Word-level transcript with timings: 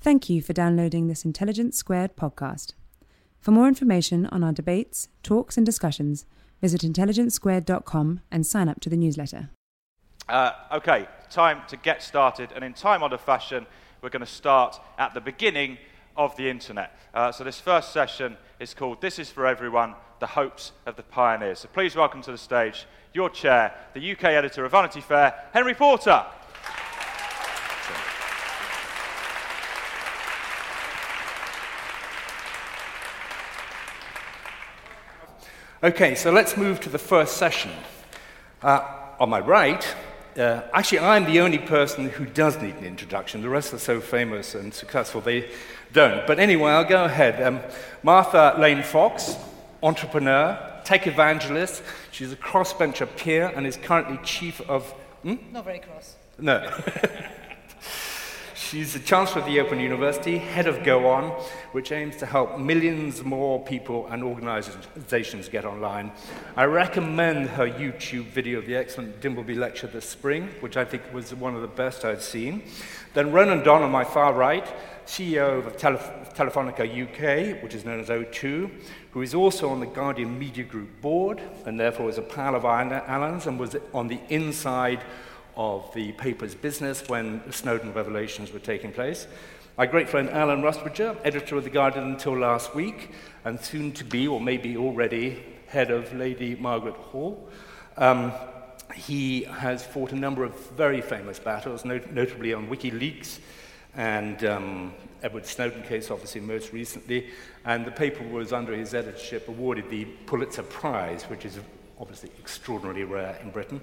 Thank 0.00 0.30
you 0.30 0.40
for 0.42 0.52
downloading 0.52 1.08
this 1.08 1.24
Intelligence 1.24 1.76
Squared 1.76 2.14
podcast. 2.14 2.74
For 3.40 3.50
more 3.50 3.66
information 3.66 4.26
on 4.26 4.44
our 4.44 4.52
debates, 4.52 5.08
talks, 5.24 5.56
and 5.56 5.66
discussions, 5.66 6.24
visit 6.60 6.82
intelligencesquared.com 6.82 8.20
and 8.30 8.46
sign 8.46 8.68
up 8.68 8.78
to 8.80 8.88
the 8.88 8.96
newsletter. 8.96 9.50
Uh, 10.28 10.52
okay, 10.70 11.08
time 11.30 11.62
to 11.66 11.76
get 11.76 12.00
started. 12.00 12.52
And 12.54 12.62
in 12.62 12.74
time 12.74 13.02
honored 13.02 13.20
fashion, 13.20 13.66
we're 14.00 14.10
going 14.10 14.20
to 14.20 14.26
start 14.26 14.80
at 14.98 15.14
the 15.14 15.20
beginning 15.20 15.78
of 16.16 16.36
the 16.36 16.48
internet. 16.48 16.96
Uh, 17.12 17.32
so, 17.32 17.42
this 17.42 17.58
first 17.58 17.92
session 17.92 18.36
is 18.60 18.74
called 18.74 19.00
This 19.00 19.18
is 19.18 19.30
for 19.30 19.48
Everyone 19.48 19.94
The 20.20 20.26
Hopes 20.28 20.72
of 20.86 20.94
the 20.94 21.02
Pioneers. 21.02 21.58
So, 21.60 21.68
please 21.72 21.96
welcome 21.96 22.22
to 22.22 22.30
the 22.30 22.38
stage 22.38 22.86
your 23.14 23.30
chair, 23.30 23.74
the 23.94 24.12
UK 24.12 24.24
editor 24.24 24.64
of 24.64 24.70
Vanity 24.70 25.00
Fair, 25.00 25.34
Henry 25.52 25.74
Porter. 25.74 26.24
Okay, 35.80 36.16
so 36.16 36.32
let's 36.32 36.56
move 36.56 36.80
to 36.80 36.88
the 36.88 36.98
first 36.98 37.36
session. 37.36 37.70
Uh, 38.64 38.80
on 39.20 39.30
my 39.30 39.38
right, 39.38 39.94
uh, 40.36 40.62
actually, 40.72 40.98
I'm 40.98 41.24
the 41.24 41.38
only 41.38 41.58
person 41.58 42.08
who 42.08 42.26
does 42.26 42.60
need 42.60 42.74
an 42.74 42.84
introduction. 42.84 43.42
The 43.42 43.48
rest 43.48 43.72
are 43.72 43.78
so 43.78 44.00
famous 44.00 44.56
and 44.56 44.74
successful, 44.74 45.20
they 45.20 45.48
don't. 45.92 46.26
But 46.26 46.40
anyway, 46.40 46.72
I'll 46.72 46.84
go 46.84 47.04
ahead. 47.04 47.40
Um, 47.40 47.60
Martha 48.02 48.56
Lane 48.58 48.82
Fox, 48.82 49.36
entrepreneur, 49.80 50.58
tech 50.82 51.06
evangelist. 51.06 51.84
She's 52.10 52.32
a 52.32 52.36
crossbencher 52.36 53.08
peer 53.16 53.46
and 53.54 53.64
is 53.64 53.76
currently 53.76 54.18
chief 54.24 54.60
of. 54.62 54.82
Hmm? 55.22 55.36
Not 55.52 55.64
very 55.64 55.78
cross. 55.78 56.16
No. 56.40 56.76
She's 58.70 58.92
the 58.92 58.98
Chancellor 58.98 59.40
of 59.40 59.46
the 59.46 59.60
Open 59.60 59.80
University, 59.80 60.36
head 60.36 60.66
of 60.66 60.84
Go 60.84 61.06
On, 61.06 61.30
which 61.72 61.90
aims 61.90 62.16
to 62.16 62.26
help 62.26 62.58
millions 62.58 63.24
more 63.24 63.64
people 63.64 64.06
and 64.08 64.22
organizations 64.22 65.48
get 65.48 65.64
online. 65.64 66.12
I 66.54 66.64
recommend 66.64 67.48
her 67.48 67.66
YouTube 67.66 68.24
video 68.24 68.58
of 68.58 68.66
the 68.66 68.76
excellent 68.76 69.22
Dimbleby 69.22 69.56
lecture 69.56 69.86
this 69.86 70.06
spring, 70.06 70.50
which 70.60 70.76
I 70.76 70.84
think 70.84 71.02
was 71.14 71.34
one 71.34 71.54
of 71.54 71.62
the 71.62 71.66
best 71.66 72.04
I've 72.04 72.22
seen. 72.22 72.62
Then 73.14 73.32
Ronan 73.32 73.64
Dunne 73.64 73.84
on 73.84 73.90
my 73.90 74.04
far 74.04 74.34
right, 74.34 74.66
CEO 75.06 75.66
of 75.66 75.78
Telef- 75.78 76.36
Telefonica 76.36 76.84
UK, 76.84 77.62
which 77.62 77.74
is 77.74 77.86
known 77.86 78.00
as 78.00 78.10
O2, 78.10 78.70
who 79.12 79.22
is 79.22 79.34
also 79.34 79.70
on 79.70 79.80
the 79.80 79.86
Guardian 79.86 80.38
Media 80.38 80.64
Group 80.64 81.00
board 81.00 81.40
and 81.64 81.80
therefore 81.80 82.10
is 82.10 82.18
a 82.18 82.22
pal 82.22 82.54
of 82.54 82.66
Alan's 82.66 83.46
and 83.46 83.58
was 83.58 83.76
on 83.94 84.08
the 84.08 84.20
inside 84.28 85.02
of 85.58 85.92
the 85.92 86.12
paper's 86.12 86.54
business 86.54 87.06
when 87.08 87.42
the 87.44 87.52
Snowden 87.52 87.92
revelations 87.92 88.52
were 88.52 88.60
taking 88.60 88.92
place. 88.92 89.26
My 89.76 89.86
great 89.86 90.08
friend 90.08 90.30
Alan 90.30 90.62
Rusbridger, 90.62 91.18
editor 91.24 91.56
of 91.56 91.64
The 91.64 91.70
Guardian 91.70 92.04
until 92.04 92.38
last 92.38 92.74
week, 92.74 93.10
and 93.44 93.60
soon 93.60 93.92
to 93.92 94.04
be, 94.04 94.26
or 94.28 94.40
maybe 94.40 94.76
already, 94.76 95.42
head 95.66 95.90
of 95.90 96.14
Lady 96.14 96.54
Margaret 96.54 96.94
Hall. 96.94 97.48
Um, 97.96 98.32
he 98.94 99.42
has 99.42 99.84
fought 99.84 100.12
a 100.12 100.16
number 100.16 100.44
of 100.44 100.54
very 100.70 101.00
famous 101.00 101.38
battles, 101.38 101.84
not- 101.84 102.12
notably 102.12 102.54
on 102.54 102.68
WikiLeaks 102.68 103.40
and 103.96 104.44
um, 104.44 104.94
Edward 105.22 105.44
Snowden 105.44 105.82
case, 105.82 106.10
obviously, 106.10 106.40
most 106.40 106.72
recently. 106.72 107.30
And 107.64 107.84
the 107.84 107.90
paper 107.90 108.22
was, 108.22 108.52
under 108.52 108.74
his 108.74 108.94
editorship, 108.94 109.48
awarded 109.48 109.90
the 109.90 110.04
Pulitzer 110.26 110.62
Prize, 110.62 111.24
which 111.24 111.44
is 111.44 111.58
obviously 112.00 112.30
extraordinarily 112.38 113.02
rare 113.04 113.38
in 113.42 113.50
Britain. 113.50 113.80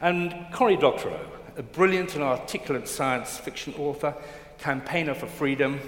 And 0.00 0.34
Cory 0.52 0.76
Doctorow, 0.76 1.20
a 1.56 1.62
brilliant 1.62 2.14
and 2.14 2.24
articulate 2.24 2.88
science 2.88 3.38
fiction 3.38 3.74
author, 3.78 4.14
campaigner 4.58 5.14
for 5.14 5.26
freedom 5.26 5.80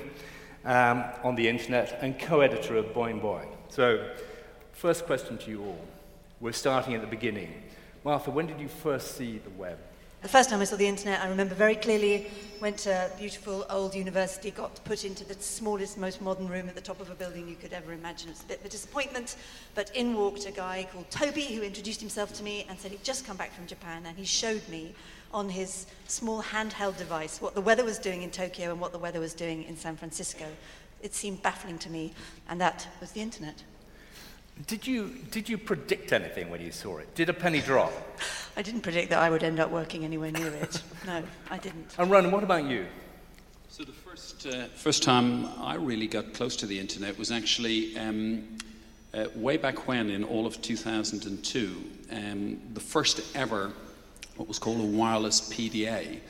um, 0.65 1.05
on 1.23 1.35
the 1.35 1.49
internet, 1.49 1.99
and 2.03 2.19
co 2.19 2.41
editor 2.41 2.77
of 2.77 2.87
Boing 2.87 3.21
Boing. 3.21 3.49
So, 3.69 4.11
first 4.73 5.07
question 5.07 5.39
to 5.39 5.51
you 5.51 5.65
all. 5.65 5.85
We're 6.41 6.53
starting 6.53 6.95
at 6.95 7.01
the 7.01 7.07
beginning. 7.07 7.63
Martha, 8.05 8.31
when 8.31 8.47
did 8.47 8.61
you 8.61 8.69
first 8.69 9.17
see 9.17 9.39
the 9.39 9.51
web? 9.51 9.79
The 10.27 10.33
first 10.33 10.51
time 10.51 10.61
I 10.61 10.65
saw 10.65 10.75
the 10.75 10.89
internet, 10.89 11.21
I 11.21 11.29
remember 11.29 11.55
very 11.55 11.77
clearly. 11.77 12.27
Went 12.61 12.79
to 12.79 12.91
a 12.91 13.17
beautiful 13.17 13.65
old 13.71 13.95
university, 13.95 14.51
got 14.51 14.83
put 14.83 15.05
into 15.05 15.23
the 15.23 15.41
smallest, 15.41 15.97
most 15.97 16.21
modern 16.21 16.49
room 16.49 16.69
at 16.69 16.75
the 16.75 16.81
top 16.81 17.01
of 17.01 17.09
a 17.11 17.15
building 17.15 17.47
you 17.47 17.55
could 17.55 17.73
ever 17.73 17.93
imagine. 17.93 18.31
It's 18.31 18.43
a 18.43 18.47
bit 18.47 18.59
of 18.59 18.67
a 18.67 18.69
disappointment, 18.69 19.37
but 19.77 19.95
in 19.95 20.17
walked 20.17 20.45
a 20.45 20.51
guy 20.51 20.89
called 20.93 21.09
Toby 21.13 21.45
who 21.45 21.63
introduced 21.63 22.01
himself 22.01 22.33
to 22.33 22.43
me 22.43 22.67
and 22.69 22.77
said 22.77 22.91
he'd 22.91 23.05
just 23.05 23.25
come 23.25 23.37
back 23.37 23.53
from 23.53 23.69
Japan 23.69 24.03
and 24.05 24.19
he 24.19 24.25
showed 24.25 24.69
me 24.69 24.97
on 25.33 25.49
his 25.49 25.87
small 26.09 26.43
handheld 26.43 26.97
device 26.97 27.41
what 27.41 27.55
the 27.55 27.61
weather 27.61 27.85
was 27.85 28.01
doing 28.01 28.23
in 28.23 28.33
Tokyo 28.33 28.73
and 28.73 28.81
what 28.81 28.91
the 28.91 28.99
weather 28.99 29.21
was 29.21 29.33
doing 29.33 29.63
in 29.63 29.77
San 29.77 29.95
Francisco. 29.95 30.47
It 31.03 31.15
seemed 31.15 31.41
baffling 31.41 31.79
to 31.79 31.89
me, 31.89 32.15
and 32.49 32.61
that 32.61 32.89
was 33.01 33.13
the 33.13 33.21
internet. 33.21 33.63
Did 34.65 34.87
you, 34.87 35.15
did 35.31 35.49
you 35.49 35.59
predict 35.59 36.13
anything 36.13 36.49
when 36.49 36.63
you 36.63 36.73
saw 36.73 36.97
it? 36.99 37.15
Did 37.15 37.29
a 37.29 37.35
penny 37.35 37.61
drop? 37.61 37.93
I 38.57 38.63
didn't 38.63 38.81
predict 38.81 39.11
that 39.11 39.19
I 39.19 39.29
would 39.29 39.43
end 39.43 39.61
up 39.61 39.71
working 39.71 40.03
anywhere 40.05 40.33
near 40.33 40.49
it. 40.49 40.83
No, 41.07 41.23
I 41.51 41.59
didn't. 41.59 41.95
And 41.99 42.11
Ronan, 42.11 42.31
what 42.31 42.43
about 42.43 42.65
you? 42.65 42.87
So 43.69 43.85
the 43.85 43.93
first, 43.93 44.47
uh, 44.47 44.65
first 44.75 45.03
time 45.03 45.47
I 45.61 45.75
really 45.75 46.07
got 46.07 46.33
close 46.33 46.57
to 46.57 46.67
the 46.67 46.81
internet 46.81 47.19
was 47.19 47.31
actually 47.31 47.97
um, 47.99 48.45
uh, 49.13 49.27
way 49.35 49.59
back 49.59 49.87
when 49.87 50.09
in 50.09 50.25
all 50.25 50.47
of 50.47 50.63
2002. 50.63 51.85
Um, 52.11 52.59
the 52.73 52.81
first 52.81 53.37
ever, 53.37 53.73
what 54.37 54.49
was 54.49 54.59
called 54.59 54.81
a 54.81 54.85
wireless 54.85 55.53
PDA, 55.53 56.21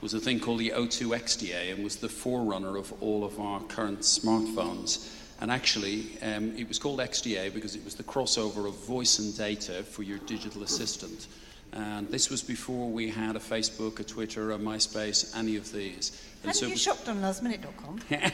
was 0.00 0.14
a 0.14 0.20
thing 0.20 0.38
called 0.38 0.60
the 0.60 0.70
O2 0.70 1.16
XDA 1.18 1.74
and 1.74 1.82
was 1.82 1.96
the 1.96 2.08
forerunner 2.08 2.76
of 2.76 2.92
all 3.02 3.24
of 3.24 3.40
our 3.40 3.60
current 3.62 4.00
smartphones. 4.00 5.12
And 5.42 5.50
actually, 5.50 6.06
um, 6.22 6.56
it 6.56 6.68
was 6.68 6.78
called 6.78 7.00
XDA 7.00 7.52
because 7.52 7.74
it 7.74 7.84
was 7.84 7.96
the 7.96 8.04
crossover 8.04 8.68
of 8.68 8.76
voice 8.86 9.18
and 9.18 9.36
data 9.36 9.82
for 9.82 10.04
your 10.04 10.18
digital 10.18 10.62
assistant. 10.62 11.26
And 11.72 12.08
this 12.10 12.30
was 12.30 12.42
before 12.42 12.88
we 12.88 13.10
had 13.10 13.34
a 13.34 13.40
Facebook, 13.40 13.98
a 13.98 14.04
Twitter, 14.04 14.52
a 14.52 14.56
MySpace, 14.56 15.36
any 15.36 15.56
of 15.56 15.72
these. 15.72 16.22
And 16.44 16.50
Hadn't 16.50 16.60
so 16.60 16.66
you 16.68 16.76
shopped 16.76 17.08
on 17.08 17.16
lastminute.com? 17.16 17.98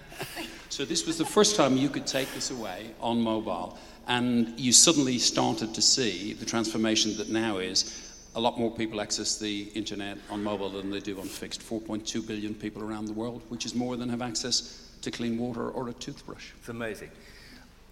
so 0.70 0.86
this 0.86 1.06
was 1.06 1.18
the 1.18 1.26
first 1.26 1.56
time 1.56 1.76
you 1.76 1.90
could 1.90 2.06
take 2.06 2.32
this 2.32 2.50
away 2.50 2.92
on 3.02 3.20
mobile, 3.20 3.78
and 4.08 4.58
you 4.58 4.72
suddenly 4.72 5.18
started 5.18 5.74
to 5.74 5.82
see 5.82 6.32
the 6.32 6.46
transformation 6.46 7.18
that 7.18 7.28
now 7.28 7.58
is 7.58 8.14
a 8.34 8.40
lot 8.40 8.58
more 8.58 8.70
people 8.70 9.02
access 9.02 9.38
the 9.38 9.64
internet 9.74 10.16
on 10.30 10.42
mobile 10.42 10.70
than 10.70 10.90
they 10.90 11.00
do 11.00 11.20
on 11.20 11.26
fixed. 11.26 11.60
4.2 11.60 12.26
billion 12.26 12.54
people 12.54 12.82
around 12.82 13.04
the 13.04 13.12
world, 13.12 13.42
which 13.50 13.66
is 13.66 13.74
more 13.74 13.98
than 13.98 14.08
have 14.08 14.22
access 14.22 14.83
to 15.04 15.10
clean 15.10 15.38
water 15.38 15.70
or 15.70 15.88
a 15.88 15.92
toothbrush. 15.92 16.50
It's 16.58 16.68
amazing. 16.68 17.10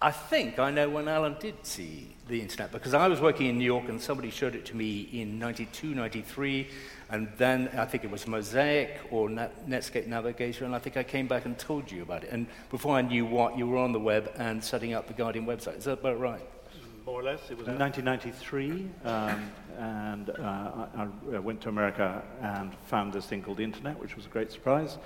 I 0.03 0.11
think 0.11 0.59
I 0.59 0.69
know 0.69 0.89
when 0.89 1.07
Alan 1.07 1.37
did 1.39 1.65
see 1.65 2.13
the 2.27 2.41
internet 2.41 2.73
because 2.73 2.93
I 2.93 3.07
was 3.07 3.21
working 3.21 3.47
in 3.47 3.57
New 3.57 3.63
York 3.63 3.87
and 3.87 4.01
somebody 4.01 4.31
showed 4.31 4.53
it 4.53 4.65
to 4.65 4.75
me 4.75 5.07
in 5.13 5.39
92, 5.39 5.95
93, 5.95 6.67
and 7.09 7.29
then 7.37 7.69
I 7.77 7.85
think 7.85 8.03
it 8.03 8.11
was 8.11 8.27
Mosaic 8.27 8.99
or 9.11 9.29
Netscape 9.29 10.07
Navigator, 10.07 10.65
and 10.65 10.75
I 10.75 10.79
think 10.79 10.97
I 10.97 11.03
came 11.03 11.27
back 11.27 11.45
and 11.45 11.57
told 11.57 11.89
you 11.89 12.01
about 12.01 12.25
it. 12.25 12.31
And 12.33 12.47
before 12.69 12.97
I 12.97 13.01
knew 13.01 13.25
what, 13.25 13.57
you 13.57 13.65
were 13.65 13.77
on 13.77 13.93
the 13.93 13.99
web 13.99 14.29
and 14.35 14.61
setting 14.61 14.93
up 14.93 15.07
the 15.07 15.13
Guardian 15.13 15.45
website. 15.45 15.77
Is 15.77 15.85
that 15.85 15.99
about 15.99 16.19
right? 16.19 16.41
More 17.05 17.21
or 17.21 17.23
less. 17.23 17.39
It 17.49 17.57
was 17.57 17.67
1993, 17.67 18.89
um, 19.05 19.51
and 19.77 20.29
uh, 20.31 20.87
I, 20.97 21.07
I 21.33 21.39
went 21.39 21.61
to 21.61 21.69
America 21.69 22.21
and 22.41 22.73
found 22.87 23.13
this 23.13 23.25
thing 23.25 23.41
called 23.41 23.57
the 23.57 23.63
internet, 23.63 23.97
which 23.99 24.17
was 24.17 24.25
a 24.25 24.29
great 24.29 24.51
surprise. 24.51 24.97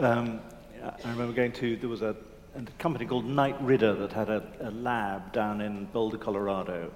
Um, 0.00 0.40
I 0.82 1.10
remember 1.10 1.32
going 1.32 1.52
to, 1.52 1.76
there 1.76 1.88
was 1.88 2.02
a, 2.02 2.16
a 2.56 2.62
company 2.78 3.04
called 3.04 3.26
Knight 3.26 3.60
Ridder 3.62 3.94
that 3.94 4.12
had 4.12 4.30
a, 4.30 4.42
a 4.60 4.70
lab 4.70 5.32
down 5.32 5.60
in 5.60 5.84
Boulder, 5.86 6.16
Colorado. 6.16 6.90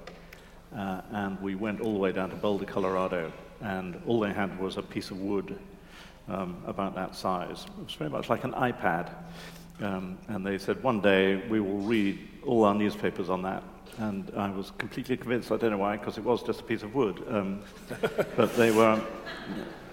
Uh, 0.74 1.02
and 1.12 1.40
we 1.40 1.54
went 1.54 1.80
all 1.80 1.92
the 1.92 1.98
way 1.98 2.10
down 2.10 2.30
to 2.30 2.36
Boulder, 2.36 2.64
Colorado, 2.64 3.32
and 3.60 4.00
all 4.06 4.20
they 4.20 4.32
had 4.32 4.58
was 4.58 4.76
a 4.76 4.82
piece 4.82 5.10
of 5.10 5.20
wood 5.20 5.58
um, 6.28 6.62
about 6.66 6.94
that 6.94 7.14
size. 7.14 7.66
It 7.78 7.84
was 7.84 7.94
very 7.94 8.10
much 8.10 8.28
like 8.28 8.44
an 8.44 8.52
iPad. 8.52 9.12
Um, 9.80 10.18
and 10.28 10.46
they 10.46 10.58
said, 10.58 10.82
one 10.82 11.00
day 11.00 11.46
we 11.48 11.60
will 11.60 11.78
read 11.78 12.18
all 12.46 12.64
our 12.64 12.74
newspapers 12.74 13.28
on 13.28 13.42
that. 13.42 13.62
And 13.98 14.32
I 14.36 14.50
was 14.50 14.72
completely 14.78 15.16
convinced, 15.16 15.52
I 15.52 15.56
don't 15.56 15.70
know 15.70 15.78
why, 15.78 15.96
because 15.96 16.16
it 16.16 16.24
was 16.24 16.42
just 16.42 16.60
a 16.60 16.64
piece 16.64 16.82
of 16.82 16.94
wood. 16.94 17.22
Um, 17.28 17.62
but 18.36 18.56
they 18.56 18.70
were, 18.70 19.00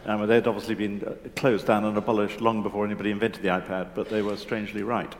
I 0.05 0.17
mean, 0.17 0.27
they'd 0.27 0.47
obviously 0.47 0.75
been 0.75 1.03
uh, 1.03 1.29
closed 1.35 1.67
down 1.67 1.85
and 1.85 1.97
abolished 1.97 2.41
long 2.41 2.63
before 2.63 2.85
anybody 2.85 3.11
invented 3.11 3.43
the 3.43 3.49
iPad, 3.49 3.89
but 3.93 4.09
they 4.09 4.21
were 4.21 4.37
strangely 4.37 4.83
right. 4.83 5.13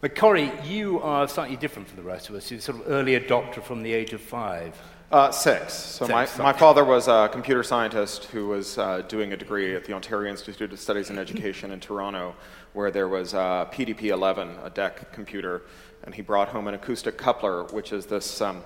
But 0.00 0.14
Cory, 0.14 0.52
you 0.64 1.00
are 1.00 1.26
slightly 1.26 1.56
different 1.56 1.88
from 1.88 1.96
the 1.96 2.02
rest 2.02 2.28
of 2.28 2.34
us. 2.34 2.50
You're 2.50 2.60
sort 2.60 2.80
of 2.80 2.88
early 2.88 3.18
adopter 3.18 3.62
from 3.62 3.82
the 3.82 3.92
age 3.92 4.12
of 4.12 4.20
five. 4.20 4.80
Uh, 5.10 5.30
six. 5.30 5.72
So 5.72 6.04
Six, 6.04 6.12
my, 6.12 6.24
sorry. 6.26 6.42
my 6.44 6.52
father 6.52 6.84
was 6.84 7.08
a 7.08 7.30
computer 7.32 7.62
scientist 7.62 8.24
who 8.26 8.48
was 8.48 8.76
uh, 8.76 9.02
doing 9.08 9.32
a 9.32 9.36
degree 9.36 9.74
at 9.74 9.86
the 9.86 9.94
Ontario 9.94 10.30
Institute 10.30 10.70
of 10.70 10.78
Studies 10.78 11.08
in 11.08 11.18
Education 11.18 11.70
in 11.70 11.80
Toronto, 11.80 12.34
where 12.74 12.90
there 12.90 13.08
was 13.08 13.32
uh, 13.32 13.64
PDP-11, 13.72 14.66
a 14.66 14.70
DEC 14.70 15.10
computer, 15.12 15.62
and 16.04 16.14
he 16.14 16.20
brought 16.20 16.48
home 16.48 16.68
an 16.68 16.74
acoustic 16.74 17.16
coupler, 17.16 17.64
which 17.64 17.92
is 17.92 18.04
this. 18.04 18.40
Um, 18.42 18.62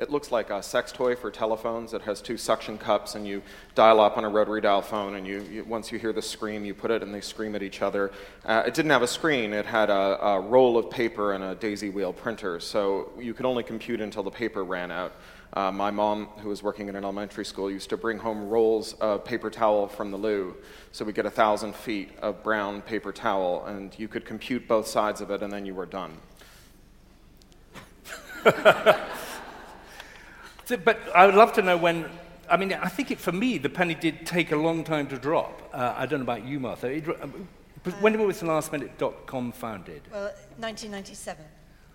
it 0.00 0.10
looks 0.10 0.32
like 0.32 0.48
a 0.48 0.62
sex 0.62 0.92
toy 0.92 1.14
for 1.14 1.30
telephones. 1.30 1.92
It 1.92 2.00
has 2.02 2.22
two 2.22 2.38
suction 2.38 2.78
cups, 2.78 3.14
and 3.14 3.28
you 3.28 3.42
dial 3.74 4.00
up 4.00 4.16
on 4.16 4.24
a 4.24 4.28
rotary 4.30 4.62
dial 4.62 4.80
phone. 4.80 5.16
And 5.16 5.26
you, 5.26 5.42
you 5.42 5.64
once 5.64 5.92
you 5.92 5.98
hear 5.98 6.14
the 6.14 6.22
scream, 6.22 6.64
you 6.64 6.72
put 6.72 6.90
it, 6.90 7.02
and 7.02 7.14
they 7.14 7.20
scream 7.20 7.54
at 7.54 7.62
each 7.62 7.82
other. 7.82 8.10
Uh, 8.46 8.62
it 8.66 8.72
didn't 8.72 8.92
have 8.92 9.02
a 9.02 9.06
screen. 9.06 9.52
It 9.52 9.66
had 9.66 9.90
a, 9.90 10.24
a 10.24 10.40
roll 10.40 10.78
of 10.78 10.90
paper 10.90 11.34
and 11.34 11.44
a 11.44 11.54
daisy 11.54 11.90
wheel 11.90 12.14
printer, 12.14 12.60
so 12.60 13.12
you 13.18 13.34
could 13.34 13.44
only 13.44 13.62
compute 13.62 14.00
until 14.00 14.22
the 14.22 14.30
paper 14.30 14.64
ran 14.64 14.90
out. 14.90 15.12
Uh, 15.52 15.70
my 15.70 15.90
mom, 15.90 16.26
who 16.38 16.48
was 16.48 16.62
working 16.62 16.88
in 16.88 16.96
an 16.96 17.02
elementary 17.02 17.44
school, 17.44 17.70
used 17.70 17.90
to 17.90 17.96
bring 17.96 18.18
home 18.18 18.48
rolls 18.48 18.94
of 18.94 19.24
paper 19.24 19.50
towel 19.50 19.86
from 19.88 20.10
the 20.10 20.16
loo. 20.16 20.56
So 20.92 21.04
we'd 21.04 21.16
get 21.16 21.26
a 21.26 21.30
thousand 21.30 21.74
feet 21.74 22.10
of 22.22 22.42
brown 22.42 22.80
paper 22.82 23.12
towel, 23.12 23.66
and 23.66 23.92
you 23.98 24.08
could 24.08 24.24
compute 24.24 24.66
both 24.66 24.86
sides 24.86 25.20
of 25.20 25.30
it, 25.30 25.42
and 25.42 25.52
then 25.52 25.66
you 25.66 25.74
were 25.74 25.86
done. 25.86 26.16
So, 30.70 30.76
but 30.76 31.00
I 31.16 31.26
would 31.26 31.34
love 31.34 31.52
to 31.54 31.62
know 31.62 31.76
when. 31.76 32.08
I 32.48 32.56
mean, 32.56 32.72
I 32.72 32.88
think 32.88 33.10
it, 33.10 33.18
for 33.18 33.32
me, 33.32 33.58
the 33.58 33.68
penny 33.68 33.96
did 33.96 34.24
take 34.24 34.52
a 34.52 34.56
long 34.56 34.84
time 34.84 35.08
to 35.08 35.18
drop. 35.18 35.68
Uh, 35.74 35.94
I 35.96 36.06
don't 36.06 36.20
know 36.20 36.32
about 36.32 36.44
you, 36.44 36.60
Martha. 36.60 36.86
It, 36.86 37.08
um, 37.20 37.48
when 37.98 38.16
was 38.24 38.38
the 38.38 39.12
com 39.26 39.50
founded? 39.50 40.02
Well, 40.12 40.26
1997, 40.58 41.44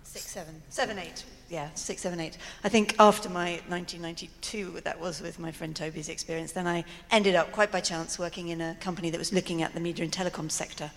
six, 0.04 0.26
seven, 0.26 0.62
seven, 0.68 1.00
eight. 1.00 1.24
Yeah, 1.48 1.70
six, 1.76 2.02
seven, 2.02 2.20
eight. 2.20 2.38
I 2.66 2.70
think 2.70 2.96
after 3.00 3.30
my 3.30 3.62
1992, 3.70 4.82
that 4.84 5.00
was 5.00 5.22
with 5.22 5.40
my 5.40 5.54
friend 5.54 5.74
Toby's 5.74 6.10
experience, 6.10 6.52
then 6.52 6.68
I 6.68 6.84
ended 7.12 7.36
up 7.36 7.54
quite 7.54 7.72
by 7.72 7.80
chance 7.80 8.20
working 8.20 8.50
in 8.50 8.60
a 8.60 8.76
company 8.82 9.10
that 9.10 9.18
was 9.18 9.32
looking 9.32 9.62
at 9.62 9.74
the 9.74 9.80
media 9.80 10.04
and 10.04 10.12
telecom 10.14 10.52
sector. 10.52 10.92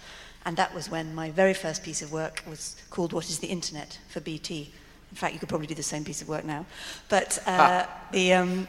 And 0.44 0.56
that 0.56 0.74
was 0.74 0.90
when 0.90 1.14
my 1.14 1.30
very 1.30 1.54
first 1.54 1.84
piece 1.84 2.02
of 2.02 2.10
work 2.10 2.42
was 2.44 2.74
called 2.90 3.12
What 3.12 3.28
is 3.28 3.38
the 3.38 3.46
Internet 3.46 4.00
for 4.08 4.18
BT. 4.18 4.72
In 5.10 5.16
fact, 5.16 5.32
you 5.32 5.40
could 5.40 5.48
probably 5.48 5.66
do 5.66 5.74
the 5.74 5.82
same 5.82 6.04
piece 6.04 6.22
of 6.22 6.28
work 6.28 6.44
now. 6.44 6.66
But 7.08 7.38
uh, 7.46 7.86
the, 8.12 8.34
um, 8.34 8.68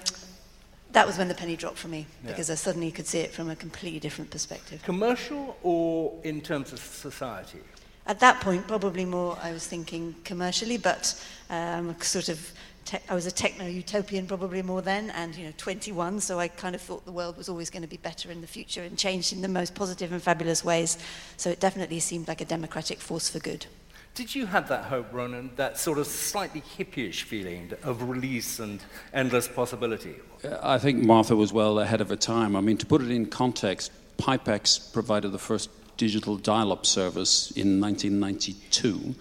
that 0.92 1.06
was 1.06 1.18
when 1.18 1.28
the 1.28 1.36
penny 1.36 1.56
dropped 1.56 1.78
for 1.78 1.88
me 1.88 2.08
because 2.26 2.50
I 2.50 2.56
suddenly 2.56 2.92
could 2.92 3.08
see 3.08 3.20
it 3.20 3.32
from 3.32 3.50
a 3.50 3.56
completely 3.56 4.00
different 4.00 4.32
perspective. 4.32 4.82
Commercial 4.84 5.58
or 5.64 6.14
in 6.24 6.42
terms 6.42 6.74
of 6.74 6.80
society? 6.80 7.60
At 8.08 8.20
that 8.22 8.42
point, 8.42 8.68
probably 8.68 9.06
more 9.06 9.38
I 9.42 9.52
was 9.52 9.68
thinking 9.68 10.16
commercially, 10.24 10.78
but 10.78 11.14
um, 11.52 11.96
sort 12.02 12.30
of 12.30 12.52
te- 12.86 12.98
I 13.08 13.14
was 13.14 13.28
a 13.28 13.32
techno 13.32 13.68
utopian 13.68 14.26
probably 14.26 14.64
more 14.64 14.82
then, 14.82 15.12
and 15.12 15.36
you 15.36 15.46
know 15.46 15.54
21, 15.58 16.20
so 16.22 16.40
I 16.40 16.48
kind 16.48 16.74
of 16.74 16.82
thought 16.82 17.06
the 17.06 17.12
world 17.12 17.38
was 17.38 17.50
always 17.50 17.70
going 17.70 17.84
to 17.84 17.88
be 17.88 17.98
better 17.98 18.32
in 18.32 18.42
the 18.42 18.48
future 18.48 18.82
and 18.82 18.98
changed 18.98 19.32
in 19.32 19.42
the 19.42 19.48
most 19.48 19.76
positive 19.76 20.12
and 20.12 20.24
fabulous 20.24 20.66
ways. 20.66 20.98
So 21.38 21.52
it 21.52 21.60
definitely 21.60 22.00
seemed 22.00 22.28
like 22.28 22.42
a 22.42 22.46
democratic 22.46 23.00
force 23.00 23.30
for 23.30 23.38
good. 23.38 23.68
Did 24.16 24.36
you 24.36 24.46
have 24.48 24.68
that 24.68 24.86
hope, 24.86 25.14
Ronan, 25.14 25.52
that 25.56 25.78
sort 25.78 25.98
of 25.98 26.08
slightly 26.08 26.62
hippyish 26.78 27.24
feeling 27.24 27.72
of 27.84 28.04
release 28.04 28.60
and 28.60 28.82
endless 29.14 29.48
possibility? 29.48 30.16
I 30.62 30.78
think 30.78 31.04
Martha 31.04 31.36
was 31.36 31.54
well 31.54 31.80
ahead 31.80 32.02
of 32.02 32.10
her 32.10 32.16
time. 32.16 32.56
I 32.56 32.62
mean, 32.62 32.78
to 32.78 32.86
put 32.86 33.02
it 33.02 33.12
in 33.12 33.28
context, 33.28 33.92
Pipex 34.18 34.92
provided 34.92 35.32
the 35.32 35.40
first 35.40 35.70
digital 35.98 36.38
dial-up 36.38 36.86
service 36.86 37.52
in 37.52 37.80
1992. 37.80 39.16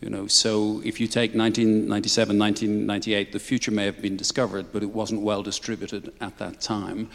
You 0.00 0.08
know, 0.08 0.26
so 0.26 0.80
if 0.82 0.98
you 0.98 1.06
take 1.06 1.34
1997, 1.34 2.38
1998, 2.38 3.32
the 3.32 3.38
future 3.38 3.70
may 3.70 3.84
have 3.84 4.00
been 4.00 4.16
discovered, 4.16 4.72
but 4.72 4.82
it 4.82 4.90
wasn't 4.90 5.20
well 5.20 5.42
distributed 5.42 6.12
at 6.20 6.38
that 6.38 6.60
time. 6.60 7.10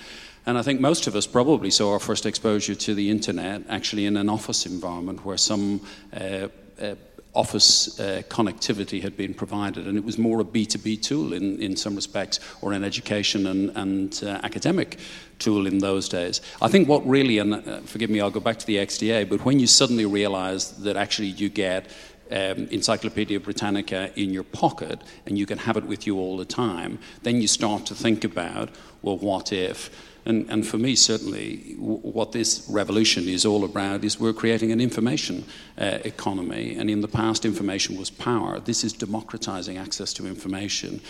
And 0.46 0.58
I 0.58 0.62
think 0.62 0.80
most 0.80 1.08
of 1.08 1.16
us 1.16 1.26
probably 1.26 1.72
saw 1.72 1.94
our 1.94 2.00
first 2.00 2.28
exposure 2.28 2.76
to 2.76 2.94
the 2.94 3.10
internet 3.10 3.64
actually 3.68 4.06
in 4.06 4.16
an 4.18 4.30
office 4.30 4.68
environment 4.68 5.26
where 5.26 5.38
some 5.38 5.82
uh, 6.14 6.50
uh, 6.80 6.96
office 7.36 8.00
uh, 8.00 8.22
connectivity 8.30 9.02
had 9.02 9.16
been 9.16 9.34
provided, 9.34 9.88
and 9.88 9.98
it 9.98 10.04
was 10.04 10.18
more 10.18 10.40
a 10.40 10.44
B2B 10.44 11.02
tool 11.02 11.34
in, 11.34 11.62
in 11.62 11.76
some 11.76 11.96
respects, 11.96 12.40
or 12.62 12.74
an 12.74 12.84
education 12.84 13.46
and, 13.48 13.70
and 13.78 14.24
uh, 14.24 14.40
academic 14.44 14.98
tool 15.40 15.68
in 15.68 15.80
those 15.80 16.10
days. 16.10 16.42
I 16.62 16.68
think 16.68 16.88
what 16.88 17.06
really, 17.08 17.40
and 17.40 17.56
uh, 17.56 17.80
forgive 17.82 18.10
me, 18.10 18.22
I'll 18.22 18.32
go 18.32 18.40
back 18.40 18.58
to 18.60 18.66
the 18.66 18.78
XDA, 18.78 19.30
but 19.30 19.44
when 19.46 19.60
you 19.60 19.68
suddenly 19.68 20.06
realize 20.06 20.72
that 20.84 20.96
actually 20.96 21.28
you 21.28 21.50
get 21.50 21.88
um, 22.32 22.68
Encyclopedia 22.70 23.40
Britannica 23.40 24.12
in 24.20 24.34
your 24.34 24.44
pocket 24.44 25.00
and 25.26 25.38
you 25.38 25.46
can 25.46 25.60
have 25.60 25.78
it 25.78 25.86
with 25.86 26.08
you 26.08 26.18
all 26.18 26.38
the 26.38 26.46
time, 26.46 27.00
then 27.24 27.42
you 27.42 27.48
start 27.48 27.86
to 27.88 27.96
think 27.96 28.24
about, 28.24 28.70
well, 29.02 29.18
what 29.18 29.54
if? 29.54 29.90
And, 30.26 30.50
and 30.50 30.66
for 30.66 30.78
me, 30.78 30.96
certainly, 30.96 31.76
w- 31.76 32.00
what 32.00 32.32
this 32.32 32.66
revolution 32.70 33.28
is 33.28 33.46
all 33.46 33.64
about 33.64 34.04
is 34.04 34.20
we're 34.20 34.34
creating 34.34 34.72
an 34.72 34.82
information 34.82 35.46
uh, 35.78 36.00
economy. 36.04 36.76
And 36.76 36.90
in 36.90 37.02
the 37.02 37.08
past, 37.08 37.46
information 37.46 37.98
was 37.98 38.10
power. 38.10 38.60
This 38.60 38.84
is 38.84 38.94
democratizing 38.94 39.78
access 39.78 40.14
to 40.14 40.26
information. 40.26 41.02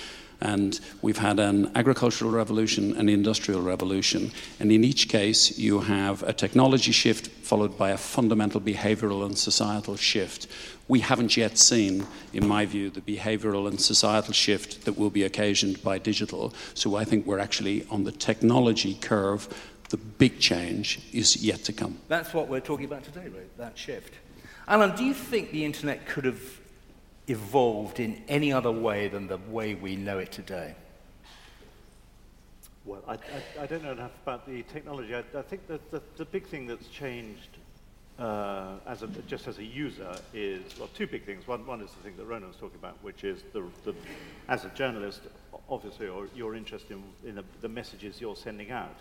And 0.42 0.80
we've 1.02 1.18
had 1.18 1.40
an 1.40 1.72
agricultural 1.76 2.32
revolution, 2.32 2.96
an 2.98 3.10
industrial 3.10 3.62
revolution. 3.62 4.32
And 4.60 4.72
in 4.72 4.84
each 4.84 5.08
case, 5.08 5.58
you 5.58 5.80
have 5.82 6.24
a 6.24 6.34
technology 6.34 6.92
shift 6.92 7.28
followed 7.28 7.78
by 7.78 7.92
a 7.92 7.98
fundamental 7.98 8.60
behavioral 8.60 9.26
and 9.26 9.38
societal 9.38 9.96
shift. 9.96 10.48
We 10.88 11.00
haven't 11.00 11.36
yet 11.38 11.58
seen, 11.58 12.06
in 12.34 12.48
my 12.48 12.66
view, 12.66 12.90
the 12.90 13.02
behavioral 13.02 13.68
and 13.68 13.80
societal 13.80 14.34
shift 14.34 14.86
that 14.86 14.98
will 14.98 15.10
be 15.10 15.24
occasioned 15.24 15.82
by 15.84 15.98
digital. 15.98 16.54
So 16.74 16.96
I 16.96 17.06
think 17.06 17.26
we're 17.26 17.40
actually 17.40 17.86
on 17.90 18.04
the 18.04 18.12
technology 18.12 18.96
curve. 18.96 19.48
The 19.90 19.98
big 19.98 20.40
change 20.40 21.00
is 21.14 21.38
yet 21.38 21.64
to 21.66 21.74
come. 21.74 21.98
That's 22.08 22.34
what 22.34 22.48
we're 22.48 22.60
talking 22.60 22.86
about 22.86 23.04
today, 23.04 23.28
right? 23.30 23.58
That 23.58 23.78
shift. 23.78 24.14
Alan, 24.68 24.96
do 24.96 25.04
you 25.04 25.14
think 25.14 25.52
the 25.52 25.64
internet 25.64 26.08
could 26.08 26.26
have 26.26 26.42
evolved 27.28 28.00
in 28.00 28.24
any 28.28 28.52
other 28.52 28.72
way 28.72 29.08
than 29.08 29.28
the 29.28 29.38
way 29.50 29.76
we 29.76 29.96
know 29.96 30.20
it 30.20 30.32
today? 30.32 30.76
Well, 32.86 33.02
I, 33.08 33.14
I, 33.14 33.64
I 33.64 33.66
don't 33.66 33.84
know 33.84 33.94
enough 33.94 34.12
about 34.22 34.46
the 34.46 34.62
technology. 34.64 35.16
I, 35.16 35.24
I 35.38 35.42
think 35.42 35.68
that 35.68 35.90
the, 35.90 36.02
the 36.18 36.26
big 36.26 36.46
thing 36.46 36.68
that's 36.68 36.88
changed 36.88 37.58
uh, 38.20 38.76
as 38.86 39.02
a, 39.02 39.08
just 39.28 39.48
as 39.48 39.58
a 39.58 39.64
user 39.64 40.16
is, 40.34 40.78
well, 40.78 40.90
two 40.94 41.08
big 41.08 41.26
things. 41.26 41.48
One, 41.48 41.66
one 41.66 41.82
is 41.82 41.92
the 41.92 42.04
thing 42.04 42.16
that 42.18 42.26
Ronan 42.26 42.48
was 42.48 42.58
talking 42.58 42.78
about, 42.78 42.98
which 43.02 43.24
is 43.24 43.44
the, 43.54 43.64
the 43.84 43.96
as 44.48 44.66
a 44.66 44.70
journalist, 44.70 45.22
obviously 45.68 46.08
you're 46.36 46.56
interested 46.56 46.92
in, 46.92 47.30
in 47.30 47.36
the, 47.36 47.44
the 47.62 47.70
messages 47.70 48.22
you're 48.22 48.36
sending 48.36 48.72
out. 48.72 48.96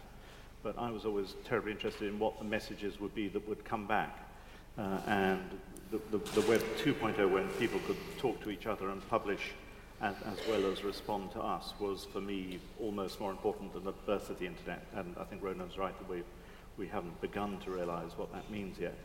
But 0.63 0.79
I 0.79 0.91
was 0.91 1.05
always 1.05 1.35
terribly 1.45 1.73
interested 1.73 2.09
in 2.09 2.19
what 2.19 2.39
the 2.39 2.45
messages 2.45 2.99
would 2.99 3.15
be 3.15 3.29
that 3.29 3.47
would 3.47 3.65
come 3.65 3.87
back. 3.87 4.19
Uh, 4.79 4.99
and 5.07 5.43
the, 5.95 6.19
the, 6.19 6.41
the 6.41 6.49
Web 6.49 6.63
2.0, 6.79 7.31
when 7.31 7.49
people 7.51 7.79
could 7.87 7.97
talk 8.19 8.43
to 8.43 8.51
each 8.51 8.67
other 8.67 8.89
and 8.89 9.07
publish 9.09 9.53
as, 10.01 10.17
as 10.27 10.39
well 10.49 10.71
as 10.71 10.83
respond 10.83 11.31
to 11.33 11.41
us, 11.41 11.73
was 11.79 12.05
for 12.13 12.21
me 12.21 12.59
almost 12.81 13.21
more 13.21 13.31
important 13.31 13.73
than 13.73 13.85
the 13.85 13.93
birth 13.93 14.29
of 14.29 14.39
the 14.41 14.47
internet. 14.47 14.85
And 14.97 15.15
I 15.21 15.25
think 15.25 15.43
Ronan's 15.43 15.79
right 15.79 15.97
that 15.97 16.11
we, 16.11 16.23
we 16.77 16.89
haven't 16.89 17.21
begun 17.21 17.59
to 17.65 17.71
realize 17.71 18.11
what 18.17 18.33
that 18.33 18.51
means 18.51 18.77
yet. 18.79 18.97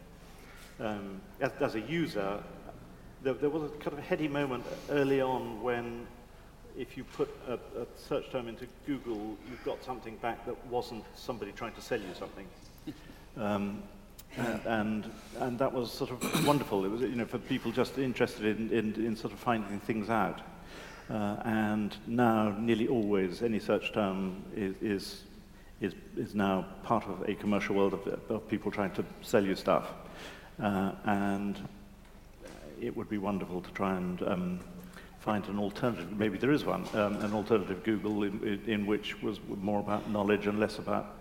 Um, 0.80 1.22
as, 1.40 1.52
as 1.60 1.76
a 1.76 1.82
user, 1.82 2.42
there, 3.22 3.34
there 3.34 3.52
was 3.52 3.64
a 3.64 3.76
kind 3.76 3.98
of 3.98 4.04
heady 4.04 4.28
moment 4.28 4.64
early 4.90 5.22
on 5.22 5.62
when 5.62 6.08
if 6.76 6.98
you 6.98 7.04
put 7.04 7.30
a, 7.48 7.54
a 7.54 7.86
search 7.98 8.32
term 8.32 8.48
into 8.48 8.66
Google, 8.88 9.38
you 9.48 9.58
got 9.64 9.84
something 9.84 10.16
back 10.18 10.44
that 10.48 10.66
wasn't 10.68 11.04
somebody 11.16 11.52
trying 11.52 11.74
to 11.74 11.82
sell 11.82 12.00
you 12.00 12.14
something. 12.18 12.48
Um, 13.38 13.84
and, 14.38 14.66
and, 14.66 15.12
and 15.40 15.60
that 15.60 15.72
was 15.72 15.92
sort 15.92 16.12
of 16.12 16.46
wonderful. 16.48 16.86
It 16.86 16.90
was, 16.90 17.02
you 17.02 17.16
know, 17.16 17.26
for 17.26 17.38
people 17.40 17.72
just 17.72 17.98
interested 17.98 18.46
in, 18.46 18.70
in, 18.72 19.06
in 19.06 19.16
sort 19.16 19.34
of 19.34 19.40
finding 19.40 19.80
things 19.80 20.10
out. 20.10 20.42
Uh, 21.10 21.38
and 21.44 21.96
now, 22.06 22.56
nearly 22.60 22.88
always, 22.88 23.42
any 23.42 23.60
search 23.60 23.92
term 23.94 24.44
is, 24.56 24.76
is, 24.82 25.24
is, 25.82 25.94
is 26.16 26.36
now 26.36 26.66
part 26.84 27.04
of 27.08 27.28
a 27.28 27.34
commercial 27.34 27.76
world 27.76 27.94
of, 27.94 28.08
of 28.30 28.48
people 28.48 28.70
trying 28.70 28.92
to 28.92 29.04
sell 29.22 29.44
you 29.44 29.56
stuff. 29.56 29.88
Uh, 30.62 30.92
and 31.06 31.68
it 32.80 32.96
would 32.96 33.10
be 33.10 33.18
wonderful 33.18 33.62
to 33.62 33.72
try 33.72 33.96
and 33.96 34.22
um, 34.24 34.60
find 35.20 35.46
an 35.48 35.58
alternative, 35.60 36.18
maybe 36.18 36.38
there 36.38 36.52
is 36.52 36.64
one, 36.64 36.88
um, 36.94 37.16
an 37.18 37.34
alternative 37.34 37.84
Google 37.84 38.24
in, 38.24 38.42
in, 38.44 38.74
in, 38.74 38.86
which 38.86 39.22
was 39.22 39.40
more 39.48 39.80
about 39.80 40.10
knowledge 40.10 40.48
and 40.48 40.60
less 40.60 40.78
about 40.78 41.19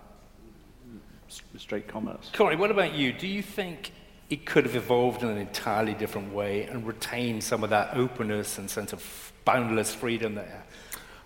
straight 1.57 1.87
commerce. 1.87 2.31
Cory, 2.33 2.55
what 2.55 2.71
about 2.71 2.93
you? 2.93 3.13
Do 3.13 3.27
you 3.27 3.41
think 3.41 3.91
it 4.29 4.45
could 4.45 4.65
have 4.65 4.75
evolved 4.75 5.23
in 5.23 5.29
an 5.29 5.37
entirely 5.37 5.93
different 5.93 6.33
way 6.33 6.63
and 6.63 6.85
retained 6.85 7.43
some 7.43 7.63
of 7.63 7.69
that 7.71 7.95
openness 7.95 8.57
and 8.57 8.69
sense 8.69 8.93
of 8.93 9.33
boundless 9.45 9.93
freedom 9.93 10.35
there? 10.35 10.65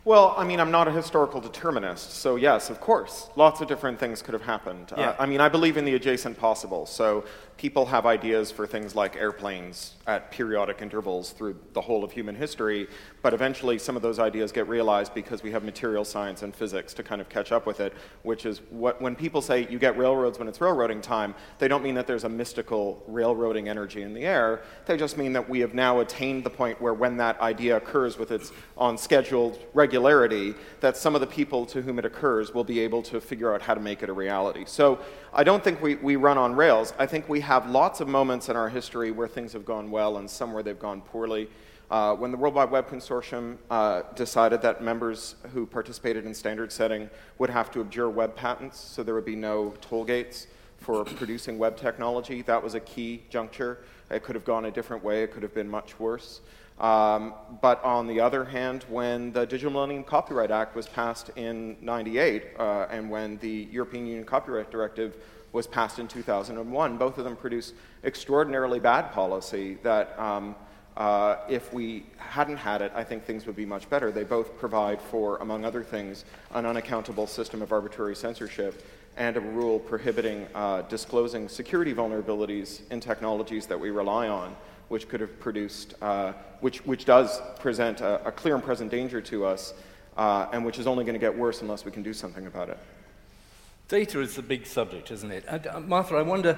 Well, 0.06 0.36
I 0.38 0.44
mean, 0.44 0.60
I'm 0.60 0.72
not 0.72 0.90
a 0.90 0.92
historical 0.92 1.40
determinist, 1.40 2.12
so 2.16 2.36
yes, 2.36 2.70
of 2.70 2.82
course, 2.82 3.30
lots 3.38 3.62
of 3.62 3.70
different 3.70 4.00
things 4.00 4.22
could 4.22 4.34
have 4.34 4.42
happened. 4.44 4.92
Yeah. 4.98 5.12
Uh, 5.12 5.16
I 5.20 5.26
mean, 5.26 5.40
I 5.40 5.48
believe 5.48 5.78
in 5.78 5.86
the 5.86 5.96
adjacent 5.96 6.38
possible. 6.38 6.86
So 6.86 7.24
people 7.58 7.86
have 7.86 8.06
ideas 8.06 8.52
for 8.52 8.68
things 8.68 8.96
like 8.96 9.16
airplanes 9.16 9.94
at 10.08 10.32
periodic 10.32 10.82
intervals 10.82 11.32
through 11.32 11.58
the 11.74 11.82
whole 11.82 12.04
of 12.04 12.12
human 12.12 12.36
history, 12.36 12.88
but 13.22 13.34
eventually 13.34 13.78
some 13.80 13.96
of 13.96 14.02
those 14.02 14.20
ideas 14.20 14.52
get 14.52 14.68
realized 14.68 15.14
because 15.14 15.44
we 15.44 15.52
have 15.52 15.64
material 15.64 16.04
science 16.04 16.42
and 16.42 16.54
physics 16.54 16.94
to 16.94 17.04
kind 17.04 17.22
of 17.22 17.30
catch 17.30 17.52
up 17.52 17.66
with 17.66 17.80
it, 17.80 17.94
which 18.24 18.46
is 18.46 18.62
what 18.70 19.02
when 19.02 19.16
people 19.16 19.42
say 19.42 19.68
you 19.70 19.80
get 19.80 19.98
railroads 19.98 20.40
when 20.40 20.48
it's 20.48 20.60
railroading 20.60 21.00
time, 21.00 21.34
they 21.60 21.68
don't 21.68 21.84
mean 21.84 21.96
that 21.96 22.06
there's 22.06 22.26
a 22.26 22.30
mystical 22.30 23.02
railroading 23.08 23.70
energy 23.70 24.02
in 24.02 24.14
the 24.14 24.26
air. 24.26 24.64
They 24.86 24.98
just 24.98 25.18
mean 25.18 25.32
that 25.34 25.48
we 25.48 25.60
have 25.60 25.74
now 25.74 26.02
attained 26.02 26.44
the 26.44 26.50
point 26.50 26.82
where 26.82 26.94
when 26.94 27.18
that 27.18 27.40
idea 27.40 27.78
occurs 27.78 28.18
with 28.18 28.32
its 28.32 28.52
on 28.78 28.98
scheduled 28.98 29.60
regularity, 29.74 30.54
that 30.82 30.98
some 30.98 31.16
of 31.16 31.22
the 31.22 31.28
people 31.28 31.66
to 31.68 31.82
whom 31.82 31.98
it 32.00 32.06
occurs 32.06 32.54
will 32.54 32.64
be 32.64 32.80
able 32.80 33.02
to 33.04 33.22
figure 33.22 33.54
out 33.54 33.62
how 33.62 33.74
to 33.74 33.80
make 33.80 34.04
it 34.04 34.10
a 34.10 34.14
reality. 34.14 34.66
So 34.66 35.00
I 35.34 35.44
don't 35.44 35.64
think 35.64 35.82
we, 35.82 35.96
we 35.96 36.16
run 36.16 36.38
on 36.38 36.56
rails. 36.56 36.94
I 37.00 37.06
think 37.06 37.28
we 37.30 37.40
have 37.44 37.70
lots 37.70 38.02
of 38.02 38.08
moments 38.08 38.50
in 38.50 38.56
our 38.56 38.70
history 38.70 39.12
where 39.12 39.28
things 39.28 39.54
have 39.54 39.66
gone 39.66 39.92
well 39.92 40.18
and 40.18 40.30
some 40.30 40.54
where 40.54 40.64
they've 40.64 40.80
gone 40.80 41.02
poorly. 41.02 41.50
Uh, 41.92 42.16
when 42.16 42.32
the 42.32 42.38
World 42.38 42.56
Wide 42.56 42.72
Web 42.72 42.90
Consortium 42.90 43.58
uh, 43.70 44.02
decided 44.16 44.62
that 44.62 44.82
members 44.82 45.36
who 45.54 45.66
participated 45.66 46.26
in 46.26 46.34
standard 46.34 46.72
setting 46.72 47.10
would 47.38 47.50
have 47.50 47.70
to 47.72 47.82
abjure 47.82 48.10
web 48.10 48.36
patents, 48.36 48.80
so 48.80 49.04
there 49.04 49.14
would 49.14 49.26
be 49.26 49.36
no 49.36 49.74
toll 49.82 50.04
gates 50.04 50.48
for 50.78 51.04
producing 51.20 51.60
web 51.60 51.78
technology, 51.78 52.42
that 52.42 52.64
was 52.64 52.74
a 52.74 52.80
key 52.80 53.22
juncture. 53.30 53.80
It 54.10 54.24
could 54.24 54.36
have 54.36 54.46
gone 54.46 54.66
a 54.66 54.72
different 54.72 55.04
way, 55.04 55.24
it 55.24 55.32
could 55.32 55.44
have 55.44 55.54
been 55.54 55.70
much 55.70 56.00
worse. 56.00 56.42
Um, 56.80 57.34
but 57.62 57.84
on 57.84 58.08
the 58.08 58.20
other 58.20 58.46
hand, 58.46 58.86
when 58.90 59.32
the 59.32 59.46
Digital 59.46 59.72
Millennium 59.72 60.04
Copyright 60.04 60.50
Act 60.50 60.76
was 60.76 60.88
passed 60.88 61.30
in 61.36 61.78
98 61.82 62.46
uh, 62.58 62.88
and 62.90 63.10
when 63.10 63.38
the 63.38 63.68
European 63.72 64.08
Union 64.08 64.26
Copyright 64.26 64.72
Directive 64.72 65.18
was 65.54 65.68
passed 65.68 66.00
in 66.00 66.08
2001, 66.08 66.98
both 66.98 67.18
of 67.18 67.24
them 67.24 67.36
produced 67.36 67.74
extraordinarily 68.04 68.80
bad 68.80 69.12
policy 69.12 69.78
that 69.84 70.20
um, 70.20 70.56
uh, 70.98 71.38
if 71.48 71.72
we 71.72 72.06
hadn't 72.18 72.58
had 72.58 72.82
it, 72.82 72.92
I 72.94 73.04
think 73.04 73.24
things 73.24 73.46
would 73.46 73.56
be 73.56 73.66
much 73.66 73.90
better. 73.90 74.12
They 74.12 74.24
both 74.24 74.58
provide 74.58 75.02
for, 75.02 75.38
among 75.38 75.64
other 75.64 75.84
things, 75.84 76.26
an 76.54 76.66
unaccountable 76.66 77.28
system 77.28 77.62
of 77.62 77.72
arbitrary 77.72 78.16
censorship 78.16 78.86
and 79.16 79.38
a 79.38 79.40
rule 79.40 79.80
prohibiting 79.80 80.48
uh, 80.54 80.82
disclosing 80.84 81.48
security 81.48 81.94
vulnerabilities 81.94 82.82
in 82.92 83.00
technologies 83.00 83.68
that 83.68 83.80
we 83.80 83.92
rely 83.92 84.28
on 84.28 84.56
which 84.94 85.08
could 85.10 85.22
have 85.22 85.40
produced, 85.40 85.96
uh, 86.04 86.34
which, 86.62 86.86
which 86.86 87.06
does 87.06 87.42
present 87.60 88.02
a, 88.02 88.28
a, 88.28 88.32
clear 88.32 88.54
and 88.54 88.64
present 88.64 88.92
danger 88.92 89.22
to 89.22 89.44
us, 89.44 89.74
uh, 90.18 90.48
and 90.54 90.64
which 90.64 90.78
is 90.78 90.86
only 90.86 91.04
going 91.04 91.16
to 91.16 91.20
get 91.20 91.36
worse 91.36 91.62
unless 91.64 91.86
we 91.86 91.92
can 91.92 92.04
do 92.04 92.14
something 92.14 92.46
about 92.46 92.70
it. 92.70 92.78
Data 93.88 94.22
is 94.22 94.36
the 94.36 94.42
big 94.42 94.66
subject, 94.66 95.12
isn't 95.12 95.32
it? 95.32 95.46
And, 95.48 95.68
uh, 95.68 95.80
Martha, 95.82 96.16
I 96.16 96.22
wonder, 96.22 96.58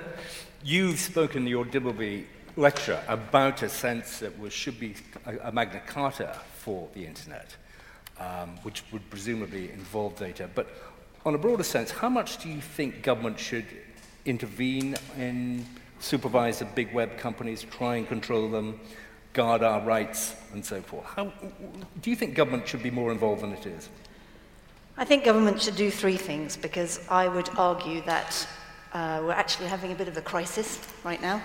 you've 0.64 1.00
spoken 1.00 1.44
in 1.44 1.48
your 1.48 1.66
Dimbleby 1.66 2.26
lecture 2.56 3.02
about 3.08 3.62
a 3.64 3.70
sense 3.70 4.20
that 4.20 4.38
was, 4.40 4.54
should 4.54 4.80
be 4.80 4.96
a, 5.26 5.50
a 5.50 5.52
Magna 5.52 5.82
Carta 5.86 6.40
for 6.58 6.88
the 6.94 7.06
internet, 7.06 7.56
um, 8.20 8.58
which 8.64 8.84
would 8.92 9.10
presumably 9.10 9.72
involve 9.72 10.16
data. 10.18 10.50
But 10.54 10.68
on 11.26 11.36
a 11.36 11.38
broader 11.38 11.64
sense, 11.64 11.92
how 11.92 12.10
much 12.10 12.38
do 12.38 12.50
you 12.50 12.62
think 12.62 13.04
government 13.04 13.40
should 13.40 13.66
intervene 14.26 14.96
in 15.18 15.66
supervise 16.00 16.60
the 16.60 16.66
big 16.66 16.94
web 16.94 17.18
companies, 17.18 17.64
try 17.64 17.96
and 17.96 18.08
control 18.08 18.50
them, 18.50 18.80
guard 19.34 19.64
our 19.64 19.82
rights, 19.82 20.36
and 20.54 20.66
so 20.66 20.82
forth. 20.82 21.06
How, 21.06 21.32
do 22.02 22.10
you 22.10 22.16
think 22.16 22.36
government 22.36 22.68
should 22.68 22.84
be 22.84 22.92
more 22.92 23.12
involved 23.12 23.42
than 23.42 23.54
it 23.54 23.66
is? 23.66 23.90
I 24.98 25.04
think 25.04 25.26
government 25.26 25.62
should 25.62 25.76
do 25.76 25.92
three 25.92 26.16
things 26.16 26.56
because 26.56 27.02
I 27.10 27.28
would 27.28 27.50
argue 27.58 28.02
that 28.04 28.48
uh, 28.94 29.22
we're 29.24 29.34
actually 29.34 29.68
having 29.68 29.92
a 29.92 29.96
bit 29.96 30.08
of 30.08 30.16
a 30.16 30.22
crisis 30.22 30.80
right 31.04 31.22
now. 31.22 31.36
You 31.36 31.42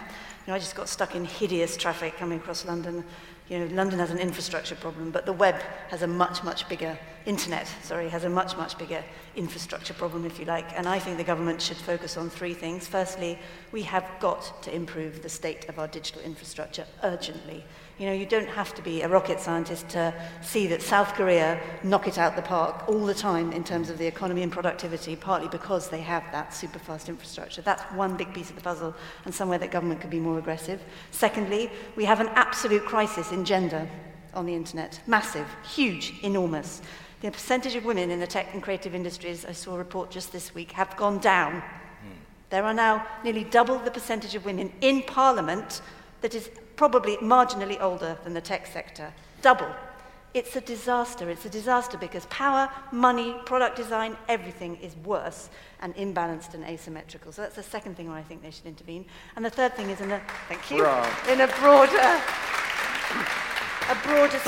know, 0.49 0.55
I 0.55 0.61
just 0.61 0.77
got 0.77 0.89
stuck 0.89 1.17
in 1.17 1.25
hideous 1.25 1.77
traffic 1.77 2.17
coming 2.17 2.39
across 2.39 2.65
London 2.65 3.05
you 3.51 3.59
know, 3.59 3.75
London 3.75 3.99
has 3.99 4.13
an 4.13 4.19
infrastructure 4.19 4.77
problem, 4.77 5.11
but 5.11 5.27
the 5.27 5.33
web 5.33 5.57
has 5.89 6.03
a 6.03 6.07
much, 6.07 6.45
much 6.45 6.69
bigger, 6.69 6.97
internet, 7.27 7.69
sorry, 7.83 8.09
has 8.09 8.23
a 8.23 8.31
much, 8.31 8.57
much 8.57 8.79
bigger 8.79 9.03
infrastructure 9.35 9.93
problem, 9.93 10.25
if 10.25 10.39
you 10.39 10.45
like. 10.45 10.67
And 10.79 10.87
I 10.87 11.01
think 11.01 11.17
the 11.17 11.25
government 11.25 11.61
should 11.61 11.77
focus 11.77 12.17
on 12.17 12.31
three 12.31 12.55
things. 12.55 12.87
Firstly, 12.87 13.37
we 13.73 13.83
have 13.83 14.09
got 14.21 14.63
to 14.63 14.73
improve 14.73 15.25
the 15.25 15.29
state 15.29 15.69
of 15.69 15.81
our 15.81 15.89
digital 15.89 16.23
infrastructure 16.23 16.87
urgently. 17.03 17.65
You 18.01 18.07
know, 18.07 18.13
you 18.15 18.25
don't 18.25 18.49
have 18.49 18.75
to 18.77 18.83
be 18.83 19.03
a 19.03 19.09
rocket 19.09 19.41
scientist 19.41 19.91
to 19.91 20.15
see 20.41 20.67
that 20.69 20.81
South 20.81 21.13
Korea 21.13 21.61
knock 21.83 22.09
it 22.09 22.17
out 22.17 22.35
the 22.35 22.41
park 22.41 22.89
all 22.89 23.05
the 23.05 23.13
time 23.13 23.53
in 23.53 23.63
terms 23.63 23.91
of 23.91 23.99
the 23.99 24.07
economy 24.07 24.43
and 24.43 24.51
productivity, 24.51 25.17
partly 25.17 25.49
because 25.49 25.91
they 25.91 26.01
have 26.01 26.25
that 26.33 26.55
super 26.55 26.79
fast 26.79 27.11
infrastructure. 27.11 27.61
That's 27.61 27.83
one 27.93 28.17
big 28.17 28.33
piece 28.33 28.49
of 28.49 28.57
the 28.57 28.63
puzzle 28.63 28.95
and 29.27 29.35
somewhere 29.35 29.59
that 29.59 29.71
government 29.71 30.01
could 30.01 30.09
be 30.09 30.19
more 30.19 30.39
aggressive. 30.39 30.81
Secondly, 31.11 31.71
we 31.95 32.07
have 32.07 32.21
an 32.21 32.29
absolute 32.29 32.87
crisis 32.87 33.33
in 33.33 33.45
gender 33.45 33.87
on 34.33 34.47
the 34.47 34.55
internet. 34.55 34.99
Massive, 35.07 35.47
huge, 35.71 36.15
enormous. 36.23 36.81
The 37.21 37.31
percentage 37.31 37.75
of 37.75 37.85
women 37.85 38.11
in 38.11 38.19
the 38.19 38.27
tech 38.27 38.55
and 38.55 38.63
creative 38.63 38.95
industries, 38.95 39.45
I 39.45 39.53
saw 39.53 39.75
a 39.75 39.79
report 39.79 40.11
just 40.11 40.33
this 40.33 40.55
week, 40.55 40.73
have 40.73 40.97
gone 40.97 41.19
down. 41.19 41.61
Hmm. 41.61 42.17
There 42.49 42.65
are 42.65 42.73
now 42.73 43.07
nearly 43.23 43.45
double 43.45 43.79
the 43.79 43.91
percentage 43.91 44.35
of 44.35 44.47
women 44.47 44.73
in 44.81 45.03
Parliament 45.03 45.83
that 46.23 46.35
is 46.35 46.51
probably 46.81 47.19
marginally 47.19 47.79
older 47.79 48.17
than 48.25 48.33
the 48.33 48.41
tech 48.41 48.67
sector. 48.67 49.13
Double. 49.43 49.69
It's 50.33 50.57
a 50.57 50.63
disaster. 50.63 51.29
It's 51.29 51.45
a 51.45 51.51
disaster 51.51 51.99
because 51.99 52.25
power, 52.31 52.71
money, 52.91 53.37
product 53.45 53.77
design, 53.77 54.17
everything 54.29 54.77
is 54.77 54.97
worse 55.05 55.51
and 55.83 55.95
imbalanced 55.97 56.55
and 56.55 56.65
asymmetrical. 56.65 57.33
So 57.33 57.43
that's 57.43 57.57
the 57.57 57.63
second 57.63 57.99
thing 57.99 58.09
where 58.09 58.17
I 58.17 58.23
think 58.23 58.41
they 58.41 58.51
should 58.51 58.65
intervene. 58.65 59.05
And 59.37 59.45
the 59.45 59.51
third 59.51 59.77
thing 59.77 59.91
is 59.91 60.01
in 60.01 60.11
a, 60.11 60.23
thank 60.49 60.71
you, 60.71 60.79
in 61.31 61.43
a 61.43 61.49
broader 61.59 62.19
a 63.89 63.95
broader, 64.07 64.41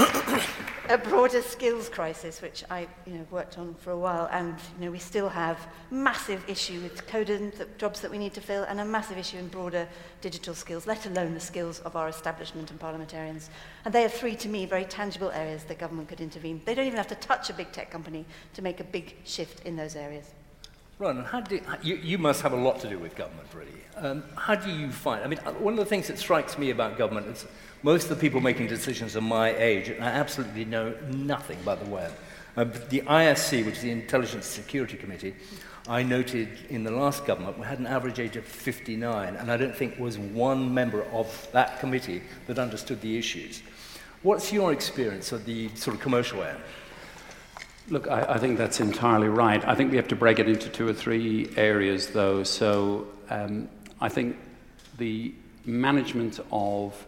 a 0.88 0.98
broader 0.98 1.42
skills 1.42 1.88
crisis, 1.88 2.42
which 2.42 2.64
I 2.70 2.86
you 3.06 3.14
know, 3.14 3.26
worked 3.30 3.58
on 3.58 3.74
for 3.74 3.90
a 3.90 3.98
while, 3.98 4.28
and 4.30 4.54
you 4.78 4.86
know, 4.86 4.90
we 4.90 4.98
still 4.98 5.28
have 5.28 5.66
massive 5.90 6.44
issue 6.48 6.80
with 6.80 7.06
coding 7.06 7.52
the 7.56 7.66
jobs 7.78 8.00
that 8.00 8.10
we 8.10 8.18
need 8.18 8.34
to 8.34 8.40
fill, 8.40 8.64
and 8.64 8.80
a 8.80 8.84
massive 8.84 9.18
issue 9.18 9.38
in 9.38 9.48
broader 9.48 9.88
digital 10.20 10.54
skills, 10.54 10.86
let 10.86 11.06
alone 11.06 11.34
the 11.34 11.40
skills 11.40 11.80
of 11.80 11.96
our 11.96 12.08
establishment 12.08 12.70
and 12.70 12.78
parliamentarians. 12.78 13.50
And 13.84 13.94
they 13.94 14.04
are 14.04 14.08
three, 14.08 14.36
to 14.36 14.48
me, 14.48 14.66
very 14.66 14.84
tangible 14.84 15.30
areas 15.30 15.64
that 15.64 15.78
government 15.78 16.08
could 16.08 16.20
intervene. 16.20 16.60
They 16.64 16.74
don't 16.74 16.86
even 16.86 16.98
have 16.98 17.08
to 17.08 17.16
touch 17.16 17.50
a 17.50 17.54
big 17.54 17.72
tech 17.72 17.90
company 17.90 18.24
to 18.54 18.62
make 18.62 18.80
a 18.80 18.84
big 18.84 19.14
shift 19.24 19.64
in 19.66 19.76
those 19.76 19.96
areas. 19.96 20.30
Ron, 20.98 21.24
how 21.24 21.40
do, 21.40 21.60
you, 21.82 21.96
you 21.96 22.18
must 22.18 22.42
have 22.42 22.52
a 22.52 22.56
lot 22.56 22.78
to 22.80 22.88
do 22.88 22.98
with 22.98 23.16
government, 23.16 23.48
really. 23.54 23.70
Um, 23.96 24.22
how 24.36 24.54
do 24.54 24.70
you 24.70 24.90
find? 24.90 25.24
I 25.24 25.26
mean, 25.26 25.38
one 25.58 25.72
of 25.72 25.78
the 25.78 25.84
things 25.84 26.06
that 26.06 26.18
strikes 26.18 26.56
me 26.58 26.70
about 26.70 26.96
government 26.96 27.26
is 27.26 27.46
most 27.82 28.04
of 28.04 28.10
the 28.10 28.16
people 28.16 28.40
making 28.40 28.68
decisions 28.68 29.16
are 29.16 29.20
my 29.20 29.54
age, 29.56 29.88
and 29.88 30.02
I 30.04 30.08
absolutely 30.08 30.64
know 30.64 30.94
nothing 31.10 31.58
about 31.60 31.84
the 31.84 31.90
web. 31.90 32.12
Uh, 32.56 32.64
the 32.90 33.00
ISC, 33.00 33.64
which 33.64 33.76
is 33.76 33.82
the 33.82 33.90
Intelligence 33.90 34.46
Security 34.46 34.96
Committee, 34.96 35.34
I 35.88 36.02
noted 36.02 36.48
in 36.68 36.84
the 36.84 36.92
last 36.92 37.26
government 37.26 37.58
we 37.58 37.66
had 37.66 37.80
an 37.80 37.86
average 37.86 38.20
age 38.20 38.36
of 38.36 38.44
59, 38.44 39.34
and 39.34 39.50
I 39.50 39.56
don't 39.56 39.74
think 39.74 39.98
was 39.98 40.16
one 40.18 40.72
member 40.72 41.02
of 41.06 41.48
that 41.52 41.80
committee 41.80 42.22
that 42.46 42.58
understood 42.58 43.00
the 43.00 43.18
issues. 43.18 43.62
What's 44.22 44.52
your 44.52 44.72
experience 44.72 45.32
of 45.32 45.44
the 45.44 45.68
sort 45.74 45.96
of 45.96 46.02
commercial 46.02 46.42
end? 46.44 46.58
Look, 47.88 48.08
I, 48.08 48.34
I, 48.34 48.38
think 48.38 48.58
that's 48.58 48.78
entirely 48.78 49.28
right. 49.28 49.66
I 49.66 49.74
think 49.74 49.90
we 49.90 49.96
have 49.96 50.06
to 50.08 50.16
break 50.16 50.38
it 50.38 50.48
into 50.48 50.68
two 50.68 50.86
or 50.86 50.92
three 50.92 51.50
areas, 51.56 52.08
though. 52.08 52.44
So 52.44 53.08
um, 53.28 53.68
I 54.00 54.08
think 54.08 54.36
the 54.98 55.34
management 55.64 56.38
of 56.52 57.06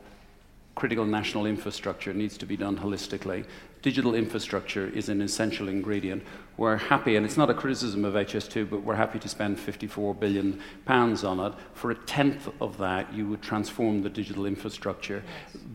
critical 0.74 1.04
national 1.04 1.46
infrastructure 1.46 2.12
needs 2.12 2.36
to 2.38 2.46
be 2.46 2.56
done 2.56 2.76
holistically. 2.76 3.44
Digital 3.82 4.14
infrastructure 4.14 4.88
is 4.88 5.08
an 5.08 5.20
essential 5.20 5.68
ingredient 5.68 6.22
we're 6.56 6.76
happy, 6.76 7.16
and 7.16 7.26
it's 7.26 7.36
not 7.36 7.50
a 7.50 7.54
criticism 7.54 8.04
of 8.04 8.14
HS2, 8.14 8.70
but 8.70 8.84
we're 8.84 8.94
happy 8.94 9.18
to 9.18 9.28
spend 9.28 9.58
54 9.58 10.14
billion 10.14 10.60
pounds 10.84 11.24
on 11.24 11.40
it. 11.40 11.52
For 11.74 11.90
a 11.90 11.96
tenth 11.96 12.48
of 12.60 12.78
that, 12.78 13.12
you 13.12 13.26
would 13.28 13.42
transform 13.42 14.02
the 14.02 14.08
digital 14.08 14.46
infrastructure. 14.46 15.24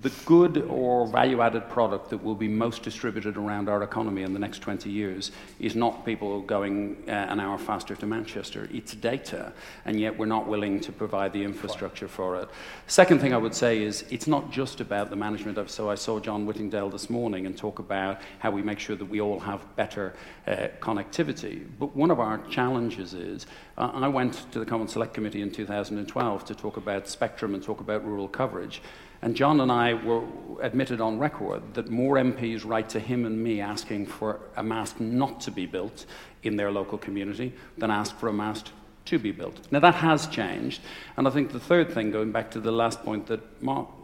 The 0.02 0.12
good 0.26 0.60
or 0.70 1.06
value-added 1.08 1.70
product 1.70 2.10
that 2.12 2.24
will 2.24 2.36
be 2.36 2.48
most 2.48 2.82
distributed 2.82 3.36
around 3.36 3.68
our 3.68 3.84
economy 3.84 4.24
in 4.24 4.32
the 4.32 4.40
next 4.40 4.60
20 4.60 4.90
years 4.90 5.32
is 5.60 5.76
not 5.76 6.06
people 6.06 6.42
going 6.44 7.04
uh, 7.10 7.12
an 7.12 7.42
hour 7.42 7.58
faster 7.58 7.94
to 7.98 8.06
Manchester. 8.06 8.70
It's 8.72 8.94
data, 8.94 9.52
and 9.84 10.00
yet 10.00 10.18
we're 10.18 10.28
not 10.28 10.48
willing 10.48 10.80
to 10.80 10.94
provide 10.94 11.34
the 11.34 11.44
infrastructure 11.44 12.08
for 12.08 12.38
it. 12.38 12.48
Second 12.88 13.20
thing 13.20 13.34
I 13.34 13.38
would 13.38 13.54
say 13.54 13.84
is 13.84 14.06
it's 14.10 14.28
not 14.28 14.50
just 14.50 14.80
about 14.80 15.10
the 15.10 15.18
management 15.18 15.58
of. 15.58 15.70
So 15.70 15.90
I 15.90 15.96
saw 15.96 16.22
John 16.22 16.46
Whittingdale 16.46 16.90
this 16.90 17.10
morning 17.10 17.46
and 17.46 17.58
talk 17.58 17.80
about 17.80 18.22
how 18.40 18.50
we 18.52 18.62
make 18.62 18.80
sure 18.80 18.96
that 18.96 19.06
we 19.06 19.20
all 19.20 19.42
have 19.42 19.60
better. 19.76 20.14
Uh, 20.48 20.69
connectivity. 20.80 21.66
But 21.80 21.96
one 21.96 22.12
of 22.12 22.20
our 22.20 22.38
challenges 22.50 23.14
is 23.14 23.46
uh, 23.78 23.92
I 23.94 24.08
went 24.08 24.52
to 24.52 24.60
the 24.60 24.66
Common 24.66 24.88
Select 24.88 25.14
Committee 25.14 25.42
in 25.42 25.52
2012 25.52 26.46
to 26.46 26.56
talk 26.56 26.78
about 26.78 27.08
spectrum 27.08 27.54
and 27.54 27.64
talk 27.64 27.80
about 27.80 28.06
rural 28.06 28.28
coverage. 28.28 28.82
And 29.22 29.36
John 29.36 29.60
and 29.60 29.72
I 29.72 29.94
were 29.94 30.24
admitted 30.62 31.02
on 31.02 31.20
record 31.20 31.74
that 31.74 31.90
more 31.90 32.16
MPs 32.16 32.66
write 32.66 32.90
to 32.90 33.00
him 33.00 33.26
and 33.26 33.44
me 33.44 33.60
asking 33.60 34.06
for 34.06 34.40
a 34.56 34.64
mast 34.64 35.02
not 35.02 35.42
to 35.42 35.52
be 35.52 35.66
built 35.66 36.06
in 36.44 36.56
their 36.56 36.72
local 36.72 36.98
community 36.98 37.54
than 37.78 37.92
ask 37.92 38.18
for 38.18 38.30
a 38.30 38.34
mast 38.34 38.72
to 39.06 39.20
be 39.20 39.32
built. 39.32 39.60
Now, 39.72 39.80
that 39.80 39.96
has 39.96 40.28
changed. 40.28 40.82
And 41.18 41.28
I 41.28 41.32
think 41.32 41.52
the 41.52 41.60
third 41.60 41.92
thing, 41.92 42.12
going 42.12 42.32
back 42.32 42.52
to 42.52 42.60
the 42.60 42.72
last 42.72 43.04
point 43.04 43.28
that 43.28 43.42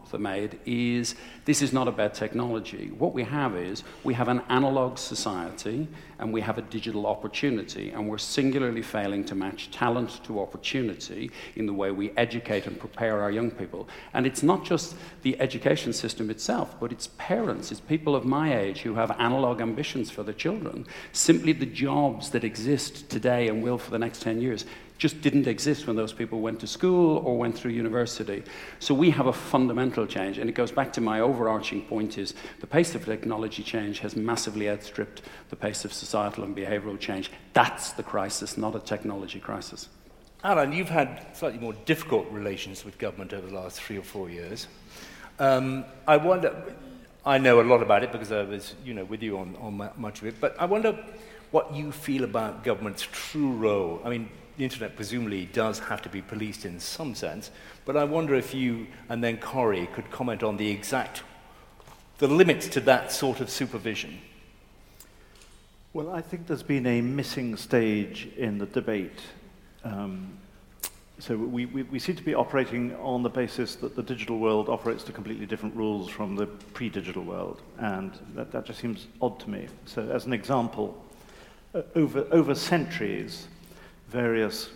Martha 0.06 0.18
made, 0.18 0.60
is 0.66 1.16
this 1.46 1.60
is 1.60 1.72
not 1.72 1.88
about 1.88 2.14
technology. 2.14 2.92
What 2.96 3.12
we 3.12 3.24
have 3.24 3.56
is 3.56 3.82
we 4.04 4.14
have 4.14 4.28
an 4.28 4.40
analog 4.48 4.98
society 4.98 5.88
and 6.20 6.32
we 6.32 6.40
have 6.42 6.58
a 6.58 6.62
digital 6.62 7.06
opportunity, 7.06 7.90
and 7.90 8.08
we're 8.08 8.16
singularly 8.16 8.82
failing 8.82 9.24
to 9.24 9.34
match 9.34 9.70
talent 9.70 10.22
to 10.24 10.40
opportunity 10.40 11.30
in 11.56 11.66
the 11.66 11.72
way 11.72 11.90
we 11.90 12.12
educate 12.16 12.66
and 12.66 12.78
prepare 12.78 13.20
our 13.20 13.30
young 13.30 13.50
people. 13.50 13.88
And 14.14 14.26
it's 14.26 14.42
not 14.42 14.64
just 14.64 14.94
the 15.22 15.38
education 15.40 15.92
system 15.92 16.30
itself, 16.30 16.76
but 16.80 16.92
it's 16.92 17.08
parents, 17.18 17.70
it's 17.70 17.80
people 17.80 18.14
of 18.14 18.24
my 18.24 18.56
age 18.56 18.80
who 18.80 18.94
have 18.94 19.10
analog 19.18 19.60
ambitions 19.60 20.10
for 20.10 20.22
their 20.22 20.34
children. 20.34 20.86
Simply 21.12 21.52
the 21.52 21.66
jobs 21.66 22.30
that 22.30 22.44
exist 22.44 23.10
today 23.10 23.48
and 23.48 23.62
will 23.62 23.76
for 23.76 23.90
the 23.90 23.98
next 23.98 24.22
10 24.22 24.40
years 24.40 24.64
just 24.98 25.20
didn't 25.20 25.46
exist 25.46 25.86
when 25.86 25.96
those 25.96 26.12
people 26.12 26.40
went 26.40 26.60
to 26.60 26.66
school 26.66 27.18
or 27.18 27.36
went 27.36 27.56
through 27.56 27.72
university. 27.72 28.42
So 28.78 28.94
we 28.94 29.10
have 29.10 29.26
a 29.26 29.32
fundamental 29.32 30.06
change, 30.06 30.38
and 30.38 30.48
it 30.48 30.54
goes 30.54 30.72
back 30.72 30.92
to 30.94 31.00
my 31.00 31.20
overarching 31.20 31.82
point 31.82 32.18
is 32.18 32.34
the 32.60 32.66
pace 32.66 32.94
of 32.94 33.04
technology 33.04 33.62
change 33.62 33.98
has 34.00 34.16
massively 34.16 34.70
outstripped 34.70 35.22
the 35.50 35.56
pace 35.56 35.84
of 35.84 35.92
societal 35.92 36.44
and 36.44 36.56
behavioral 36.56 36.98
change. 36.98 37.30
That's 37.52 37.92
the 37.92 38.02
crisis, 38.02 38.56
not 38.56 38.74
a 38.74 38.80
technology 38.80 39.40
crisis. 39.40 39.88
Alan, 40.44 40.72
you've 40.72 40.88
had 40.88 41.26
slightly 41.34 41.58
more 41.58 41.74
difficult 41.84 42.30
relations 42.30 42.84
with 42.84 42.98
government 42.98 43.32
over 43.32 43.46
the 43.46 43.54
last 43.54 43.80
three 43.80 43.98
or 43.98 44.02
four 44.02 44.30
years. 44.30 44.68
Um, 45.38 45.84
I 46.06 46.16
wonder, 46.16 46.54
I 47.24 47.38
know 47.38 47.60
a 47.60 47.62
lot 47.62 47.82
about 47.82 48.02
it 48.04 48.12
because 48.12 48.32
I 48.32 48.42
was, 48.44 48.74
you 48.84 48.94
know, 48.94 49.04
with 49.04 49.22
you 49.22 49.38
on, 49.38 49.56
on 49.56 49.90
much 49.96 50.20
of 50.20 50.28
it, 50.28 50.36
but 50.40 50.54
I 50.58 50.64
wonder 50.66 50.98
what 51.50 51.74
you 51.74 51.92
feel 51.92 52.24
about 52.24 52.64
government's 52.64 53.06
true 53.10 53.52
role. 53.52 54.00
I 54.04 54.10
mean, 54.10 54.28
the 54.56 54.64
internet 54.64 54.96
presumably 54.96 55.46
does 55.46 55.78
have 55.78 56.02
to 56.02 56.08
be 56.08 56.22
policed 56.22 56.64
in 56.64 56.80
some 56.80 57.14
sense, 57.14 57.50
but 57.84 57.96
I 57.96 58.04
wonder 58.04 58.34
if 58.34 58.54
you 58.54 58.86
and 59.08 59.22
then 59.22 59.38
Cory 59.38 59.86
could 59.92 60.10
comment 60.10 60.42
on 60.42 60.56
the 60.56 60.70
exact, 60.70 61.22
the 62.18 62.28
limits 62.28 62.68
to 62.68 62.80
that 62.80 63.12
sort 63.12 63.40
of 63.40 63.50
supervision. 63.50 64.18
Well, 65.92 66.10
I 66.10 66.20
think 66.20 66.46
there's 66.46 66.62
been 66.62 66.86
a 66.86 67.00
missing 67.00 67.56
stage 67.56 68.28
in 68.36 68.58
the 68.58 68.66
debate. 68.66 69.20
Um, 69.84 70.38
so 71.18 71.36
we, 71.36 71.64
we, 71.64 71.84
we, 71.84 71.98
seem 71.98 72.16
to 72.16 72.22
be 72.22 72.34
operating 72.34 72.94
on 72.96 73.22
the 73.22 73.30
basis 73.30 73.76
that 73.76 73.96
the 73.96 74.02
digital 74.02 74.38
world 74.38 74.68
operates 74.68 75.02
to 75.04 75.12
completely 75.12 75.46
different 75.46 75.74
rules 75.74 76.10
from 76.10 76.36
the 76.36 76.46
pre-digital 76.46 77.22
world, 77.22 77.62
and 77.78 78.12
that, 78.34 78.52
that 78.52 78.66
just 78.66 78.80
seems 78.80 79.06
odd 79.22 79.40
to 79.40 79.48
me. 79.48 79.68
So 79.86 80.02
as 80.10 80.26
an 80.26 80.34
example, 80.34 81.02
uh, 81.74 81.82
over, 81.94 82.26
over 82.30 82.54
centuries, 82.54 83.48
various 84.08 84.70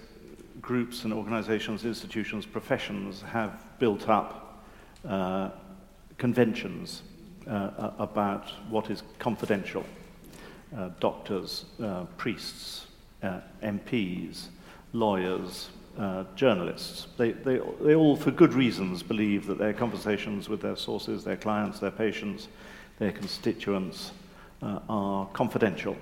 groups 0.61 1.05
and 1.05 1.13
organizations, 1.13 1.85
institutions, 1.85 2.47
professions 2.47 3.23
have 3.23 3.65
built 3.79 4.09
up 4.09 4.65
uh, 5.09 5.51
conventions 6.19 7.03
uh, 7.47 7.93
about 7.99 8.51
what 8.69 8.91
is 8.91 9.03
confidential. 9.19 9.85
Uh, 10.77 10.91
doctors, 11.01 11.65
uh, 11.83 12.05
priests, 12.17 12.87
uh, 13.23 13.41
MPs, 13.63 14.47
lawyers, 14.93 15.71
uh, 15.99 16.25
journalists. 16.37 17.09
They, 17.17 17.33
they, 17.33 17.61
they 17.81 17.95
all, 17.95 18.17
for 18.17 18.31
good 18.31 18.55
reasons, 18.55 19.03
believe 19.03 19.47
that 19.47 19.59
their 19.59 19.73
conversations 19.73 20.49
with 20.49 20.61
their 20.61 20.77
sources, 20.77 21.25
their 21.25 21.37
clients, 21.37 21.81
their 21.81 21.91
patients, 21.91 22.49
their 22.99 23.11
constituents 23.11 24.13
are 24.63 25.27
confidential 25.33 25.97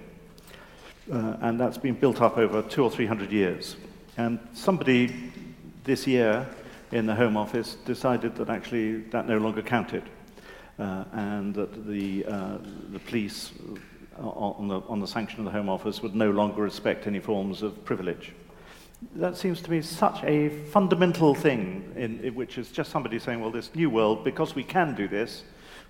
uh, 1.12 1.36
and 1.40 1.58
that's 1.58 1.78
been 1.78 1.94
built 1.94 2.20
up 2.20 2.38
over 2.38 2.62
two 2.62 2.82
or 2.84 2.90
three 2.90 3.06
hundred 3.06 3.32
years. 3.32 3.76
And 4.16 4.38
somebody 4.52 5.14
this 5.84 6.06
year 6.06 6.46
in 6.92 7.06
the 7.06 7.14
Home 7.14 7.36
Office 7.36 7.76
decided 7.84 8.34
that 8.36 8.48
actually 8.48 9.02
that 9.10 9.26
no 9.26 9.38
longer 9.38 9.62
counted, 9.62 10.02
uh, 10.78 11.04
and 11.12 11.54
that 11.54 11.86
the, 11.86 12.24
uh, 12.24 12.58
the 12.92 12.98
police 13.00 13.52
uh, 14.18 14.28
on 14.28 14.68
the, 14.68 14.80
on 14.88 15.00
the 15.00 15.06
sanction 15.06 15.40
of 15.40 15.44
the 15.44 15.50
Home 15.50 15.68
Office 15.68 16.02
would 16.02 16.14
no 16.14 16.30
longer 16.30 16.62
respect 16.62 17.06
any 17.06 17.20
forms 17.20 17.62
of 17.62 17.84
privilege. 17.84 18.32
That 19.14 19.36
seems 19.36 19.60
to 19.62 19.70
me 19.70 19.80
such 19.82 20.24
a 20.24 20.48
fundamental 20.48 21.34
thing, 21.34 21.92
in, 21.94 22.20
in 22.24 22.34
which 22.34 22.58
is 22.58 22.72
just 22.72 22.90
somebody 22.90 23.18
saying, 23.18 23.40
well, 23.40 23.52
this 23.52 23.72
new 23.74 23.90
world, 23.90 24.24
because 24.24 24.56
we 24.56 24.64
can 24.64 24.94
do 24.94 25.06
this, 25.06 25.44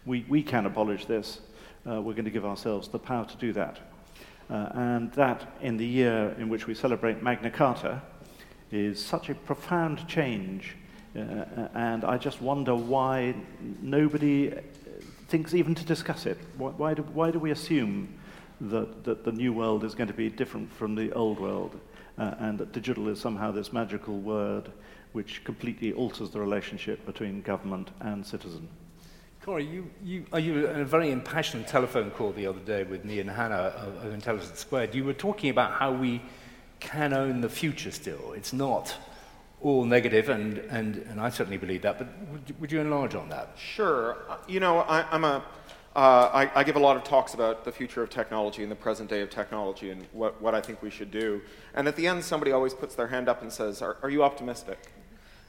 we, 0.05 0.27
we 0.29 0.43
can 0.43 0.67
abolish 0.67 1.07
this, 1.07 1.41
uh, 1.89 2.03
we're 2.03 2.13
going 2.13 2.27
to 2.27 2.31
give 2.31 2.45
ourselves 2.45 2.89
the 2.89 2.99
power 2.99 3.25
to 3.25 3.37
do 3.39 3.53
that. 3.55 3.79
Uh, 4.51 4.69
and 4.75 5.13
that, 5.13 5.57
in 5.61 5.77
the 5.77 5.87
year 5.87 6.35
in 6.39 6.49
which 6.49 6.67
we 6.67 6.75
celebrate 6.75 7.23
Magna 7.23 7.51
Carta, 7.51 8.03
is 8.73 9.05
such 9.05 9.29
a 9.29 9.35
profound 9.35 10.07
change. 10.09 10.77
Uh, 11.15 11.21
uh 11.21 11.69
and 11.75 12.05
I 12.05 12.17
just 12.19 12.41
wonder 12.41 12.75
why 12.75 13.35
nobody 13.83 14.53
thinks 15.29 15.55
even 15.55 15.75
to 15.75 15.85
discuss 15.85 16.27
it. 16.27 16.39
Why, 16.57 16.71
why, 16.71 16.95
do, 16.95 17.03
why 17.03 17.31
do 17.31 17.39
we 17.39 17.51
assume 17.51 18.09
that, 18.61 19.05
that 19.05 19.25
the 19.25 19.33
new 19.33 19.53
world 19.53 19.85
is 19.85 19.95
going 19.95 20.09
to 20.09 20.15
be 20.15 20.31
different 20.31 20.73
from 20.73 20.95
the 20.95 21.13
old 21.13 21.39
world 21.39 21.79
uh, 22.17 22.35
and 22.39 22.59
that 22.59 22.73
digital 22.73 23.09
is 23.09 23.21
somehow 23.21 23.53
this 23.53 23.73
magical 23.73 24.19
word 24.19 24.71
which 25.13 25.45
completely 25.45 25.93
alters 25.93 26.31
the 26.31 26.41
relationship 26.41 27.05
between 27.07 27.43
government 27.43 27.91
and 28.01 28.27
citizen? 28.27 28.69
Cory, 29.49 29.65
you, 29.65 29.91
you, 30.05 30.27
are 30.31 30.41
you 30.41 30.67
in 30.67 30.81
a 30.81 30.85
very 30.85 31.11
impassioned 31.11 31.67
telephone 31.67 32.11
call 32.11 32.33
the 32.33 32.47
other 32.47 32.59
day 32.59 32.83
with 32.83 33.07
me 33.07 33.19
and 33.19 33.31
Hannah 33.31 33.55
of, 33.55 34.05
of 34.05 34.13
Intelligence 34.13 34.59
Squared. 34.59 34.95
You 34.95 35.05
were 35.05 35.15
talking 35.15 35.49
about 35.49 35.73
how 35.73 35.91
we 35.91 36.21
can 36.81 37.15
own 37.15 37.41
the 37.41 37.49
future 37.49 37.91
still. 37.91 38.35
It's 38.35 38.53
not 38.53 38.95
all 39.63 39.87
negative, 39.87 40.29
and, 40.29 40.59
and, 40.59 40.97
and 40.97 41.19
I 41.19 41.31
certainly 41.31 41.57
believe 41.57 41.81
that, 41.81 41.97
but 41.97 42.09
would, 42.31 42.61
would 42.61 42.71
you 42.71 42.81
enlarge 42.81 43.15
on 43.15 43.31
that? 43.31 43.57
Sure. 43.57 44.19
You 44.47 44.61
know, 44.61 44.81
I, 44.81 45.07
am 45.17 45.25
a, 45.25 45.43
uh, 45.97 46.31
I, 46.35 46.51
I 46.55 46.63
give 46.63 46.77
a 46.77 46.79
lot 46.79 46.99
of 46.99 47.05
talks 47.05 47.33
about 47.33 47.65
the 47.65 47.73
future 47.73 48.03
of 48.03 48.11
technology 48.11 48.63
and 48.63 48.71
the 48.71 48.77
present 48.77 49.09
day 49.09 49.23
of 49.23 49.31
technology 49.31 49.89
and 49.89 50.07
what, 50.13 50.43
what 50.43 50.55
I 50.55 50.61
think 50.61 50.83
we 50.83 50.91
should 50.91 51.11
do. 51.11 51.41
And 51.73 51.89
at 51.89 51.97
the 51.97 52.07
end, 52.07 52.23
somebody 52.23 52.53
always 52.53 52.75
puts 52.75 52.95
their 52.95 53.09
hand 53.09 53.31
up 53.31 53.41
and 53.41 53.51
says, 53.51 53.81
Are, 53.81 53.97
are 54.03 54.11
you 54.11 54.23
optimistic? 54.23 54.79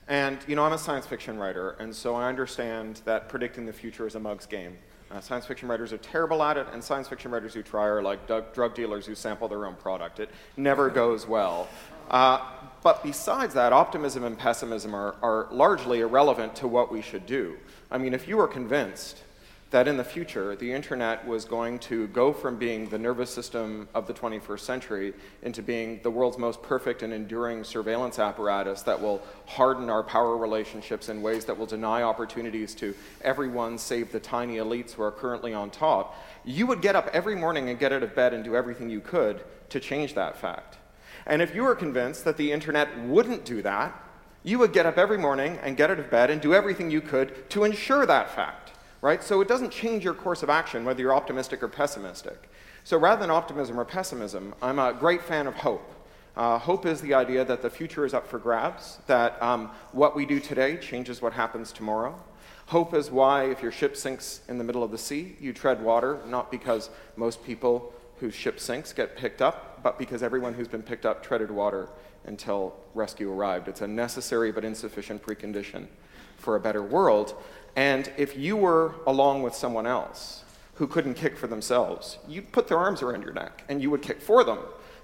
And, 0.09 0.39
you 0.47 0.55
know, 0.55 0.65
I'm 0.65 0.73
a 0.73 0.77
science 0.79 1.05
fiction 1.05 1.37
writer, 1.37 1.75
and 1.79 1.95
so 1.95 2.15
I 2.15 2.27
understand 2.27 3.01
that 3.05 3.29
predicting 3.29 3.67
the 3.67 3.73
future 3.73 4.07
is 4.07 4.15
a 4.15 4.19
mug's 4.19 4.47
game. 4.47 4.75
Uh, 5.11 5.21
science 5.21 5.45
fiction 5.45 5.69
writers 5.69 5.93
are 5.93 5.99
terrible 5.99 6.41
at 6.41 6.57
it, 6.57 6.65
and 6.73 6.83
science 6.83 7.07
fiction 7.07 7.29
writers 7.29 7.53
who 7.53 7.61
try 7.61 7.85
are 7.85 8.01
like 8.01 8.25
drug, 8.25 8.51
drug 8.51 8.73
dealers 8.73 9.05
who 9.05 9.13
sample 9.13 9.47
their 9.47 9.67
own 9.67 9.75
product. 9.75 10.19
It 10.19 10.31
never 10.57 10.89
goes 10.89 11.27
well. 11.27 11.67
Uh, 12.09 12.39
but 12.81 13.03
besides 13.03 13.53
that, 13.53 13.71
optimism 13.71 14.23
and 14.23 14.35
pessimism 14.35 14.95
are, 14.95 15.15
are 15.21 15.47
largely 15.51 15.99
irrelevant 15.99 16.55
to 16.55 16.67
what 16.67 16.91
we 16.91 17.03
should 17.03 17.27
do. 17.27 17.57
I 17.91 17.99
mean, 17.99 18.15
if 18.15 18.27
you 18.27 18.39
are 18.39 18.47
convinced 18.47 19.23
that 19.71 19.87
in 19.87 19.97
the 19.97 20.03
future 20.03 20.55
the 20.55 20.71
internet 20.71 21.25
was 21.27 21.45
going 21.45 21.77
to 21.77 22.07
go 22.07 22.33
from 22.33 22.57
being 22.57 22.89
the 22.89 22.97
nervous 22.97 23.29
system 23.29 23.87
of 23.93 24.07
the 24.07 24.13
21st 24.13 24.59
century 24.59 25.13
into 25.43 25.61
being 25.61 25.99
the 26.01 26.09
world's 26.09 26.37
most 26.37 26.61
perfect 26.63 27.03
and 27.03 27.13
enduring 27.13 27.63
surveillance 27.63 28.17
apparatus 28.17 28.81
that 28.81 28.99
will 28.99 29.21
harden 29.45 29.89
our 29.89 30.03
power 30.03 30.37
relationships 30.37 31.09
in 31.09 31.21
ways 31.21 31.45
that 31.45 31.57
will 31.57 31.67
deny 31.67 32.01
opportunities 32.01 32.73
to 32.73 32.95
everyone 33.21 33.77
save 33.77 34.11
the 34.11 34.19
tiny 34.19 34.57
elites 34.57 34.91
who 34.91 35.03
are 35.03 35.11
currently 35.11 35.53
on 35.53 35.69
top, 35.69 36.17
you 36.43 36.65
would 36.65 36.81
get 36.81 36.95
up 36.95 37.07
every 37.13 37.35
morning 37.35 37.69
and 37.69 37.77
get 37.77 37.93
out 37.93 38.03
of 38.03 38.15
bed 38.15 38.33
and 38.33 38.43
do 38.43 38.55
everything 38.55 38.89
you 38.89 38.99
could 38.99 39.43
to 39.69 39.79
change 39.79 40.15
that 40.15 40.35
fact. 40.37 40.77
And 41.27 41.41
if 41.41 41.53
you 41.53 41.63
were 41.63 41.75
convinced 41.75 42.25
that 42.25 42.37
the 42.37 42.51
internet 42.51 42.97
wouldn't 43.01 43.45
do 43.45 43.61
that, 43.61 44.03
you 44.41 44.57
would 44.57 44.73
get 44.73 44.85
up 44.85 44.97
every 44.97 45.17
morning 45.17 45.59
and 45.61 45.77
get 45.77 45.91
out 45.91 45.99
of 45.99 46.09
bed 46.09 46.31
and 46.31 46.41
do 46.41 46.55
everything 46.55 46.89
you 46.89 47.01
could 47.01 47.49
to 47.51 47.65
ensure 47.65 48.05
that 48.05 48.33
fact 48.33 48.68
right? 49.01 49.23
So 49.23 49.41
it 49.41 49.47
doesn't 49.47 49.71
change 49.71 50.03
your 50.03 50.13
course 50.13 50.43
of 50.43 50.49
action 50.49 50.85
whether 50.85 51.01
you're 51.01 51.13
optimistic 51.13 51.63
or 51.63 51.67
pessimistic. 51.67 52.49
So 52.83 52.97
rather 52.97 53.21
than 53.21 53.31
optimism 53.31 53.79
or 53.79 53.85
pessimism, 53.85 54.53
I'm 54.61 54.79
a 54.79 54.93
great 54.93 55.21
fan 55.21 55.47
of 55.47 55.55
hope. 55.55 55.93
Uh, 56.35 56.57
hope 56.57 56.85
is 56.85 57.01
the 57.01 57.13
idea 57.13 57.43
that 57.43 57.61
the 57.61 57.69
future 57.69 58.05
is 58.05 58.13
up 58.13 58.25
for 58.27 58.39
grabs, 58.39 58.99
that 59.07 59.41
um, 59.43 59.71
what 59.91 60.15
we 60.15 60.25
do 60.25 60.39
today 60.39 60.77
changes 60.77 61.21
what 61.21 61.33
happens 61.33 61.71
tomorrow. 61.71 62.17
Hope 62.67 62.93
is 62.93 63.09
why, 63.09 63.45
if 63.45 63.61
your 63.61 63.71
ship 63.71 63.97
sinks 63.97 64.41
in 64.47 64.57
the 64.57 64.63
middle 64.63 64.83
of 64.83 64.91
the 64.91 64.97
sea, 64.97 65.35
you 65.39 65.51
tread 65.53 65.81
water, 65.81 66.19
not 66.27 66.51
because 66.51 66.89
most 67.17 67.43
people 67.43 67.93
whose 68.19 68.35
ship 68.35 68.59
sinks 68.59 68.93
get 68.93 69.17
picked 69.17 69.41
up, 69.41 69.81
but 69.81 69.97
because 69.97 70.21
everyone 70.21 70.53
who's 70.53 70.67
been 70.67 70.83
picked 70.83 71.05
up 71.05 71.23
treaded 71.23 71.49
water 71.49 71.89
until 72.25 72.75
rescue 72.93 73.31
arrived. 73.31 73.67
It's 73.67 73.81
a 73.81 73.87
necessary 73.87 74.51
but 74.51 74.63
insufficient 74.63 75.23
precondition 75.23 75.87
for 76.37 76.55
a 76.55 76.59
better 76.59 76.83
world. 76.83 77.35
And 77.75 78.11
if 78.17 78.37
you 78.37 78.57
were 78.57 78.95
along 79.05 79.43
with 79.43 79.53
someone 79.53 79.85
else 79.85 80.43
who 80.75 80.87
couldn't 80.87 81.15
kick 81.15 81.37
for 81.37 81.47
themselves, 81.47 82.17
you'd 82.27 82.51
put 82.51 82.67
their 82.67 82.77
arms 82.77 83.01
around 83.01 83.23
your 83.23 83.33
neck 83.33 83.63
and 83.69 83.81
you 83.81 83.89
would 83.89 84.01
kick 84.01 84.21
for 84.21 84.43
them 84.43 84.59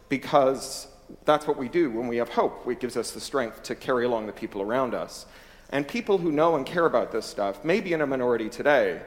because 0.10 0.88
that's 1.26 1.48
what 1.48 1.58
we 1.58 1.68
do 1.70 1.90
when 1.90 2.08
we 2.08 2.18
have 2.18 2.30
hope. 2.30 2.68
It 2.68 2.80
gives 2.80 2.98
us 2.98 3.12
the 3.12 3.20
strength 3.20 3.64
to 3.64 3.76
carry 3.76 4.06
along 4.06 4.28
the 4.28 4.34
people 4.34 4.62
around 4.62 4.94
us. 4.94 5.26
And 5.70 5.88
people 5.88 6.18
who 6.18 6.32
know 6.32 6.56
and 6.56 6.66
care 6.66 6.86
about 6.86 7.12
this 7.12 7.26
stuff 7.26 7.64
may 7.64 7.82
be 7.82 7.94
in 7.94 8.02
a 8.02 8.08
minority 8.08 8.50
today. 8.50 9.02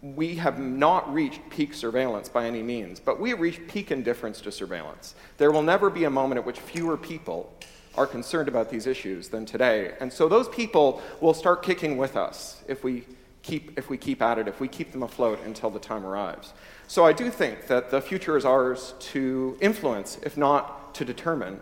We 0.00 0.36
have 0.36 0.60
not 0.60 1.12
reached 1.12 1.40
peak 1.50 1.74
surveillance 1.74 2.28
by 2.28 2.46
any 2.46 2.62
means, 2.62 3.00
but 3.00 3.20
we 3.20 3.30
have 3.30 3.40
reached 3.40 3.66
peak 3.66 3.90
indifference 3.90 4.40
to 4.42 4.52
surveillance. 4.52 5.14
There 5.38 5.50
will 5.50 5.62
never 5.62 5.90
be 5.90 6.04
a 6.04 6.10
moment 6.10 6.38
at 6.38 6.46
which 6.46 6.60
fewer 6.60 6.96
people 6.96 7.52
are 7.96 8.06
concerned 8.06 8.48
about 8.48 8.70
these 8.70 8.86
issues 8.86 9.28
than 9.28 9.46
today. 9.46 9.94
And 10.00 10.12
so 10.12 10.28
those 10.28 10.48
people 10.48 11.02
will 11.20 11.34
start 11.34 11.62
kicking 11.62 11.96
with 11.96 12.16
us 12.16 12.62
if 12.68 12.84
we 12.84 13.04
keep, 13.42 13.78
if 13.78 13.88
we 13.90 13.96
keep 13.96 14.22
at 14.22 14.38
it, 14.38 14.48
if 14.48 14.60
we 14.60 14.68
keep 14.68 14.92
them 14.92 15.02
afloat 15.02 15.38
until 15.44 15.70
the 15.70 15.78
time 15.78 16.04
arrives. 16.04 16.52
So 16.86 17.04
I 17.04 17.12
do 17.12 17.30
think 17.30 17.66
that 17.66 17.90
the 17.90 18.00
future 18.00 18.36
is 18.36 18.44
ours 18.44 18.94
to 19.12 19.56
influence, 19.60 20.18
if 20.22 20.36
not 20.36 20.94
to 20.94 21.04
determine, 21.04 21.60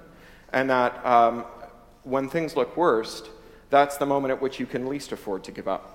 and 0.53 0.71
that 0.71 1.05
um, 1.05 1.45
when 2.05 2.29
things 2.29 2.57
look 2.57 2.77
worst, 2.77 3.31
that's 3.71 3.97
the 3.97 4.07
moment 4.07 4.33
at 4.33 4.41
which 4.41 4.61
you 4.61 4.67
can 4.67 4.89
least 4.89 5.13
afford 5.13 5.43
to 5.45 5.53
give 5.53 5.67
up. 5.67 5.93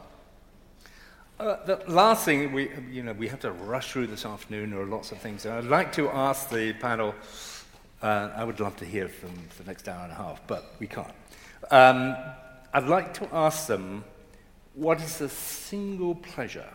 Uh, 1.40 1.58
the 1.66 1.84
last 1.88 2.26
thing, 2.26 2.52
we, 2.52 2.70
you 2.92 3.02
know, 3.02 3.14
we 3.14 3.28
have 3.28 3.40
to 3.40 3.52
rush 3.52 3.92
through 3.92 4.06
this 4.06 4.26
afternoon. 4.26 4.70
There 4.70 4.82
are 4.82 4.86
lots 4.86 5.12
of 5.12 5.18
things. 5.18 5.46
I'd 5.46 5.64
like 5.64 5.92
to 5.94 6.08
ask 6.10 6.50
the 6.50 6.74
panel, 6.74 7.16
uh, 8.02 8.30
I 8.36 8.44
would 8.44 8.60
love 8.60 8.76
to 8.78 8.86
hear 8.86 9.08
from 9.08 9.32
for 9.50 9.64
the 9.64 9.70
next 9.70 9.88
hour 9.88 10.04
and 10.04 10.12
a 10.12 10.16
half, 10.16 10.42
but 10.48 10.76
we 10.80 10.88
can't. 10.88 11.14
Um, 11.70 12.16
I'd 12.74 12.88
like 12.88 13.14
to 13.16 13.28
ask 13.34 13.68
them 13.68 14.04
what 14.74 15.02
is 15.02 15.18
the 15.18 15.30
single 15.30 16.16
pleasure, 16.16 16.70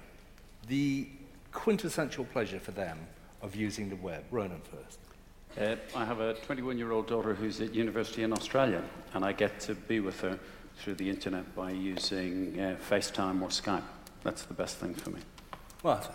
the 0.69 1.09
quintessential 1.53 2.25
pleasure 2.27 2.61
for 2.61 2.73
them 2.73 2.99
of 3.43 3.57
using 3.57 3.89
the 3.89 3.97
web? 3.97 4.25
Ronan 4.31 4.61
first. 4.61 4.99
Uh, 5.59 5.77
I 5.99 6.05
have 6.05 6.21
a 6.21 6.35
21 6.35 6.77
year 6.77 6.93
old 6.93 7.07
daughter 7.07 7.35
who's 7.35 7.61
at 7.61 7.75
university 7.75 8.23
in 8.23 8.33
Australia, 8.33 8.83
and 9.15 9.25
I 9.25 9.33
get 9.33 9.59
to 9.61 9.75
be 9.75 10.01
with 10.01 10.21
her 10.21 10.39
through 10.79 10.97
the 10.97 11.09
internet 11.09 11.55
by 11.55 11.71
using 11.71 12.61
uh, 12.61 12.77
FaceTime 12.91 13.41
or 13.41 13.49
Skype. 13.49 13.83
That's 14.23 14.43
the 14.43 14.55
best 14.55 14.77
thing 14.77 14.95
for 14.95 15.11
me. 15.11 15.21
What? 15.81 16.15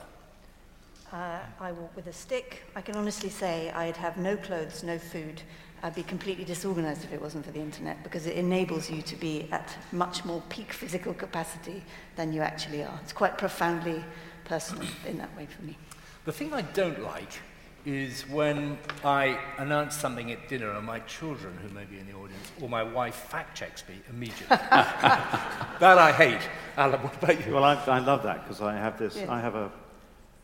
Uh, 1.11 1.39
I 1.59 1.73
walk 1.73 1.93
with 1.95 2.07
a 2.07 2.13
stick. 2.13 2.63
I 2.73 2.81
can 2.81 2.95
honestly 2.95 3.29
say 3.29 3.69
I'd 3.71 3.97
have 3.97 4.15
no 4.17 4.37
clothes, 4.37 4.81
no 4.81 4.97
food. 4.97 5.41
I'd 5.83 5.95
be 5.95 6.03
completely 6.03 6.45
disorganized 6.45 7.03
if 7.03 7.11
it 7.11 7.21
wasn't 7.21 7.45
for 7.45 7.51
the 7.51 7.59
internet 7.59 8.01
because 8.03 8.27
it 8.27 8.37
enables 8.37 8.89
you 8.89 9.01
to 9.01 9.15
be 9.17 9.49
at 9.51 9.75
much 9.91 10.23
more 10.23 10.41
peak 10.47 10.71
physical 10.71 11.13
capacity 11.13 11.83
than 12.15 12.31
you 12.31 12.41
actually 12.41 12.83
are. 12.83 12.99
It's 13.03 13.11
quite 13.11 13.37
profoundly 13.37 14.01
personal 14.45 14.87
in 15.05 15.17
that 15.17 15.35
way 15.35 15.47
for 15.47 15.63
me. 15.63 15.77
The 16.23 16.31
thing 16.31 16.53
I 16.53 16.61
don't 16.61 17.01
like 17.01 17.41
is 17.83 18.29
when 18.29 18.77
I 19.03 19.39
announce 19.57 19.95
something 19.95 20.31
at 20.31 20.47
dinner 20.47 20.71
and 20.71 20.85
my 20.85 20.99
children, 20.99 21.57
who 21.61 21.73
may 21.73 21.83
be 21.85 21.97
in 21.97 22.05
the 22.05 22.13
audience, 22.13 22.51
or 22.61 22.69
my 22.69 22.83
wife 22.83 23.15
fact 23.15 23.57
checks 23.57 23.83
me 23.89 23.95
immediately. 24.09 24.45
that 24.69 25.81
I 25.81 26.11
hate. 26.11 26.47
Alan, 26.77 27.01
what 27.01 27.15
about 27.15 27.45
you? 27.45 27.53
Well, 27.53 27.63
I, 27.63 27.73
I 27.85 27.99
love 27.99 28.23
that 28.23 28.43
because 28.43 28.61
I 28.61 28.75
have 28.75 28.99
this, 28.99 29.17
I 29.27 29.39
have 29.41 29.55
a, 29.55 29.71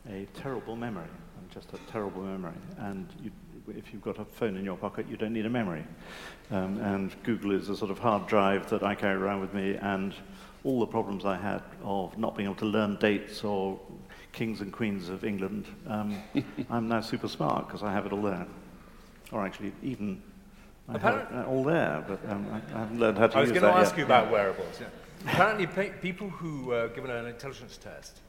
a 0.08 0.26
terrible 0.34 0.76
memory, 0.76 1.08
just 1.52 1.72
a 1.72 1.78
terrible 1.90 2.22
memory. 2.22 2.54
And 2.78 3.08
you, 3.22 3.30
if 3.68 3.92
you've 3.92 4.02
got 4.02 4.18
a 4.18 4.24
phone 4.24 4.56
in 4.56 4.64
your 4.64 4.76
pocket, 4.76 5.06
you 5.08 5.16
don't 5.16 5.32
need 5.32 5.46
a 5.46 5.50
memory. 5.50 5.84
Um, 6.50 6.78
and 6.80 7.22
Google 7.22 7.52
is 7.52 7.68
a 7.68 7.76
sort 7.76 7.90
of 7.90 7.98
hard 7.98 8.26
drive 8.26 8.68
that 8.70 8.82
I 8.82 8.94
carry 8.94 9.20
around 9.20 9.40
with 9.40 9.54
me, 9.54 9.76
and 9.76 10.14
all 10.64 10.80
the 10.80 10.86
problems 10.86 11.24
I 11.24 11.36
had 11.36 11.62
of 11.82 12.18
not 12.18 12.36
being 12.36 12.48
able 12.48 12.56
to 12.56 12.66
learn 12.66 12.96
dates 12.96 13.44
or 13.44 13.78
kings 14.32 14.60
and 14.60 14.72
queens 14.72 15.08
of 15.08 15.24
England, 15.24 15.66
um, 15.86 16.20
I'm 16.70 16.88
now 16.88 17.00
super 17.00 17.28
smart 17.28 17.66
because 17.66 17.82
I 17.82 17.92
have 17.92 18.06
it 18.06 18.12
all 18.12 18.22
there. 18.22 18.46
Or 19.30 19.44
actually, 19.44 19.72
even 19.82 20.22
I 20.88 20.98
have 20.98 21.14
it 21.16 21.26
uh, 21.32 21.44
all 21.44 21.64
there, 21.64 22.02
but 22.08 22.20
um, 22.30 22.46
I, 22.50 22.74
I, 22.74 22.78
haven't 22.80 22.98
learned 22.98 23.18
how 23.18 23.26
to 23.26 23.40
use 23.40 23.50
it. 23.50 23.50
I 23.50 23.52
was 23.52 23.60
going 23.60 23.74
to 23.74 23.78
ask 23.78 23.90
yet. 23.92 23.98
you 23.98 24.04
about 24.04 24.30
wearables. 24.30 24.80
Yeah. 24.80 24.86
Apparently, 25.30 25.66
pe- 25.66 25.92
people 26.00 26.30
who 26.30 26.64
were 26.64 26.88
given 26.88 27.10
an 27.10 27.26
intelligence 27.26 27.76
test, 27.76 28.20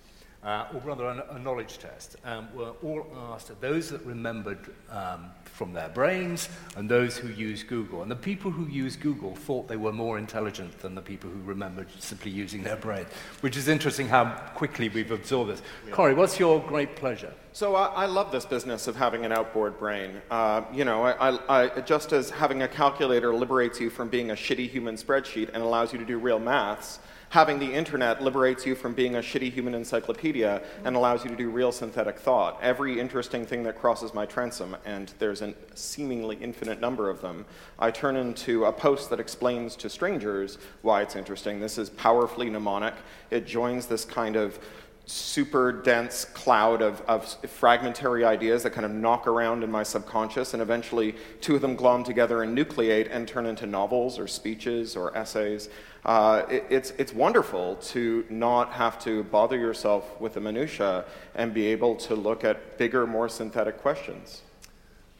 uh, 0.43 0.65
or 0.73 0.79
rather 0.81 1.05
a, 1.05 1.35
a 1.35 1.39
knowledge 1.39 1.79
test, 1.79 2.15
um, 2.23 2.47
were 2.53 2.73
all 2.83 3.05
asked, 3.33 3.51
those 3.59 3.89
that 3.89 4.03
remembered 4.05 4.59
um, 4.89 5.31
from 5.43 5.73
their 5.73 5.89
brains 5.89 6.47
and 6.77 6.89
those 6.89 7.17
who 7.17 7.27
used 7.29 7.67
Google. 7.67 8.01
And 8.01 8.09
the 8.09 8.15
people 8.15 8.49
who 8.49 8.65
used 8.67 9.01
Google 9.01 9.35
thought 9.35 9.67
they 9.67 9.75
were 9.75 9.91
more 9.91 10.17
intelligent 10.17 10.79
than 10.79 10.95
the 10.95 11.01
people 11.01 11.29
who 11.29 11.41
remembered 11.41 11.87
simply 11.99 12.31
using 12.31 12.63
their 12.63 12.77
brain, 12.77 13.05
which 13.41 13.57
is 13.57 13.67
interesting 13.67 14.07
how 14.07 14.25
quickly 14.55 14.87
we've 14.87 15.11
absorbed 15.11 15.51
this. 15.51 15.61
Cory, 15.91 16.13
what's 16.13 16.39
your 16.39 16.61
great 16.61 16.95
pleasure? 16.95 17.33
So 17.51 17.75
I, 17.75 17.87
I 17.87 18.05
love 18.05 18.31
this 18.31 18.45
business 18.45 18.87
of 18.87 18.95
having 18.95 19.25
an 19.25 19.31
outboard 19.31 19.77
brain. 19.77 20.21
Uh, 20.31 20.61
you 20.71 20.85
know, 20.85 21.03
I, 21.03 21.31
I, 21.31 21.63
I, 21.63 21.81
just 21.81 22.13
as 22.13 22.29
having 22.29 22.61
a 22.61 22.67
calculator 22.67 23.33
liberates 23.33 23.79
you 23.79 23.89
from 23.89 24.07
being 24.07 24.31
a 24.31 24.35
shitty 24.35 24.69
human 24.69 24.95
spreadsheet 24.95 25.49
and 25.53 25.61
allows 25.61 25.91
you 25.91 25.99
to 25.99 26.05
do 26.05 26.17
real 26.17 26.39
maths, 26.39 26.99
having 27.29 27.59
the 27.59 27.71
internet 27.73 28.23
liberates 28.23 28.65
you 28.65 28.75
from 28.75 28.93
being 28.93 29.15
a 29.15 29.19
shitty 29.19 29.51
human 29.51 29.75
encyclopedia 29.75 30.61
and 30.83 30.95
allows 30.95 31.23
you 31.23 31.29
to 31.29 31.35
do 31.35 31.49
real 31.49 31.71
synthetic 31.71 32.19
thought. 32.19 32.59
Every 32.61 32.99
interesting 32.99 33.45
thing 33.45 33.63
that 33.63 33.77
crosses 33.77 34.13
my 34.13 34.25
transom, 34.25 34.75
and 34.83 35.13
there's 35.19 35.41
a 35.41 35.53
seemingly 35.75 36.37
infinite 36.41 36.81
number 36.81 37.09
of 37.09 37.21
them, 37.21 37.45
I 37.77 37.91
turn 37.91 38.15
into 38.15 38.65
a 38.65 38.73
post 38.73 39.09
that 39.11 39.19
explains 39.19 39.75
to 39.77 39.89
strangers 39.89 40.57
why 40.81 41.01
it's 41.03 41.15
interesting. 41.15 41.59
This 41.59 41.77
is 41.77 41.89
powerfully 41.91 42.49
mnemonic. 42.49 42.95
It 43.29 43.45
joins 43.45 43.85
this 43.85 44.05
kind 44.05 44.35
of 44.35 44.59
super 45.05 45.71
dense 45.71 46.23
cloud 46.23 46.83
of, 46.83 47.01
of 47.07 47.25
fragmentary 47.49 48.23
ideas 48.23 48.61
that 48.61 48.69
kind 48.71 48.85
of 48.85 48.91
knock 48.91 49.25
around 49.25 49.63
in 49.63 49.71
my 49.71 49.81
subconscious, 49.81 50.53
and 50.53 50.61
eventually 50.61 51.15
two 51.41 51.55
of 51.55 51.61
them 51.61 51.75
glom 51.75 52.03
together 52.03 52.43
and 52.43 52.55
nucleate 52.55 53.07
and 53.09 53.27
turn 53.27 53.45
into 53.47 53.65
novels 53.65 54.19
or 54.19 54.27
speeches 54.27 54.95
or 54.95 55.15
essays. 55.17 55.69
Uh, 56.05 56.43
it, 56.49 56.65
it's, 56.69 56.91
it's 56.97 57.13
wonderful 57.13 57.75
to 57.75 58.25
not 58.29 58.71
have 58.71 58.97
to 59.03 59.23
bother 59.25 59.57
yourself 59.57 60.19
with 60.19 60.33
the 60.33 60.39
minutiae 60.39 61.05
and 61.35 61.53
be 61.53 61.67
able 61.67 61.95
to 61.95 62.15
look 62.15 62.43
at 62.43 62.77
bigger, 62.77 63.05
more 63.05 63.27
synthetic 63.27 63.77
questions. 63.77 64.41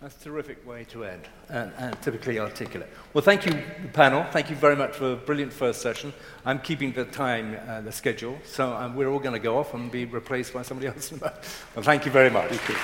That's 0.02 0.15
a 0.15 0.24
terrific 0.24 0.65
way 0.65 0.86
to 0.92 1.04
end, 1.04 1.28
and, 1.50 1.74
and, 1.78 2.02
typically 2.02 2.39
articulate. 2.39 2.88
Well, 3.13 3.22
thank 3.22 3.46
you, 3.46 3.62
panel. 3.92 4.26
Thank 4.32 4.50
you 4.50 4.56
very 4.56 4.78
much 4.78 4.94
for 4.96 5.12
a 5.12 5.15
brilliant 5.18 5.52
first 5.52 5.82
session. 5.82 6.13
I'm 6.46 6.60
keeping 6.60 6.94
the 6.94 7.04
time, 7.04 7.58
uh, 7.68 7.82
the 7.82 7.92
schedule, 7.92 8.39
so 8.46 8.72
um, 8.72 8.96
we're 8.96 9.10
all 9.10 9.20
going 9.20 9.34
to 9.34 9.39
go 9.39 9.58
off 9.58 9.74
and 9.74 9.92
be 9.92 10.06
replaced 10.06 10.54
by 10.54 10.62
somebody 10.62 10.88
else. 10.94 11.12
well, 11.12 11.34
thank 11.82 12.06
you 12.06 12.13
very 12.13 12.30
much. 12.30 12.50
Thank 12.50 12.70
you. 12.70 12.76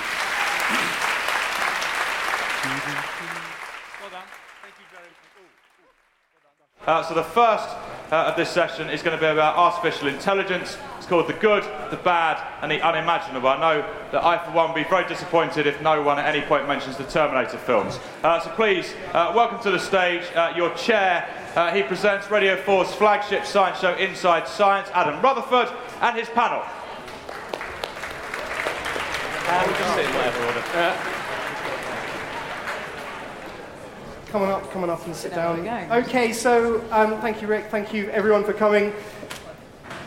Well 4.02 4.10
done. 4.10 4.28
Thank 4.60 4.74
you 4.76 4.84
very 4.92 5.08
much. 6.76 6.86
Uh, 6.86 7.02
so 7.02 7.14
the 7.14 7.22
first 7.22 7.66
uh, 8.12 8.26
of 8.26 8.36
this 8.36 8.48
session 8.48 8.88
is 8.88 9.02
going 9.02 9.16
to 9.16 9.20
be 9.20 9.26
about 9.26 9.56
artificial 9.56 10.08
intelligence. 10.08 10.76
It's 10.98 11.06
called 11.06 11.28
The 11.28 11.34
Good, 11.34 11.64
the 11.90 11.96
Bad, 11.96 12.42
and 12.62 12.70
the 12.70 12.80
Unimaginable. 12.80 13.48
I 13.48 13.58
know 13.58 13.82
that 14.12 14.24
I, 14.24 14.44
for 14.44 14.52
one, 14.52 14.72
would 14.72 14.76
be 14.76 14.88
very 14.88 15.06
disappointed 15.08 15.66
if 15.66 15.80
no 15.82 16.02
one 16.02 16.18
at 16.18 16.32
any 16.32 16.44
point 16.46 16.68
mentions 16.68 16.96
the 16.96 17.04
Terminator 17.04 17.58
films. 17.58 17.98
Uh, 18.22 18.40
so 18.40 18.50
please, 18.50 18.94
uh, 19.12 19.32
welcome 19.34 19.60
to 19.62 19.70
the 19.70 19.78
stage 19.78 20.22
uh, 20.34 20.52
your 20.56 20.72
chair. 20.74 21.28
Uh, 21.56 21.72
he 21.72 21.82
presents 21.82 22.30
Radio 22.30 22.56
4's 22.62 22.94
flagship 22.94 23.44
science 23.44 23.80
show, 23.80 23.94
Inside 23.96 24.46
Science, 24.46 24.88
Adam 24.92 25.20
Rutherford, 25.22 25.68
and 26.00 26.16
his 26.16 26.28
panel. 26.28 26.62
Come 34.36 34.44
on 34.44 34.50
up, 34.50 34.70
come 34.70 34.82
on 34.82 34.90
up 34.90 35.06
and 35.06 35.16
sit 35.16 35.34
down. 35.34 35.66
Okay, 35.90 36.30
so 36.30 36.84
um, 36.90 37.18
thank 37.22 37.40
you, 37.40 37.48
Rick. 37.48 37.70
Thank 37.70 37.94
you, 37.94 38.10
everyone, 38.10 38.44
for 38.44 38.52
coming. 38.52 38.92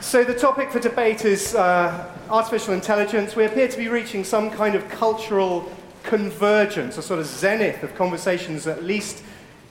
So 0.02 0.24
the 0.24 0.36
topic 0.36 0.70
for 0.70 0.80
debate 0.80 1.26
is 1.26 1.56
uh, 1.56 2.16
artificial 2.30 2.76
intelligence. 2.76 3.36
We 3.36 3.46
appear 3.46 3.68
to 3.68 3.76
be 3.76 3.88
reaching 3.88 4.24
some 4.24 4.52
kind 4.52 4.76
of 4.76 4.88
cultural 4.88 5.68
convergence, 6.04 7.00
a 7.00 7.02
sort 7.02 7.20
of 7.20 7.26
zenith 7.26 7.82
of 7.82 7.96
conversations, 7.96 8.68
at 8.68 8.84
least 8.84 9.24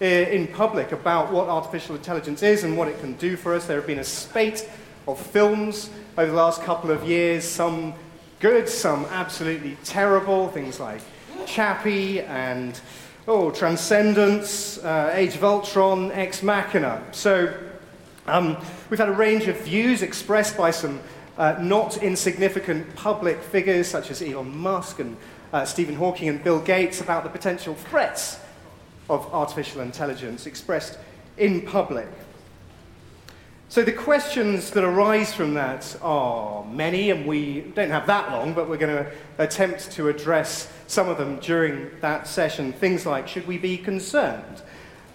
uh, 0.03 0.05
in 0.07 0.49
public, 0.49 0.90
about 0.90 1.31
what 1.31 1.47
artificial 1.49 1.94
intelligence 1.94 2.42
is 2.42 2.64
and 2.64 2.77
what 2.77 2.88
it 2.88 2.99
can 2.99 3.12
do 3.12 3.37
for 3.37 3.55
us. 3.55 3.68
There 3.68 3.77
have 3.77 3.87
been 3.87 4.01
a 4.01 4.05
spate 4.05 4.68
of 5.07 5.21
films 5.21 5.88
over 6.16 6.33
the 6.33 6.37
last 6.37 6.62
couple 6.62 6.90
of 6.90 7.05
years, 7.05 7.44
some 7.44 7.94
good, 8.40 8.68
some 8.68 9.05
absolutely 9.05 9.77
terrible, 9.85 10.49
things 10.49 10.81
like 10.81 11.01
Chappie 11.47 12.23
and 12.23 12.81
oh, 13.29 13.51
Transcendence, 13.51 14.79
uh, 14.79 15.11
Age 15.12 15.35
of 15.35 15.45
Ultron, 15.45 16.11
Ex 16.12 16.43
Machina. 16.43 17.03
So 17.12 17.53
um, 18.27 18.57
we've 18.88 18.99
had 18.99 19.11
a 19.11 19.12
range 19.12 19.49
of 19.49 19.61
views 19.61 20.01
expressed 20.01 20.57
by 20.57 20.71
some 20.71 20.99
uh, 21.37 21.57
not 21.61 22.03
insignificant 22.03 22.97
public 22.97 23.43
figures 23.43 23.87
such 23.87 24.11
as 24.11 24.23
Elon 24.23 24.57
Musk 24.57 25.01
and 25.01 25.14
uh, 25.53 25.67
Stephen 25.67 25.95
Hawking 25.95 26.31
and 26.31 26.43
Bill 26.43 26.59
Gates 26.59 27.03
about 27.03 27.23
the 27.23 27.29
potential 27.29 27.75
threats 27.75 28.41
of 29.11 29.27
artificial 29.33 29.83
intelligence 29.83 30.47
expressed 30.47 30.99
in 31.37 31.61
public. 31.61 32.09
So 33.71 33.83
the 33.83 33.93
questions 33.93 34.71
that 34.71 34.83
arise 34.83 35.35
from 35.35 35.53
that 35.55 35.95
are 36.01 36.65
many, 36.65 37.11
and 37.11 37.27
we 37.27 37.61
don't 37.61 37.91
have 37.91 38.07
that 38.07 38.33
long, 38.33 38.55
but 38.55 38.67
we're 38.67 38.79
going 38.79 39.05
to 39.05 39.13
attempt 39.37 39.93
to 39.93 40.09
address 40.09 40.73
some 40.87 41.07
of 41.07 41.19
them 41.19 41.39
during 41.41 41.91
that 42.01 42.27
session. 42.27 42.73
Things 42.73 43.05
like 43.05 43.29
should 43.29 43.47
we 43.47 43.59
be 43.59 43.77
concerned? 43.77 44.63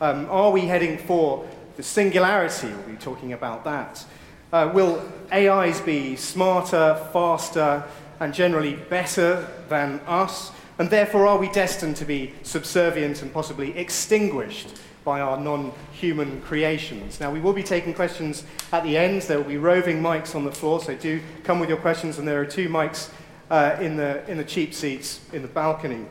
Um, 0.01 0.27
are 0.29 0.51
we 0.51 0.61
heading 0.61 0.99
for 0.99 1.49
the 1.77 1.83
singularity? 1.83 2.67
We'll 2.67 2.95
be 2.95 2.95
talking 2.97 3.33
about 3.33 3.63
that. 3.63 4.05
Uh, 4.51 4.69
will 4.71 5.01
AIs 5.31 5.81
be 5.81 6.15
smarter, 6.15 7.09
faster, 7.11 7.83
and 8.19 8.35
generally 8.35 8.75
better 8.75 9.47
than 9.67 9.99
us? 10.05 10.51
And 10.77 10.91
therefore, 10.91 11.25
are 11.25 11.39
we 11.39 11.49
destined 11.49 11.95
to 11.95 12.05
be 12.05 12.33
subservient 12.43 13.23
and 13.23 13.33
possibly 13.33 13.75
extinguished 13.75 14.77
by 15.03 15.21
our 15.21 15.37
non 15.37 15.71
human 15.91 16.41
creations? 16.41 17.19
Now, 17.19 17.31
we 17.31 17.39
will 17.39 17.53
be 17.53 17.63
taking 17.63 17.93
questions 17.93 18.43
at 18.71 18.83
the 18.83 18.97
end. 18.97 19.21
There 19.23 19.37
will 19.37 19.47
be 19.47 19.57
roving 19.57 20.01
mics 20.01 20.35
on 20.35 20.45
the 20.45 20.51
floor, 20.51 20.81
so 20.81 20.95
do 20.95 21.21
come 21.43 21.59
with 21.59 21.69
your 21.69 21.77
questions, 21.77 22.19
and 22.19 22.27
there 22.27 22.41
are 22.41 22.45
two 22.45 22.69
mics 22.69 23.09
uh, 23.49 23.77
in, 23.79 23.97
the, 23.97 24.29
in 24.29 24.37
the 24.37 24.43
cheap 24.43 24.73
seats 24.73 25.21
in 25.33 25.41
the 25.41 25.47
balcony. 25.47 26.05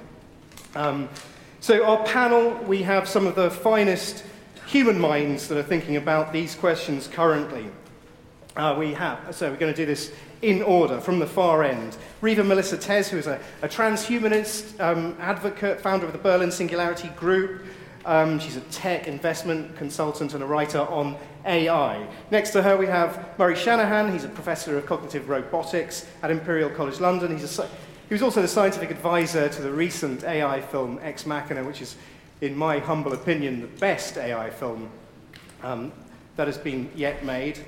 Um, 0.74 1.08
so, 1.60 1.84
our 1.84 2.04
panel, 2.04 2.54
we 2.64 2.82
have 2.82 3.08
some 3.08 3.26
of 3.26 3.34
the 3.34 3.50
finest 3.50 4.24
human 4.66 4.98
minds 4.98 5.48
that 5.48 5.58
are 5.58 5.62
thinking 5.62 5.96
about 5.96 6.32
these 6.32 6.54
questions 6.54 7.06
currently. 7.06 7.66
Uh, 8.56 8.74
we 8.78 8.92
have, 8.92 9.34
so 9.34 9.50
we're 9.50 9.56
going 9.56 9.72
to 9.72 9.76
do 9.76 9.86
this 9.86 10.12
in 10.42 10.60
order 10.60 11.00
from 11.00 11.18
the 11.18 11.26
far 11.26 11.62
end. 11.62 11.96
Riva 12.20 12.44
Melissa 12.44 12.76
Tez, 12.76 13.08
who 13.08 13.16
is 13.16 13.26
a, 13.26 13.40
a 13.62 13.68
transhumanist 13.68 14.78
um, 14.80 15.16
advocate, 15.20 15.80
founder 15.80 16.04
of 16.04 16.12
the 16.12 16.18
Berlin 16.18 16.50
Singularity 16.50 17.08
Group. 17.10 17.62
Um, 18.04 18.40
she's 18.40 18.56
a 18.56 18.60
tech 18.62 19.06
investment 19.06 19.76
consultant 19.76 20.34
and 20.34 20.42
a 20.42 20.46
writer 20.46 20.80
on 20.80 21.16
AI. 21.46 22.06
Next 22.30 22.50
to 22.50 22.62
her, 22.62 22.76
we 22.76 22.86
have 22.86 23.38
Murray 23.38 23.56
Shanahan. 23.56 24.12
He's 24.12 24.24
a 24.24 24.28
professor 24.28 24.76
of 24.76 24.86
cognitive 24.86 25.28
robotics 25.28 26.06
at 26.22 26.30
Imperial 26.30 26.70
College 26.70 27.00
London. 27.00 27.36
He's 27.36 27.58
a, 27.58 27.68
he 28.08 28.14
was 28.14 28.22
also 28.22 28.42
the 28.42 28.48
scientific 28.48 28.90
advisor 28.90 29.48
to 29.48 29.62
the 29.62 29.70
recent 29.70 30.24
AI 30.24 30.60
film 30.60 30.98
Ex 31.02 31.26
Machina, 31.26 31.62
which 31.64 31.80
is, 31.80 31.96
in 32.40 32.56
my 32.56 32.78
humble 32.78 33.12
opinion, 33.12 33.60
the 33.60 33.68
best 33.68 34.16
AI 34.16 34.50
film 34.50 34.90
um, 35.62 35.92
that 36.36 36.48
has 36.48 36.58
been 36.58 36.90
yet 36.96 37.24
made, 37.24 37.58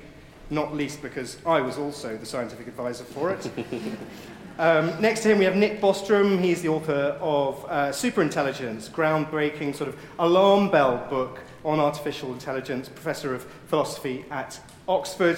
not 0.49 0.75
least 0.75 1.01
because 1.01 1.37
I 1.45 1.61
was 1.61 1.77
also 1.77 2.17
the 2.17 2.25
scientific 2.25 2.67
advisor 2.67 3.05
for 3.05 3.31
it. 3.31 3.49
Um, 4.57 5.01
next 5.01 5.21
to 5.23 5.29
him, 5.29 5.37
we 5.37 5.43
have 5.43 5.57
Nick 5.57 5.81
Bostrom. 5.81 6.39
He's 6.39 6.61
the 6.61 6.69
author 6.69 7.17
of 7.19 7.65
uh, 7.65 7.89
Superintelligence, 7.89 8.89
groundbreaking 8.89 9.75
sort 9.75 9.89
of 9.89 9.97
alarm 10.17 10.71
bell 10.71 11.05
book 11.09 11.41
on 11.65 11.81
artificial 11.81 12.31
intelligence, 12.31 12.87
professor 12.87 13.35
of 13.35 13.43
philosophy 13.67 14.23
at 14.31 14.57
Oxford. 14.87 15.37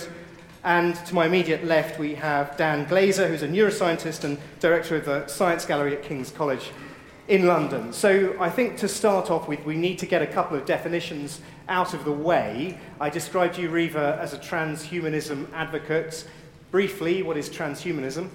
And 0.63 0.95
to 1.07 1.15
my 1.15 1.25
immediate 1.25 1.65
left, 1.65 1.97
we 1.97 2.13
have 2.13 2.55
Dan 2.57 2.87
Glaser, 2.87 3.27
who's 3.27 3.41
a 3.41 3.47
neuroscientist 3.47 4.23
and 4.23 4.37
director 4.59 4.97
of 4.97 5.05
the 5.05 5.25
Science 5.25 5.65
Gallery 5.65 5.95
at 5.95 6.03
King's 6.03 6.29
College 6.29 6.69
in 7.27 7.47
London. 7.47 7.93
So 7.93 8.35
I 8.39 8.51
think 8.51 8.77
to 8.77 8.87
start 8.87 9.31
off 9.31 9.47
with, 9.47 9.65
we 9.65 9.77
need 9.77 9.97
to 9.97 10.05
get 10.05 10.21
a 10.21 10.27
couple 10.27 10.55
of 10.55 10.67
definitions 10.67 11.41
out 11.69 11.95
of 11.95 12.05
the 12.05 12.11
way. 12.11 12.77
I 13.01 13.09
described 13.09 13.57
you, 13.57 13.69
Riva, 13.69 14.19
as 14.21 14.33
a 14.33 14.37
transhumanism 14.37 15.51
advocate. 15.53 16.27
Briefly, 16.69 17.23
what 17.23 17.35
is 17.35 17.49
transhumanism? 17.49 18.29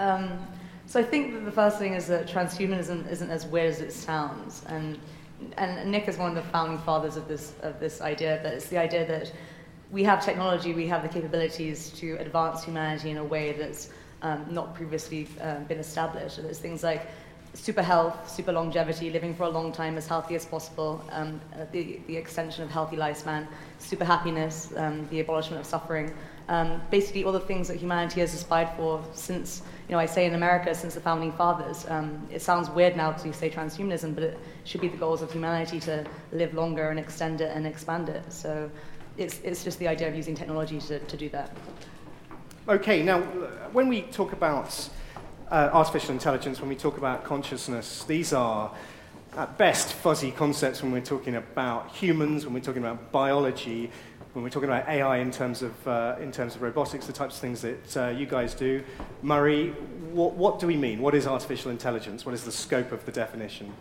Um, 0.00 0.46
so 0.86 0.98
I 0.98 1.04
think 1.04 1.34
that 1.34 1.44
the 1.44 1.52
first 1.52 1.78
thing 1.78 1.94
is 1.94 2.06
that 2.06 2.26
transhumanism 2.26 3.08
isn't 3.10 3.30
as 3.30 3.46
weird 3.46 3.70
as 3.70 3.80
it 3.80 3.92
sounds, 3.92 4.64
and 4.66 4.98
and 5.56 5.90
Nick 5.90 6.08
is 6.08 6.18
one 6.18 6.36
of 6.36 6.44
the 6.44 6.50
founding 6.50 6.78
fathers 6.78 7.16
of 7.16 7.28
this 7.28 7.52
of 7.62 7.78
this 7.78 8.00
idea. 8.00 8.40
That 8.42 8.54
it's 8.54 8.68
the 8.68 8.78
idea 8.78 9.06
that 9.06 9.32
we 9.90 10.02
have 10.04 10.24
technology, 10.24 10.72
we 10.72 10.86
have 10.88 11.02
the 11.02 11.08
capabilities 11.08 11.90
to 12.00 12.16
advance 12.16 12.64
humanity 12.64 13.10
in 13.10 13.18
a 13.18 13.24
way 13.24 13.52
that's 13.52 13.90
um, 14.22 14.46
not 14.50 14.74
previously 14.74 15.28
uh, 15.40 15.60
been 15.60 15.78
established. 15.78 16.38
And 16.38 16.46
there's 16.46 16.58
things 16.58 16.82
like 16.82 17.06
super 17.54 17.82
health, 17.82 18.30
super 18.30 18.52
longevity, 18.52 19.10
living 19.10 19.34
for 19.34 19.44
a 19.44 19.48
long 19.48 19.72
time 19.72 19.96
as 19.96 20.06
healthy 20.06 20.34
as 20.36 20.46
possible, 20.46 21.04
um, 21.10 21.40
uh, 21.54 21.64
the, 21.72 22.00
the 22.06 22.16
extension 22.16 22.62
of 22.62 22.70
healthy 22.70 22.96
lifespan, 22.96 23.46
super 23.78 24.04
happiness, 24.04 24.72
um, 24.76 25.08
the 25.10 25.20
abolishment 25.20 25.60
of 25.60 25.66
suffering. 25.66 26.14
Um, 26.48 26.80
basically, 26.90 27.24
all 27.24 27.32
the 27.32 27.40
things 27.40 27.68
that 27.68 27.76
humanity 27.76 28.20
has 28.20 28.34
aspired 28.34 28.70
for 28.76 29.02
since 29.14 29.62
you 29.90 29.96
know, 29.96 30.00
I 30.00 30.06
say 30.06 30.24
in 30.24 30.34
America 30.34 30.72
since 30.72 30.94
the 30.94 31.00
founding 31.00 31.32
fathers. 31.32 31.84
Um, 31.88 32.24
it 32.30 32.40
sounds 32.42 32.70
weird 32.70 32.96
now 32.96 33.10
to 33.10 33.32
say 33.32 33.50
transhumanism, 33.50 34.14
but 34.14 34.22
it 34.22 34.38
should 34.62 34.80
be 34.80 34.86
the 34.86 34.96
goals 34.96 35.20
of 35.20 35.32
humanity 35.32 35.80
to 35.80 36.06
live 36.30 36.54
longer 36.54 36.90
and 36.90 36.98
extend 37.00 37.40
it 37.40 37.50
and 37.56 37.66
expand 37.66 38.08
it. 38.08 38.32
So 38.32 38.70
it's, 39.16 39.40
it's 39.40 39.64
just 39.64 39.80
the 39.80 39.88
idea 39.88 40.06
of 40.06 40.14
using 40.14 40.36
technology 40.36 40.78
to, 40.82 41.00
to 41.00 41.16
do 41.16 41.28
that. 41.30 41.50
Okay, 42.68 43.02
now 43.02 43.22
when 43.72 43.88
we 43.88 44.02
talk 44.02 44.32
about 44.32 44.88
uh, 45.50 45.70
artificial 45.72 46.12
intelligence, 46.12 46.60
when 46.60 46.68
we 46.68 46.76
talk 46.76 46.96
about 46.96 47.24
consciousness, 47.24 48.04
these 48.04 48.32
are 48.32 48.72
at 49.36 49.58
best 49.58 49.92
fuzzy 49.92 50.30
concepts 50.30 50.84
when 50.84 50.92
we're 50.92 51.00
talking 51.00 51.34
about 51.34 51.90
humans, 51.90 52.44
when 52.44 52.54
we're 52.54 52.60
talking 52.60 52.84
about 52.84 53.10
biology 53.10 53.90
when 54.32 54.44
we're 54.44 54.50
talking 54.50 54.68
about 54.68 54.88
AI 54.88 55.18
in 55.18 55.30
terms 55.30 55.62
of, 55.62 55.88
uh, 55.88 56.16
in 56.20 56.30
terms 56.30 56.54
of 56.54 56.62
robotics, 56.62 57.06
the 57.06 57.12
types 57.12 57.34
of 57.34 57.40
things 57.40 57.60
that 57.62 57.96
uh, 57.96 58.08
you 58.10 58.26
guys 58.26 58.54
do. 58.54 58.82
Murray, 59.22 59.70
what, 60.12 60.34
what 60.34 60.60
do 60.60 60.66
we 60.68 60.76
mean? 60.76 61.00
What 61.00 61.14
is 61.14 61.26
artificial 61.26 61.70
intelligence? 61.70 62.24
What 62.24 62.34
is 62.34 62.44
the 62.44 62.52
scope 62.52 62.92
of 62.92 63.04
the 63.04 63.12
definition? 63.12 63.72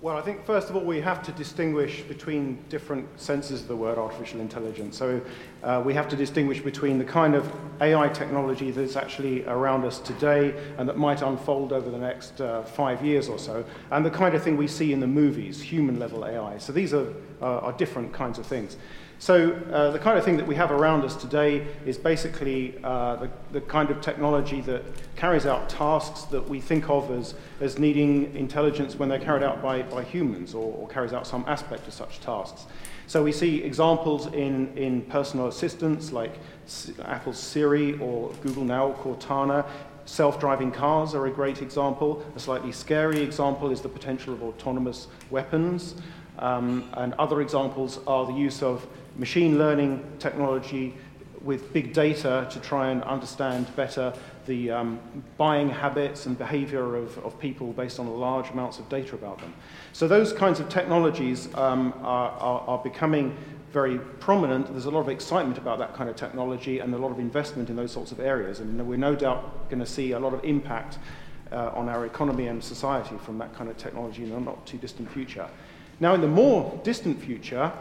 Well, 0.00 0.16
I 0.16 0.20
think 0.20 0.44
first 0.44 0.68
of 0.68 0.76
all, 0.76 0.82
we 0.82 1.00
have 1.00 1.22
to 1.24 1.32
distinguish 1.32 2.02
between 2.02 2.62
different 2.68 3.08
senses 3.20 3.62
of 3.62 3.68
the 3.68 3.76
word 3.76 3.98
artificial 3.98 4.40
intelligence. 4.40 4.96
So 4.96 5.20
uh, 5.62 5.82
we 5.84 5.94
have 5.94 6.08
to 6.08 6.16
distinguish 6.16 6.60
between 6.60 6.98
the 6.98 7.04
kind 7.04 7.34
of 7.34 7.50
AI 7.80 8.08
technology 8.08 8.70
that's 8.70 8.96
actually 8.96 9.44
around 9.46 9.84
us 9.84 9.98
today 9.98 10.54
and 10.78 10.88
that 10.88 10.96
might 10.96 11.22
unfold 11.22 11.72
over 11.72 11.90
the 11.90 11.98
next 11.98 12.40
uh, 12.40 12.62
five 12.62 13.04
years 13.04 13.28
or 13.28 13.38
so, 13.38 13.64
and 13.90 14.04
the 14.04 14.10
kind 14.10 14.34
of 14.34 14.42
thing 14.42 14.56
we 14.56 14.66
see 14.66 14.92
in 14.92 15.00
the 15.00 15.06
movies, 15.06 15.60
human 15.60 15.98
level 15.98 16.24
AI. 16.24 16.58
So 16.58 16.72
these 16.72 16.92
are, 16.92 17.12
uh, 17.40 17.58
are 17.58 17.72
different 17.72 18.12
kinds 18.12 18.38
of 18.38 18.46
things. 18.46 18.76
So 19.22 19.52
uh, 19.72 19.92
the 19.92 20.00
kind 20.00 20.18
of 20.18 20.24
thing 20.24 20.36
that 20.38 20.48
we 20.48 20.56
have 20.56 20.72
around 20.72 21.04
us 21.04 21.14
today 21.14 21.64
is 21.86 21.96
basically 21.96 22.74
uh, 22.82 23.14
the, 23.14 23.30
the, 23.52 23.60
kind 23.60 23.88
of 23.90 24.00
technology 24.00 24.60
that 24.62 24.82
carries 25.14 25.46
out 25.46 25.68
tasks 25.68 26.22
that 26.24 26.48
we 26.48 26.60
think 26.60 26.90
of 26.90 27.08
as, 27.12 27.34
as 27.60 27.78
needing 27.78 28.34
intelligence 28.34 28.96
when 28.96 29.08
they're 29.08 29.20
carried 29.20 29.44
out 29.44 29.62
by, 29.62 29.82
by 29.82 30.02
humans 30.02 30.54
or, 30.54 30.74
or 30.74 30.88
carries 30.88 31.12
out 31.12 31.24
some 31.24 31.44
aspect 31.46 31.86
of 31.86 31.94
such 31.94 32.18
tasks. 32.18 32.66
So 33.06 33.22
we 33.22 33.32
see 33.32 33.62
examples 33.62 34.26
in, 34.26 34.76
in 34.76 35.02
personal 35.02 35.48
assistants 35.48 36.12
like 36.12 36.38
Apple's 37.04 37.38
Siri 37.38 37.98
or 37.98 38.32
Google 38.42 38.64
Now 38.64 38.92
Cortana. 38.92 39.66
Self-driving 40.04 40.72
cars 40.72 41.14
are 41.14 41.26
a 41.26 41.30
great 41.30 41.62
example. 41.62 42.24
A 42.34 42.40
slightly 42.40 42.72
scary 42.72 43.20
example 43.20 43.70
is 43.70 43.80
the 43.80 43.88
potential 43.88 44.34
of 44.34 44.42
autonomous 44.42 45.08
weapons. 45.30 45.94
Um, 46.38 46.88
and 46.94 47.14
other 47.14 47.40
examples 47.40 48.00
are 48.06 48.26
the 48.26 48.32
use 48.32 48.62
of 48.62 48.86
machine 49.16 49.58
learning 49.58 50.02
technology 50.18 50.94
with 51.42 51.72
big 51.72 51.92
data 51.92 52.48
to 52.50 52.60
try 52.60 52.90
and 52.90 53.02
understand 53.02 53.74
better 53.76 54.12
the 54.46 54.70
um, 54.70 55.00
buying 55.36 55.68
habits 55.68 56.26
and 56.26 56.36
behavior 56.36 56.96
of, 56.96 57.16
of 57.18 57.38
people 57.38 57.72
based 57.72 58.00
on 58.00 58.06
large 58.08 58.50
amounts 58.50 58.78
of 58.78 58.88
data 58.88 59.14
about 59.14 59.38
them. 59.38 59.54
So 59.92 60.08
those 60.08 60.32
kinds 60.32 60.60
of 60.60 60.68
technologies 60.68 61.52
um, 61.54 61.92
are, 62.02 62.30
are, 62.30 62.60
are, 62.62 62.78
becoming 62.78 63.36
very 63.72 63.98
prominent. 63.98 64.70
There's 64.70 64.86
a 64.86 64.90
lot 64.90 65.00
of 65.00 65.08
excitement 65.08 65.58
about 65.58 65.78
that 65.78 65.94
kind 65.94 66.10
of 66.10 66.16
technology 66.16 66.80
and 66.80 66.94
a 66.94 66.98
lot 66.98 67.10
of 67.10 67.18
investment 67.18 67.70
in 67.70 67.76
those 67.76 67.92
sorts 67.92 68.12
of 68.12 68.20
areas. 68.20 68.60
And 68.60 68.86
we're 68.86 68.98
no 68.98 69.14
doubt 69.14 69.70
going 69.70 69.80
to 69.80 69.86
see 69.86 70.12
a 70.12 70.18
lot 70.18 70.34
of 70.34 70.44
impact 70.44 70.98
uh, 71.52 71.70
on 71.74 71.88
our 71.88 72.06
economy 72.06 72.48
and 72.48 72.62
society 72.62 73.16
from 73.24 73.38
that 73.38 73.54
kind 73.54 73.70
of 73.70 73.76
technology 73.76 74.24
in 74.24 74.32
a 74.32 74.40
not 74.40 74.66
too 74.66 74.78
distant 74.78 75.10
future. 75.10 75.48
Now, 76.00 76.14
in 76.14 76.20
the 76.20 76.28
more 76.28 76.80
distant 76.82 77.22
future, 77.22 77.72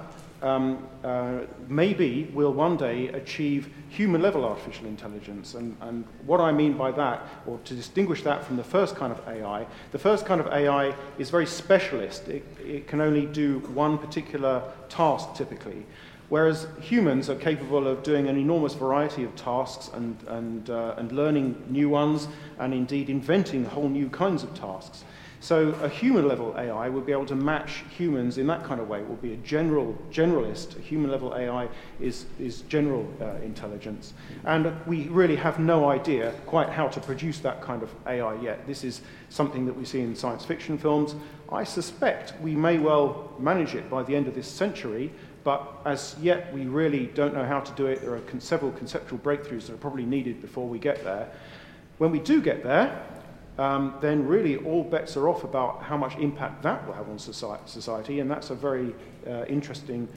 um, 0.41 0.87
uh, 1.03 1.41
maybe 1.67 2.31
we'll 2.33 2.53
one 2.53 2.77
day 2.77 3.09
achieve 3.09 3.69
human 3.89 4.21
level 4.21 4.43
artificial 4.45 4.87
intelligence. 4.87 5.53
And, 5.53 5.75
and 5.81 6.05
what 6.25 6.39
I 6.39 6.51
mean 6.51 6.77
by 6.77 6.91
that, 6.91 7.21
or 7.45 7.59
to 7.59 7.73
distinguish 7.73 8.23
that 8.23 8.43
from 8.43 8.57
the 8.57 8.63
first 8.63 8.95
kind 8.95 9.11
of 9.11 9.27
AI, 9.27 9.67
the 9.91 9.99
first 9.99 10.25
kind 10.25 10.41
of 10.41 10.47
AI 10.47 10.95
is 11.17 11.29
very 11.29 11.45
specialist. 11.45 12.27
It, 12.27 12.45
it 12.59 12.87
can 12.87 13.01
only 13.01 13.25
do 13.25 13.59
one 13.73 13.97
particular 13.97 14.63
task 14.89 15.35
typically. 15.35 15.85
Whereas 16.29 16.65
humans 16.79 17.29
are 17.29 17.35
capable 17.35 17.87
of 17.87 18.03
doing 18.03 18.29
an 18.29 18.37
enormous 18.37 18.73
variety 18.73 19.25
of 19.25 19.35
tasks 19.35 19.89
and, 19.93 20.17
and, 20.27 20.69
uh, 20.69 20.95
and 20.97 21.11
learning 21.11 21.61
new 21.67 21.89
ones 21.89 22.29
and 22.57 22.73
indeed 22.73 23.09
inventing 23.09 23.65
whole 23.65 23.89
new 23.89 24.09
kinds 24.09 24.41
of 24.41 24.53
tasks. 24.53 25.03
So 25.41 25.69
a 25.81 25.89
human 25.89 26.27
level 26.27 26.53
AI 26.55 26.87
would 26.87 27.07
be 27.07 27.11
able 27.11 27.25
to 27.25 27.35
match 27.35 27.83
humans 27.97 28.37
in 28.37 28.45
that 28.45 28.63
kind 28.63 28.79
of 28.79 28.87
way. 28.87 28.99
It 28.99 29.09
will 29.09 29.15
be 29.15 29.33
a 29.33 29.37
general 29.37 29.97
generalist. 30.11 30.77
A 30.77 30.81
human 30.81 31.09
level 31.09 31.33
AI 31.33 31.67
is, 31.99 32.27
is 32.39 32.61
general 32.69 33.11
uh, 33.19 33.37
intelligence. 33.43 34.13
And 34.45 34.71
we 34.85 35.07
really 35.07 35.35
have 35.35 35.57
no 35.57 35.89
idea 35.89 36.31
quite 36.45 36.69
how 36.69 36.87
to 36.89 36.99
produce 36.99 37.39
that 37.39 37.59
kind 37.59 37.81
of 37.81 37.89
AI 38.05 38.39
yet. 38.39 38.67
This 38.67 38.83
is 38.83 39.01
something 39.29 39.65
that 39.65 39.73
we 39.73 39.83
see 39.83 40.01
in 40.01 40.15
science 40.15 40.45
fiction 40.45 40.77
films. 40.77 41.15
I 41.51 41.63
suspect 41.63 42.39
we 42.39 42.55
may 42.55 42.77
well 42.77 43.33
manage 43.39 43.73
it 43.73 43.89
by 43.89 44.03
the 44.03 44.15
end 44.15 44.27
of 44.27 44.35
this 44.35 44.47
century, 44.47 45.11
but 45.43 45.67
as 45.85 46.15
yet 46.21 46.53
we 46.53 46.67
really 46.67 47.07
don't 47.07 47.33
know 47.33 47.45
how 47.45 47.61
to 47.61 47.71
do 47.71 47.87
it. 47.87 48.01
There 48.01 48.13
are 48.13 48.21
con 48.21 48.39
several 48.39 48.71
conceptual 48.73 49.17
breakthroughs 49.17 49.65
that 49.65 49.73
are 49.73 49.77
probably 49.77 50.05
needed 50.05 50.39
before 50.39 50.67
we 50.67 50.77
get 50.77 51.03
there. 51.03 51.31
When 51.97 52.11
we 52.11 52.19
do 52.19 52.43
get 52.43 52.61
there, 52.63 53.03
um, 53.57 53.95
then 54.01 54.27
really 54.27 54.57
all 54.57 54.83
bets 54.83 55.17
are 55.17 55.27
off 55.27 55.43
about 55.43 55.83
how 55.83 55.97
much 55.97 56.15
impact 56.17 56.63
that 56.63 56.85
will 56.87 56.93
have 56.93 57.09
on 57.09 57.19
society, 57.19 58.19
and 58.19 58.29
that's 58.29 58.49
a 58.49 58.55
very 58.55 58.95
uh, 59.27 59.45
interesting 59.45 60.07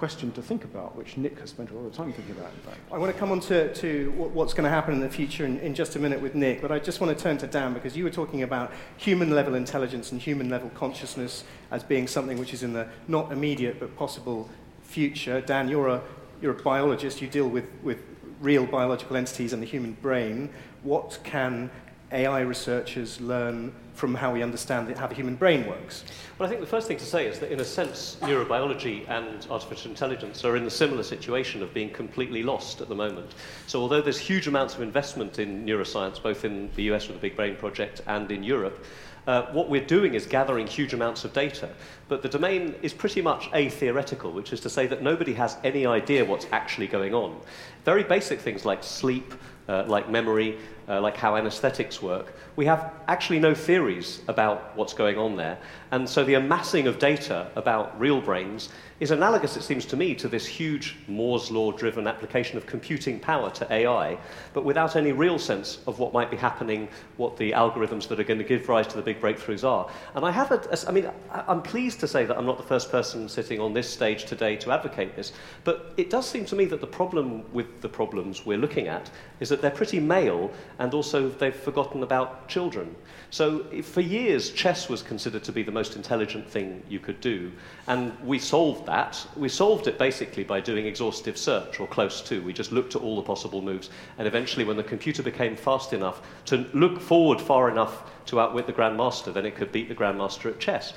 question 0.00 0.32
to 0.32 0.40
think 0.40 0.64
about, 0.64 0.96
which 0.96 1.18
Nick 1.18 1.38
has 1.40 1.50
spent 1.50 1.70
a 1.70 1.74
lot 1.74 1.86
of 1.86 1.92
time 1.94 2.10
thinking 2.10 2.34
about, 2.34 2.50
in 2.54 2.60
fact. 2.60 2.78
I 2.90 2.96
want 2.96 3.12
to 3.12 3.18
come 3.18 3.30
on 3.30 3.40
to, 3.40 3.72
to 3.74 4.10
what's 4.12 4.54
going 4.54 4.64
to 4.64 4.70
happen 4.70 4.94
in 4.94 5.00
the 5.00 5.10
future 5.10 5.44
in, 5.44 5.60
in 5.60 5.74
just 5.74 5.94
a 5.94 5.98
minute 5.98 6.22
with 6.22 6.34
Nick, 6.34 6.62
but 6.62 6.72
I 6.72 6.78
just 6.78 7.02
want 7.02 7.16
to 7.16 7.22
turn 7.22 7.36
to 7.36 7.46
Dan 7.46 7.74
because 7.74 7.94
you 7.94 8.04
were 8.04 8.10
talking 8.10 8.42
about 8.42 8.72
human 8.96 9.30
level 9.34 9.54
intelligence 9.54 10.10
and 10.10 10.18
human 10.18 10.48
level 10.48 10.70
consciousness 10.70 11.44
as 11.70 11.84
being 11.84 12.08
something 12.08 12.38
which 12.38 12.54
is 12.54 12.62
in 12.62 12.72
the 12.72 12.88
not 13.08 13.30
immediate 13.30 13.78
but 13.78 13.94
possible 13.94 14.48
future. 14.82 15.42
Dan, 15.42 15.68
you're 15.68 15.88
a, 15.88 16.02
you're 16.40 16.52
a 16.52 16.62
biologist, 16.62 17.20
you 17.20 17.28
deal 17.28 17.48
with, 17.48 17.66
with 17.82 17.98
real 18.40 18.64
biological 18.64 19.16
entities 19.18 19.52
and 19.52 19.62
the 19.62 19.66
human 19.66 19.92
brain. 20.00 20.48
What 20.82 21.18
can 21.24 21.70
AI 22.12 22.40
researchers 22.40 23.20
learn 23.20 23.72
from 23.94 24.14
how 24.14 24.32
we 24.32 24.42
understand 24.42 24.96
how 24.96 25.06
the 25.06 25.14
human 25.14 25.36
brain 25.36 25.66
works? 25.66 26.04
Well, 26.38 26.46
I 26.46 26.48
think 26.48 26.60
the 26.60 26.66
first 26.66 26.88
thing 26.88 26.96
to 26.96 27.04
say 27.04 27.26
is 27.26 27.38
that, 27.38 27.52
in 27.52 27.60
a 27.60 27.64
sense, 27.64 28.16
neurobiology 28.22 29.08
and 29.08 29.46
artificial 29.50 29.90
intelligence 29.90 30.44
are 30.44 30.56
in 30.56 30.64
a 30.64 30.70
similar 30.70 31.02
situation 31.02 31.62
of 31.62 31.74
being 31.74 31.90
completely 31.90 32.42
lost 32.42 32.80
at 32.80 32.88
the 32.88 32.94
moment. 32.94 33.34
So, 33.66 33.80
although 33.80 34.00
there's 34.00 34.18
huge 34.18 34.46
amounts 34.46 34.74
of 34.74 34.80
investment 34.80 35.38
in 35.38 35.66
neuroscience, 35.66 36.20
both 36.22 36.44
in 36.44 36.70
the 36.76 36.84
US 36.84 37.08
with 37.08 37.16
the 37.16 37.20
Big 37.20 37.36
Brain 37.36 37.56
Project 37.56 38.00
and 38.06 38.30
in 38.32 38.42
Europe, 38.42 38.84
uh, 39.26 39.42
what 39.52 39.68
we're 39.68 39.84
doing 39.84 40.14
is 40.14 40.26
gathering 40.26 40.66
huge 40.66 40.94
amounts 40.94 41.24
of 41.24 41.32
data. 41.32 41.68
But 42.08 42.22
the 42.22 42.28
domain 42.28 42.74
is 42.82 42.92
pretty 42.92 43.20
much 43.20 43.50
a-theoretical, 43.52 44.32
which 44.32 44.52
is 44.52 44.60
to 44.60 44.70
say 44.70 44.86
that 44.86 45.02
nobody 45.02 45.34
has 45.34 45.58
any 45.62 45.86
idea 45.86 46.24
what's 46.24 46.46
actually 46.52 46.86
going 46.86 47.14
on. 47.14 47.38
Very 47.84 48.02
basic 48.02 48.40
things 48.40 48.64
like 48.64 48.82
sleep, 48.82 49.34
uh, 49.68 49.84
like 49.86 50.08
memory, 50.08 50.58
uh, 50.90 51.00
like 51.00 51.16
how 51.16 51.36
anesthetics 51.36 52.02
work, 52.02 52.34
we 52.56 52.66
have 52.66 52.92
actually 53.06 53.38
no 53.38 53.54
theories 53.54 54.20
about 54.26 54.76
what's 54.76 54.92
going 54.92 55.16
on 55.16 55.36
there. 55.36 55.56
And 55.92 56.08
so 56.08 56.24
the 56.24 56.34
amassing 56.34 56.88
of 56.88 56.98
data 56.98 57.50
about 57.54 57.98
real 57.98 58.20
brains 58.20 58.70
is 59.00 59.10
analogous, 59.10 59.56
it 59.56 59.62
seems 59.62 59.86
to 59.86 59.96
me, 59.96 60.14
to 60.14 60.28
this 60.28 60.46
huge 60.46 60.96
Moore's 61.08 61.50
law 61.50 61.72
driven 61.72 62.06
application 62.06 62.58
of 62.58 62.66
computing 62.66 63.18
power 63.18 63.50
to 63.50 63.72
AI, 63.72 64.18
but 64.52 64.62
without 64.62 64.94
any 64.94 65.10
real 65.10 65.38
sense 65.38 65.78
of 65.86 65.98
what 65.98 66.12
might 66.12 66.30
be 66.30 66.36
happening, 66.36 66.86
what 67.16 67.34
the 67.38 67.50
algorithms 67.52 68.06
that 68.08 68.20
are 68.20 68.24
going 68.24 68.38
to 68.38 68.44
give 68.44 68.68
rise 68.68 68.86
to 68.86 68.96
the 68.96 69.02
big 69.02 69.18
breakthroughs 69.18 69.64
are. 69.64 69.90
And 70.14 70.24
I 70.24 70.30
have 70.30 70.52
a, 70.52 70.56
a 70.70 70.88
I 70.88 70.92
mean, 70.92 71.10
I'm 71.30 71.62
pleased 71.62 71.98
to 72.00 72.08
say 72.08 72.26
that 72.26 72.36
I'm 72.36 72.44
not 72.44 72.58
the 72.58 72.62
first 72.62 72.90
person 72.90 73.26
sitting 73.26 73.58
on 73.58 73.72
this 73.72 73.88
stage 73.88 74.26
today 74.26 74.54
to 74.56 74.70
advocate 74.70 75.16
this, 75.16 75.32
but 75.64 75.94
it 75.96 76.10
does 76.10 76.28
seem 76.28 76.44
to 76.44 76.56
me 76.56 76.66
that 76.66 76.82
the 76.82 76.86
problem 76.86 77.50
with 77.54 77.80
the 77.80 77.88
problems 77.88 78.44
we're 78.44 78.58
looking 78.58 78.88
at 78.88 79.10
is 79.40 79.48
that 79.48 79.62
they're 79.62 79.70
pretty 79.70 79.98
male 79.98 80.50
and 80.78 80.92
also 80.92 81.30
they've 81.30 81.54
forgotten 81.54 82.02
about 82.02 82.48
children. 82.48 82.94
So 83.30 83.64
for 83.82 84.00
years, 84.00 84.50
chess 84.50 84.88
was 84.88 85.02
considered 85.02 85.44
to 85.44 85.52
be 85.52 85.62
the 85.62 85.70
most 85.70 85.94
intelligent 85.94 86.50
thing 86.50 86.82
you 86.88 86.98
could 86.98 87.20
do. 87.20 87.52
And 87.86 88.12
we 88.24 88.40
solved 88.40 88.86
that. 88.86 89.24
We 89.36 89.48
solved 89.48 89.86
it 89.86 89.98
basically 89.98 90.42
by 90.42 90.60
doing 90.60 90.86
exhaustive 90.86 91.38
search, 91.38 91.78
or 91.78 91.86
close 91.86 92.20
to. 92.22 92.42
We 92.42 92.52
just 92.52 92.72
looked 92.72 92.96
at 92.96 93.02
all 93.02 93.14
the 93.14 93.22
possible 93.22 93.62
moves. 93.62 93.90
And 94.18 94.26
eventually, 94.26 94.64
when 94.64 94.76
the 94.76 94.82
computer 94.82 95.22
became 95.22 95.54
fast 95.54 95.92
enough 95.92 96.22
to 96.46 96.68
look 96.74 97.00
forward 97.00 97.40
far 97.40 97.70
enough 97.70 98.10
to 98.26 98.40
outwit 98.40 98.66
the 98.66 98.72
grandmaster, 98.72 99.32
then 99.32 99.46
it 99.46 99.54
could 99.54 99.70
beat 99.70 99.88
the 99.88 99.94
grandmaster 99.94 100.50
at 100.50 100.58
chess. 100.58 100.92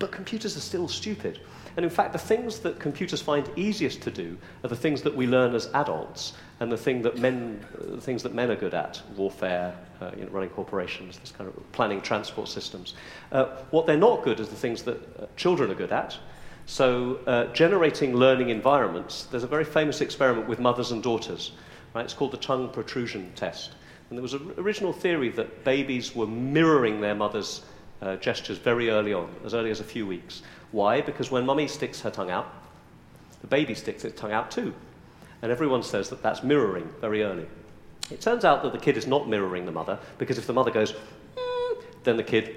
But 0.00 0.10
computers 0.10 0.56
are 0.56 0.60
still 0.60 0.88
stupid. 0.88 1.40
And 1.76 1.84
in 1.84 1.90
fact, 1.90 2.12
the 2.12 2.18
things 2.18 2.60
that 2.60 2.78
computers 2.78 3.22
find 3.22 3.48
easiest 3.56 4.02
to 4.02 4.10
do 4.10 4.36
are 4.64 4.68
the 4.68 4.76
things 4.76 5.02
that 5.02 5.14
we 5.14 5.26
learn 5.26 5.54
as 5.54 5.68
adults 5.74 6.34
and 6.60 6.70
the 6.70 6.76
thing 6.76 7.02
that 7.02 7.18
men, 7.18 7.64
uh, 7.78 7.96
things 7.98 8.22
that 8.22 8.34
men 8.34 8.50
are 8.50 8.56
good 8.56 8.74
at, 8.74 9.02
warfare, 9.16 9.74
uh, 10.00 10.10
you 10.16 10.24
know, 10.24 10.30
running 10.30 10.50
corporations, 10.50 11.18
this 11.18 11.32
kind 11.32 11.48
of 11.48 11.72
planning 11.72 12.00
transport 12.00 12.48
systems. 12.48 12.94
Uh, 13.32 13.46
what 13.70 13.86
they're 13.86 13.96
not 13.96 14.22
good 14.22 14.40
is 14.40 14.48
the 14.48 14.56
things 14.56 14.82
that 14.82 14.96
uh, 15.18 15.26
children 15.36 15.70
are 15.70 15.74
good 15.74 15.92
at. 15.92 16.16
So, 16.66 17.18
uh, 17.26 17.46
generating 17.52 18.14
learning 18.14 18.50
environments, 18.50 19.24
there's 19.24 19.42
a 19.42 19.48
very 19.48 19.64
famous 19.64 20.00
experiment 20.00 20.48
with 20.48 20.60
mothers 20.60 20.92
and 20.92 21.02
daughters. 21.02 21.52
Right? 21.94 22.04
It's 22.04 22.14
called 22.14 22.32
the 22.32 22.36
tongue 22.36 22.68
protrusion 22.68 23.32
test. 23.34 23.72
And 24.08 24.18
there 24.18 24.22
was 24.22 24.34
an 24.34 24.52
original 24.58 24.92
theory 24.92 25.30
that 25.30 25.64
babies 25.64 26.14
were 26.14 26.26
mirroring 26.26 27.00
their 27.00 27.14
mother's 27.14 27.62
gestures 28.20 28.56
very 28.58 28.88
early 28.88 29.12
on, 29.12 29.28
as 29.44 29.52
early 29.52 29.70
as 29.70 29.80
a 29.80 29.84
few 29.84 30.06
weeks. 30.06 30.42
Why? 30.72 31.00
Because 31.00 31.30
when 31.30 31.46
mummy 31.46 31.68
sticks 31.68 32.00
her 32.02 32.10
tongue 32.10 32.30
out, 32.30 32.52
the 33.40 33.46
baby 33.46 33.74
sticks 33.74 34.04
its 34.04 34.20
tongue 34.20 34.32
out 34.32 34.50
too. 34.50 34.74
And 35.42 35.50
everyone 35.50 35.82
says 35.82 36.08
that 36.10 36.22
that's 36.22 36.42
mirroring 36.42 36.88
very 37.00 37.22
early. 37.22 37.46
It 38.10 38.20
turns 38.20 38.44
out 38.44 38.62
that 38.62 38.72
the 38.72 38.78
kid 38.78 38.96
is 38.96 39.06
not 39.06 39.28
mirroring 39.28 39.66
the 39.66 39.72
mother, 39.72 39.98
because 40.18 40.36
if 40.38 40.46
the 40.46 40.52
mother 40.52 40.70
goes, 40.70 40.92
mm, 40.92 41.82
then 42.04 42.16
the 42.16 42.22
kid 42.22 42.56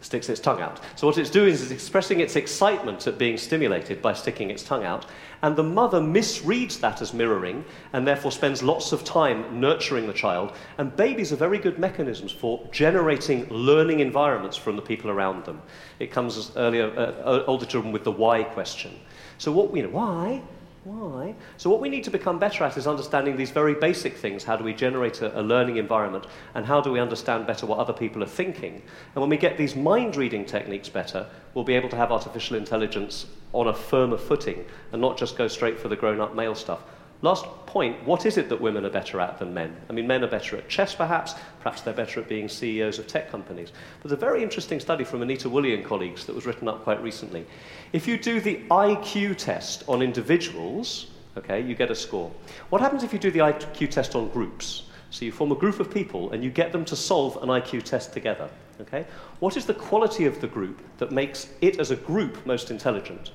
sticks 0.00 0.28
its 0.28 0.40
tongue 0.40 0.60
out. 0.60 0.80
So 0.96 1.06
what 1.06 1.18
it's 1.18 1.30
doing 1.30 1.50
is 1.50 1.62
it's 1.62 1.70
expressing 1.70 2.20
its 2.20 2.36
excitement 2.36 3.06
at 3.06 3.18
being 3.18 3.36
stimulated 3.36 4.00
by 4.00 4.12
sticking 4.12 4.50
its 4.50 4.62
tongue 4.62 4.84
out, 4.84 5.06
and 5.42 5.56
the 5.56 5.62
mother 5.62 6.00
misreads 6.00 6.80
that 6.80 7.00
as 7.00 7.12
mirroring 7.12 7.64
and 7.92 8.06
therefore 8.06 8.32
spends 8.32 8.62
lots 8.62 8.92
of 8.92 9.04
time 9.04 9.60
nurturing 9.60 10.06
the 10.06 10.12
child. 10.12 10.52
And 10.78 10.94
babies 10.96 11.32
are 11.32 11.36
very 11.36 11.58
good 11.58 11.78
mechanisms 11.78 12.32
for 12.32 12.66
generating 12.72 13.48
learning 13.48 14.00
environments 14.00 14.56
from 14.56 14.76
the 14.76 14.82
people 14.82 15.10
around 15.10 15.44
them. 15.44 15.62
It 15.98 16.10
comes 16.10 16.36
as 16.36 16.56
earlier, 16.56 16.90
uh, 16.96 17.44
older 17.46 17.66
children 17.66 17.92
with 17.92 18.04
the 18.04 18.12
why 18.12 18.42
question. 18.42 18.98
So 19.38 19.52
what, 19.52 19.74
you 19.74 19.82
know, 19.82 19.90
why? 19.90 20.42
Why? 20.88 21.34
So, 21.58 21.68
what 21.68 21.82
we 21.82 21.90
need 21.90 22.04
to 22.04 22.10
become 22.10 22.38
better 22.38 22.64
at 22.64 22.78
is 22.78 22.86
understanding 22.86 23.36
these 23.36 23.50
very 23.50 23.74
basic 23.74 24.16
things. 24.16 24.44
How 24.44 24.56
do 24.56 24.64
we 24.64 24.72
generate 24.72 25.20
a, 25.20 25.38
a, 25.38 25.42
learning 25.42 25.76
environment? 25.76 26.24
And 26.54 26.64
how 26.64 26.80
do 26.80 26.90
we 26.90 26.98
understand 26.98 27.46
better 27.46 27.66
what 27.66 27.78
other 27.78 27.92
people 27.92 28.22
are 28.22 28.26
thinking? 28.26 28.80
And 29.14 29.20
when 29.20 29.28
we 29.28 29.36
get 29.36 29.58
these 29.58 29.76
mind 29.76 30.16
reading 30.16 30.46
techniques 30.46 30.88
better, 30.88 31.26
we'll 31.52 31.64
be 31.64 31.74
able 31.74 31.90
to 31.90 31.96
have 31.96 32.10
artificial 32.10 32.56
intelligence 32.56 33.26
on 33.52 33.68
a 33.68 33.74
firmer 33.74 34.16
footing 34.16 34.64
and 34.90 35.02
not 35.02 35.18
just 35.18 35.36
go 35.36 35.46
straight 35.46 35.78
for 35.78 35.88
the 35.88 35.96
grown 35.96 36.20
up 36.20 36.34
male 36.34 36.54
stuff. 36.54 36.80
Last 37.20 37.44
point 37.66 38.06
what 38.06 38.26
is 38.26 38.36
it 38.36 38.48
that 38.48 38.60
women 38.60 38.84
are 38.86 38.90
better 38.90 39.20
at 39.20 39.38
than 39.38 39.52
men? 39.52 39.76
I 39.90 39.92
mean, 39.92 40.06
men 40.06 40.22
are 40.22 40.28
better 40.28 40.56
at 40.56 40.68
chess, 40.68 40.94
perhaps. 40.94 41.34
Perhaps 41.60 41.82
they're 41.82 41.94
better 41.94 42.20
at 42.20 42.28
being 42.28 42.48
CEOs 42.48 43.00
of 43.00 43.08
tech 43.08 43.28
companies. 43.30 43.72
There's 44.02 44.12
a 44.12 44.16
very 44.16 44.42
interesting 44.42 44.78
study 44.78 45.02
from 45.02 45.22
Anita 45.22 45.48
Woolley 45.48 45.74
and 45.74 45.84
colleagues 45.84 46.26
that 46.26 46.34
was 46.34 46.46
written 46.46 46.68
up 46.68 46.84
quite 46.84 47.02
recently. 47.02 47.44
If 47.92 48.06
you 48.06 48.18
do 48.18 48.40
the 48.40 48.60
IQ 48.70 49.36
test 49.36 49.82
on 49.88 50.00
individuals, 50.00 51.08
okay, 51.36 51.60
you 51.60 51.74
get 51.74 51.90
a 51.90 51.94
score. 51.94 52.30
What 52.68 52.80
happens 52.80 53.02
if 53.02 53.12
you 53.12 53.18
do 53.18 53.32
the 53.32 53.40
IQ 53.40 53.90
test 53.90 54.14
on 54.14 54.28
groups? 54.28 54.84
So 55.10 55.24
you 55.24 55.32
form 55.32 55.50
a 55.50 55.56
group 55.56 55.80
of 55.80 55.92
people 55.92 56.30
and 56.32 56.44
you 56.44 56.50
get 56.50 56.70
them 56.70 56.84
to 56.84 56.94
solve 56.94 57.36
an 57.42 57.48
IQ 57.48 57.82
test 57.82 58.12
together. 58.12 58.48
Okay? 58.80 59.06
What 59.40 59.56
is 59.56 59.66
the 59.66 59.74
quality 59.74 60.26
of 60.26 60.40
the 60.40 60.46
group 60.46 60.82
that 60.98 61.10
makes 61.10 61.48
it 61.60 61.80
as 61.80 61.90
a 61.90 61.96
group 61.96 62.44
most 62.46 62.70
intelligent? 62.70 63.32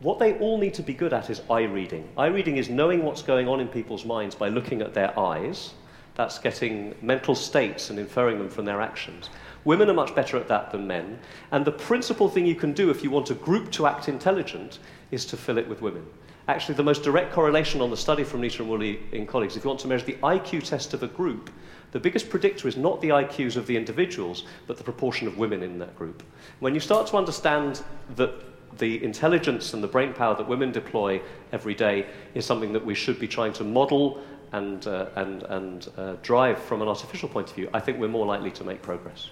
What 0.00 0.20
they 0.20 0.38
all 0.38 0.58
need 0.58 0.74
to 0.74 0.82
be 0.82 0.94
good 0.94 1.12
at 1.12 1.28
is 1.28 1.42
eye 1.50 1.64
reading. 1.64 2.08
Eye 2.16 2.26
reading 2.26 2.56
is 2.56 2.68
knowing 2.68 3.02
what's 3.02 3.22
going 3.22 3.48
on 3.48 3.58
in 3.58 3.66
people's 3.66 4.04
minds 4.04 4.36
by 4.36 4.48
looking 4.48 4.80
at 4.80 4.94
their 4.94 5.18
eyes. 5.18 5.74
That's 6.14 6.38
getting 6.38 6.94
mental 7.02 7.34
states 7.34 7.90
and 7.90 7.98
inferring 7.98 8.38
them 8.38 8.48
from 8.48 8.64
their 8.64 8.80
actions. 8.80 9.28
Women 9.64 9.90
are 9.90 9.94
much 9.94 10.14
better 10.14 10.36
at 10.36 10.46
that 10.48 10.70
than 10.70 10.86
men. 10.86 11.18
And 11.50 11.64
the 11.64 11.72
principal 11.72 12.28
thing 12.28 12.46
you 12.46 12.54
can 12.54 12.72
do 12.72 12.90
if 12.90 13.02
you 13.02 13.10
want 13.10 13.30
a 13.30 13.34
group 13.34 13.72
to 13.72 13.88
act 13.88 14.08
intelligent 14.08 14.78
is 15.10 15.26
to 15.26 15.36
fill 15.36 15.58
it 15.58 15.68
with 15.68 15.82
women. 15.82 16.06
Actually, 16.46 16.76
the 16.76 16.84
most 16.84 17.02
direct 17.02 17.32
correlation 17.32 17.80
on 17.80 17.90
the 17.90 17.96
study 17.96 18.22
from 18.22 18.40
Nita 18.40 18.62
and 18.62 18.70
Woolley 18.70 19.00
in 19.10 19.26
colleagues, 19.26 19.56
if 19.56 19.64
you 19.64 19.68
want 19.68 19.80
to 19.80 19.88
measure 19.88 20.06
the 20.06 20.14
IQ 20.14 20.62
test 20.62 20.94
of 20.94 21.02
a 21.02 21.08
group, 21.08 21.50
the 21.90 22.00
biggest 22.00 22.30
predictor 22.30 22.68
is 22.68 22.76
not 22.76 23.00
the 23.00 23.08
IQs 23.08 23.56
of 23.56 23.66
the 23.66 23.76
individuals, 23.76 24.44
but 24.68 24.76
the 24.76 24.84
proportion 24.84 25.26
of 25.26 25.38
women 25.38 25.62
in 25.62 25.78
that 25.80 25.96
group. 25.96 26.22
When 26.60 26.72
you 26.72 26.80
start 26.80 27.08
to 27.08 27.16
understand 27.16 27.82
that 28.14 28.32
the 28.78 29.02
intelligence 29.04 29.74
and 29.74 29.82
the 29.82 29.88
brain 29.88 30.12
power 30.12 30.34
that 30.34 30.48
women 30.48 30.72
deploy 30.72 31.20
every 31.52 31.74
day 31.74 32.06
is 32.34 32.46
something 32.46 32.72
that 32.72 32.84
we 32.84 32.94
should 32.94 33.18
be 33.18 33.28
trying 33.28 33.52
to 33.54 33.64
model 33.64 34.22
and, 34.52 34.86
uh, 34.86 35.06
and, 35.16 35.42
and 35.44 35.88
uh, 35.96 36.16
drive 36.22 36.58
from 36.58 36.82
an 36.82 36.88
artificial 36.88 37.28
point 37.28 37.48
of 37.50 37.54
view, 37.54 37.68
I 37.74 37.80
think 37.80 37.98
we're 37.98 38.08
more 38.08 38.26
likely 38.26 38.50
to 38.52 38.64
make 38.64 38.82
progress. 38.82 39.30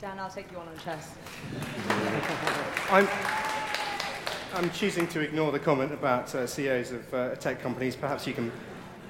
Dan, 0.00 0.18
I'll 0.18 0.30
take 0.30 0.50
you 0.50 0.58
on 0.58 0.68
on 0.68 0.78
chess. 0.78 1.14
I'm, 2.90 3.08
I'm 4.54 4.70
choosing 4.70 5.06
to 5.08 5.20
ignore 5.20 5.52
the 5.52 5.58
comment 5.58 5.92
about 5.92 6.34
uh, 6.34 6.46
CEOs 6.46 6.92
of 6.92 7.14
uh, 7.14 7.34
tech 7.36 7.60
companies. 7.60 7.96
Perhaps 7.96 8.26
you 8.26 8.34
can, 8.34 8.50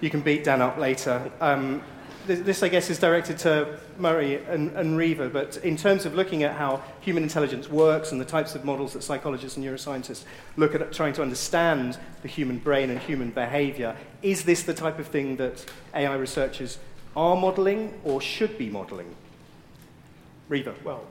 you 0.01 0.11
can 0.11 0.21
beat 0.21 0.45
Dan 0.45 0.61
up 0.61 0.79
later. 0.79 1.31
Um, 1.41 1.83
this, 2.27 2.63
I 2.63 2.69
guess, 2.69 2.91
is 2.91 2.99
directed 2.99 3.39
to 3.39 3.79
Murray 3.99 4.43
and, 4.45 4.71
and 4.73 4.97
Riva, 4.97 5.29
but 5.29 5.57
in 5.59 5.77
terms 5.77 6.07
of 6.07 6.15
looking 6.15 6.43
at 6.43 6.57
how 6.57 6.83
human 7.01 7.23
intelligence 7.23 7.69
works 7.69 8.13
and 8.13 8.21
the 8.21 8.25
types 8.25 8.55
of 8.55 8.65
models 8.65 8.93
that 8.95 9.03
psychologists 9.03 9.57
and 9.57 9.67
neuroscientists 9.67 10.25
look 10.57 10.75
at 10.75 10.93
trying 10.93 11.13
to 11.15 11.23
understand 11.23 11.99
the 12.23 12.29
human 12.29 12.59
brain 12.59 12.91
and 12.91 12.99
human 13.01 13.31
behavior, 13.31 13.97
is 14.23 14.45
this 14.45 14.63
the 14.63 14.75
type 14.75 14.99
of 14.99 15.07
thing 15.07 15.37
that 15.37 15.65
AI 15.95 16.15
researchers 16.15 16.79
are 17.17 17.37
modeling 17.37 17.99
or 18.05 18.21
should 18.21 18.57
be 18.59 18.69
modeling? 18.69 19.15
Riva. 20.49 20.75
Well, 20.85 21.05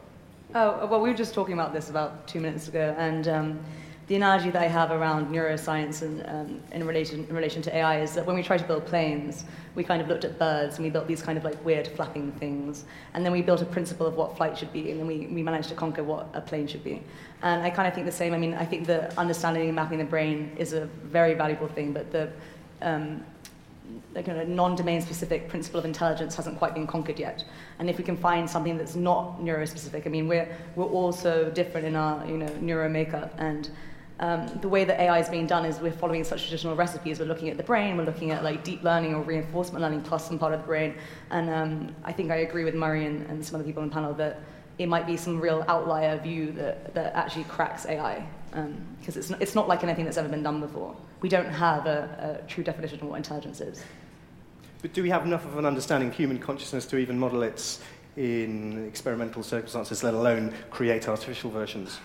oh, 0.53 0.85
well, 0.87 1.01
we 1.01 1.09
were 1.09 1.17
just 1.17 1.33
talking 1.33 1.53
about 1.53 1.73
this 1.73 1.89
about 1.89 2.27
two 2.27 2.39
minutes 2.39 2.67
ago, 2.67 2.95
and 2.97 3.27
um, 3.27 3.59
the 4.07 4.15
analogy 4.15 4.49
that 4.49 4.61
I 4.61 4.67
have 4.67 4.91
around 4.91 5.33
neuroscience 5.33 6.01
and 6.01 6.23
um, 6.27 6.59
in, 6.71 6.85
relation, 6.85 7.25
in 7.29 7.35
relation 7.35 7.61
to 7.61 7.75
AI 7.75 8.01
is 8.01 8.13
that 8.15 8.25
when 8.25 8.35
we 8.35 8.43
try 8.43 8.57
to 8.57 8.63
build 8.63 8.85
planes, 8.85 9.45
we 9.75 9.83
kind 9.83 10.01
of 10.01 10.09
looked 10.09 10.25
at 10.25 10.37
birds 10.37 10.75
and 10.75 10.83
we 10.83 10.89
built 10.89 11.07
these 11.07 11.21
kind 11.21 11.37
of 11.37 11.45
like 11.45 11.63
weird 11.63 11.87
flapping 11.87 12.31
things. 12.33 12.83
And 13.13 13.23
then 13.23 13.31
we 13.31 13.41
built 13.41 13.61
a 13.61 13.65
principle 13.65 14.05
of 14.05 14.15
what 14.15 14.35
flight 14.35 14.57
should 14.57 14.73
be, 14.73 14.91
and 14.91 14.99
then 14.99 15.07
we, 15.07 15.27
we 15.27 15.41
managed 15.41 15.69
to 15.69 15.75
conquer 15.75 16.03
what 16.03 16.27
a 16.33 16.41
plane 16.41 16.67
should 16.67 16.83
be. 16.83 17.01
And 17.41 17.61
I 17.61 17.69
kind 17.69 17.87
of 17.87 17.93
think 17.93 18.05
the 18.05 18.11
same. 18.11 18.33
I 18.33 18.37
mean, 18.37 18.53
I 18.53 18.65
think 18.65 18.87
the 18.87 19.17
understanding 19.17 19.67
and 19.67 19.75
mapping 19.75 19.99
the 19.99 20.05
brain 20.05 20.51
is 20.57 20.73
a 20.73 20.85
very 20.85 21.33
valuable 21.33 21.67
thing, 21.67 21.93
but 21.93 22.11
the 22.11 22.29
um, 22.81 23.23
of 24.15 24.47
non-domain 24.47 25.01
specific 25.01 25.49
principle 25.49 25.79
of 25.79 25.85
intelligence 25.85 26.35
hasn't 26.35 26.57
quite 26.57 26.73
been 26.73 26.87
conquered 26.87 27.19
yet. 27.19 27.43
And 27.79 27.89
if 27.89 27.97
we 27.97 28.03
can 28.03 28.17
find 28.17 28.49
something 28.49 28.77
that's 28.77 28.95
not 28.95 29.39
neurospecific, 29.39 30.05
I 30.05 30.09
mean, 30.09 30.27
we're, 30.27 30.47
we're 30.75 30.85
all 30.85 31.11
so 31.11 31.49
different 31.49 31.87
in 31.87 31.95
our 31.95 32.25
you 32.25 32.37
know, 32.37 32.53
neuro 32.61 32.89
makeup. 32.89 33.33
And 33.37 33.69
um, 34.19 34.47
the 34.61 34.69
way 34.69 34.83
that 34.83 34.99
AI 34.99 35.19
is 35.19 35.27
being 35.27 35.47
done 35.47 35.65
is 35.65 35.79
we're 35.79 35.91
following 35.91 36.23
such 36.23 36.43
traditional 36.43 36.75
recipes. 36.75 37.19
We're 37.19 37.25
looking 37.25 37.49
at 37.49 37.57
the 37.57 37.63
brain, 37.63 37.97
we're 37.97 38.05
looking 38.05 38.31
at 38.31 38.43
like 38.43 38.63
deep 38.63 38.83
learning 38.83 39.15
or 39.15 39.23
reinforcement 39.23 39.81
learning 39.81 40.01
plus 40.03 40.27
some 40.27 40.37
part 40.37 40.53
of 40.53 40.61
the 40.61 40.67
brain. 40.67 40.95
And 41.31 41.49
um, 41.49 41.95
I 42.03 42.11
think 42.11 42.31
I 42.31 42.37
agree 42.37 42.63
with 42.63 42.75
Murray 42.75 43.05
and, 43.05 43.25
and 43.27 43.43
some 43.43 43.55
other 43.55 43.63
people 43.63 43.81
on 43.81 43.89
the 43.89 43.93
panel 43.93 44.13
that 44.15 44.39
it 44.77 44.87
might 44.87 45.07
be 45.07 45.17
some 45.17 45.39
real 45.39 45.65
outlier 45.67 46.19
view 46.19 46.51
that, 46.53 46.93
that 46.93 47.15
actually 47.15 47.43
cracks 47.45 47.85
AI. 47.85 48.25
Because 48.51 49.15
um, 49.15 49.19
it's, 49.19 49.29
not, 49.29 49.41
it's 49.41 49.55
not 49.55 49.67
like 49.67 49.83
anything 49.83 50.05
that's 50.05 50.17
ever 50.17 50.29
been 50.29 50.43
done 50.43 50.59
before. 50.59 50.95
We 51.21 51.29
don't 51.29 51.49
have 51.49 51.85
a, 51.87 52.39
a 52.43 52.47
true 52.47 52.63
definition 52.63 52.99
of 53.01 53.07
what 53.07 53.15
intelligence 53.15 53.61
is. 53.61 53.83
But 54.81 54.93
do 54.93 55.01
we 55.01 55.09
have 55.09 55.25
enough 55.25 55.45
of 55.45 55.57
an 55.57 55.65
understanding 55.65 56.09
of 56.09 56.15
human 56.15 56.37
consciousness 56.37 56.85
to 56.87 56.97
even 56.97 57.17
model 57.17 57.41
it 57.41 57.79
in 58.15 58.85
experimental 58.85 59.41
circumstances, 59.41 60.03
let 60.03 60.13
alone 60.13 60.53
create 60.69 61.07
artificial 61.07 61.49
versions? 61.49 61.99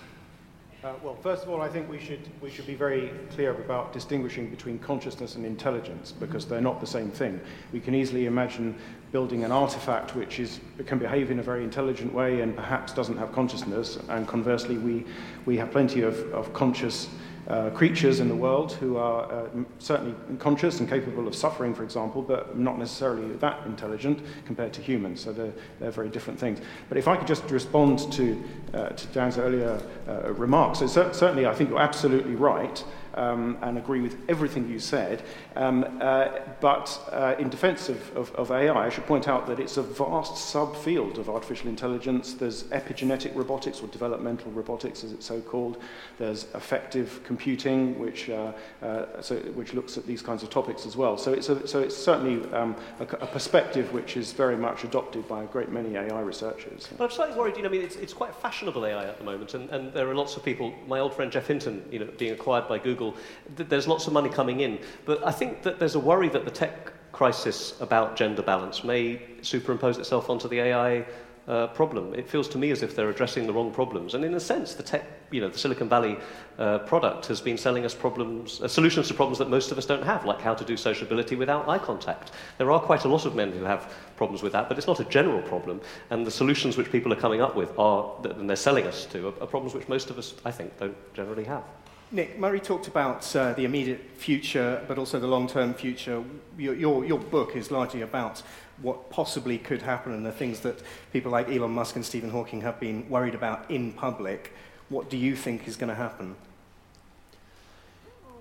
Uh, 0.84 0.92
well, 1.02 1.16
first 1.16 1.42
of 1.42 1.48
all, 1.48 1.60
I 1.60 1.68
think 1.68 1.90
we 1.90 1.98
should, 1.98 2.20
we 2.40 2.50
should 2.50 2.66
be 2.66 2.76
very 2.76 3.10
clear 3.32 3.50
about 3.50 3.92
distinguishing 3.92 4.48
between 4.48 4.78
consciousness 4.78 5.34
and 5.34 5.44
intelligence 5.44 6.12
because 6.12 6.46
they're 6.46 6.60
not 6.60 6.80
the 6.80 6.86
same 6.86 7.10
thing. 7.10 7.40
We 7.72 7.80
can 7.80 7.96
easily 7.96 8.26
imagine 8.26 8.76
building 9.10 9.42
an 9.42 9.50
artifact 9.50 10.14
which 10.14 10.38
is, 10.38 10.60
can 10.86 11.00
behave 11.00 11.32
in 11.32 11.40
a 11.40 11.42
very 11.42 11.64
intelligent 11.64 12.14
way 12.14 12.42
and 12.42 12.54
perhaps 12.54 12.92
doesn't 12.92 13.16
have 13.16 13.32
consciousness, 13.32 13.98
and 14.08 14.28
conversely, 14.28 14.78
we, 14.78 15.04
we 15.46 15.56
have 15.56 15.72
plenty 15.72 16.02
of, 16.02 16.16
of 16.32 16.52
conscious 16.52 17.08
uh, 17.48 17.70
creatures 17.70 18.20
in 18.20 18.28
the 18.28 18.34
world 18.36 18.72
who 18.74 18.98
are 18.98 19.32
uh, 19.32 19.48
certainly 19.78 20.14
conscious 20.38 20.80
and 20.80 20.88
capable 20.88 21.26
of 21.26 21.34
suffering, 21.34 21.74
for 21.74 21.82
example, 21.82 22.20
but 22.20 22.58
not 22.58 22.78
necessarily 22.78 23.34
that 23.36 23.66
intelligent 23.66 24.20
compared 24.44 24.72
to 24.74 24.82
humans. 24.82 25.20
So 25.20 25.32
they're, 25.32 25.52
they're 25.80 25.90
very 25.90 26.10
different 26.10 26.38
things. 26.38 26.60
But 26.88 26.98
if 26.98 27.08
I 27.08 27.16
could 27.16 27.26
just 27.26 27.50
respond 27.50 28.12
to, 28.12 28.42
uh, 28.74 28.88
to 28.90 29.06
Dan's 29.08 29.38
earlier 29.38 29.80
uh, 30.06 30.32
remarks, 30.34 30.80
so 30.80 30.86
cer- 30.86 31.14
certainly 31.14 31.46
I 31.46 31.54
think 31.54 31.70
you're 31.70 31.80
absolutely 31.80 32.34
right 32.34 32.84
um, 33.18 33.58
and 33.62 33.76
agree 33.76 34.00
with 34.00 34.16
everything 34.28 34.68
you 34.68 34.78
said. 34.78 35.22
Um, 35.56 35.98
uh, 36.00 36.28
but 36.60 37.00
uh, 37.12 37.34
in 37.38 37.48
defense 37.48 37.88
of, 37.88 38.16
of, 38.16 38.32
of, 38.36 38.50
AI, 38.52 38.86
I 38.86 38.88
should 38.88 39.06
point 39.06 39.26
out 39.26 39.46
that 39.48 39.58
it's 39.58 39.76
a 39.76 39.82
vast 39.82 40.54
subfield 40.54 41.18
of 41.18 41.28
artificial 41.28 41.68
intelligence. 41.68 42.34
There's 42.34 42.64
epigenetic 42.64 43.34
robotics, 43.34 43.80
or 43.80 43.88
developmental 43.88 44.52
robotics, 44.52 45.02
as 45.02 45.12
it's 45.12 45.26
so 45.26 45.40
called. 45.40 45.82
There's 46.18 46.46
affective 46.54 47.20
computing, 47.24 47.98
which, 47.98 48.30
uh, 48.30 48.52
uh 48.82 49.20
so, 49.20 49.36
which 49.36 49.74
looks 49.74 49.98
at 49.98 50.06
these 50.06 50.22
kinds 50.22 50.42
of 50.44 50.50
topics 50.50 50.86
as 50.86 50.96
well. 50.96 51.18
So 51.18 51.32
it's, 51.32 51.48
a, 51.48 51.66
so 51.66 51.80
it's 51.80 51.96
certainly 51.96 52.50
um, 52.52 52.76
a, 53.00 53.02
a, 53.02 53.26
perspective 53.26 53.92
which 53.92 54.16
is 54.16 54.32
very 54.32 54.56
much 54.56 54.84
adopted 54.84 55.26
by 55.26 55.42
a 55.42 55.46
great 55.46 55.70
many 55.70 55.96
AI 55.96 56.20
researchers. 56.20 56.88
But 56.96 57.04
I'm 57.04 57.10
slightly 57.10 57.36
worried, 57.36 57.56
you 57.56 57.62
know, 57.62 57.68
I 57.68 57.72
mean, 57.72 57.82
it's, 57.82 57.96
it's 57.96 58.12
quite 58.12 58.34
fashionable 58.34 58.86
AI 58.86 59.04
at 59.06 59.18
the 59.18 59.24
moment, 59.24 59.54
and, 59.54 59.68
and 59.70 59.92
there 59.92 60.08
are 60.08 60.14
lots 60.14 60.36
of 60.36 60.44
people, 60.44 60.72
my 60.86 61.00
old 61.00 61.14
friend 61.14 61.32
Geoff 61.32 61.48
Hinton, 61.48 61.84
you 61.90 61.98
know, 61.98 62.08
being 62.16 62.32
acquired 62.32 62.68
by 62.68 62.78
Google, 62.78 63.07
there's 63.56 63.88
lots 63.88 64.06
of 64.06 64.12
money 64.12 64.28
coming 64.28 64.60
in. 64.60 64.78
But 65.04 65.26
I 65.26 65.32
think 65.32 65.62
that 65.62 65.78
there's 65.78 65.94
a 65.94 66.00
worry 66.00 66.28
that 66.30 66.44
the 66.44 66.50
tech 66.50 66.92
crisis 67.12 67.80
about 67.80 68.16
gender 68.16 68.42
balance 68.42 68.84
may 68.84 69.20
superimpose 69.42 69.98
itself 69.98 70.30
onto 70.30 70.48
the 70.48 70.60
AI 70.60 71.04
uh, 71.48 71.66
problem. 71.68 72.14
It 72.14 72.28
feels 72.28 72.46
to 72.48 72.58
me 72.58 72.70
as 72.70 72.82
if 72.82 72.94
they're 72.94 73.08
addressing 73.08 73.46
the 73.46 73.52
wrong 73.52 73.72
problems. 73.72 74.14
And 74.14 74.24
in 74.24 74.34
a 74.34 74.40
sense, 74.40 74.74
the 74.74 74.82
tech, 74.82 75.04
you 75.30 75.40
know, 75.40 75.48
the 75.48 75.58
Silicon 75.58 75.88
Valley 75.88 76.18
uh, 76.58 76.80
product 76.80 77.26
has 77.26 77.40
been 77.40 77.56
selling 77.56 77.86
us 77.86 77.94
problems, 77.94 78.60
uh, 78.60 78.68
solutions 78.68 79.08
to 79.08 79.14
problems 79.14 79.38
that 79.38 79.48
most 79.48 79.72
of 79.72 79.78
us 79.78 79.86
don't 79.86 80.04
have, 80.04 80.26
like 80.26 80.42
how 80.42 80.54
to 80.54 80.64
do 80.64 80.76
sociability 80.76 81.36
without 81.36 81.66
eye 81.66 81.78
contact. 81.78 82.32
There 82.58 82.70
are 82.70 82.78
quite 82.78 83.04
a 83.04 83.08
lot 83.08 83.24
of 83.24 83.34
men 83.34 83.52
who 83.52 83.64
have 83.64 83.92
problems 84.16 84.42
with 84.42 84.52
that, 84.52 84.68
but 84.68 84.76
it's 84.76 84.86
not 84.86 85.00
a 85.00 85.04
general 85.04 85.40
problem. 85.40 85.80
And 86.10 86.26
the 86.26 86.30
solutions 86.30 86.76
which 86.76 86.92
people 86.92 87.12
are 87.12 87.16
coming 87.16 87.40
up 87.40 87.56
with 87.56 87.76
are, 87.78 88.14
and 88.24 88.48
they're 88.48 88.56
selling 88.56 88.86
us 88.86 89.06
to, 89.06 89.28
are, 89.28 89.42
are 89.42 89.46
problems 89.46 89.74
which 89.74 89.88
most 89.88 90.10
of 90.10 90.18
us, 90.18 90.34
I 90.44 90.50
think, 90.50 90.78
don't 90.78 91.14
generally 91.14 91.44
have. 91.44 91.64
Nick, 92.10 92.38
Murray 92.38 92.60
talked 92.60 92.88
about 92.88 93.36
uh, 93.36 93.52
the 93.52 93.66
immediate 93.66 94.00
future, 94.16 94.82
but 94.88 94.96
also 94.96 95.20
the 95.20 95.26
long 95.26 95.46
term 95.46 95.74
future. 95.74 96.24
Your, 96.56 96.74
your, 96.74 97.04
your, 97.04 97.18
book 97.18 97.54
is 97.54 97.70
largely 97.70 98.00
about 98.00 98.42
what 98.80 99.10
possibly 99.10 99.58
could 99.58 99.82
happen 99.82 100.14
and 100.14 100.24
the 100.24 100.32
things 100.32 100.60
that 100.60 100.80
people 101.12 101.30
like 101.30 101.50
Elon 101.50 101.72
Musk 101.72 101.96
and 101.96 102.04
Stephen 102.04 102.30
Hawking 102.30 102.62
have 102.62 102.80
been 102.80 103.06
worried 103.10 103.34
about 103.34 103.70
in 103.70 103.92
public. 103.92 104.54
What 104.88 105.10
do 105.10 105.18
you 105.18 105.36
think 105.36 105.68
is 105.68 105.76
going 105.76 105.90
to 105.90 105.94
happen? 105.94 106.34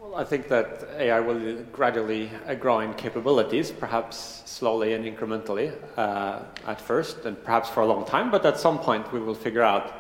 Well, 0.02 0.16
I 0.16 0.24
think 0.24 0.48
that 0.48 0.88
AI 0.98 1.20
will 1.20 1.62
gradually 1.74 2.32
uh, 2.48 2.54
grow 2.54 2.80
in 2.80 2.94
capabilities, 2.94 3.70
perhaps 3.70 4.44
slowly 4.46 4.94
and 4.94 5.04
incrementally 5.04 5.74
uh, 5.98 6.40
at 6.66 6.80
first, 6.80 7.26
and 7.26 7.44
perhaps 7.44 7.68
for 7.68 7.82
a 7.82 7.86
long 7.86 8.06
time, 8.06 8.32
but 8.32 8.46
at 8.46 8.58
some 8.58 8.80
point 8.80 9.12
we 9.12 9.20
will 9.20 9.36
figure 9.36 9.64
out. 9.64 9.94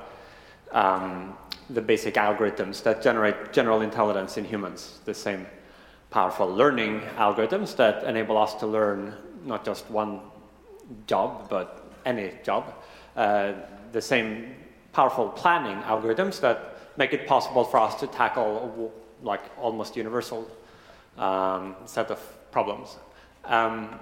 Um, 0.71 1.37
the 1.69 1.81
basic 1.81 2.15
algorithms 2.15 2.81
that 2.83 3.01
generate 3.01 3.51
general 3.51 3.81
intelligence 3.81 4.37
in 4.37 4.45
humans, 4.45 4.99
the 5.05 5.13
same 5.13 5.45
powerful 6.09 6.47
learning 6.47 7.01
algorithms 7.17 7.75
that 7.75 8.03
enable 8.05 8.37
us 8.37 8.53
to 8.55 8.67
learn 8.67 9.13
not 9.45 9.65
just 9.65 9.89
one 9.89 10.21
job, 11.07 11.49
but 11.49 11.91
any 12.05 12.31
job, 12.43 12.73
uh, 13.15 13.53
the 13.91 14.01
same 14.01 14.55
powerful 14.93 15.29
planning 15.29 15.77
algorithms 15.83 16.39
that 16.39 16.77
make 16.97 17.13
it 17.13 17.27
possible 17.27 17.63
for 17.63 17.79
us 17.79 17.95
to 17.99 18.07
tackle 18.07 18.91
like 19.21 19.41
almost 19.59 19.95
universal 19.95 20.49
um, 21.17 21.75
set 21.85 22.09
of 22.09 22.19
problems. 22.51 22.97
Um, 23.45 23.99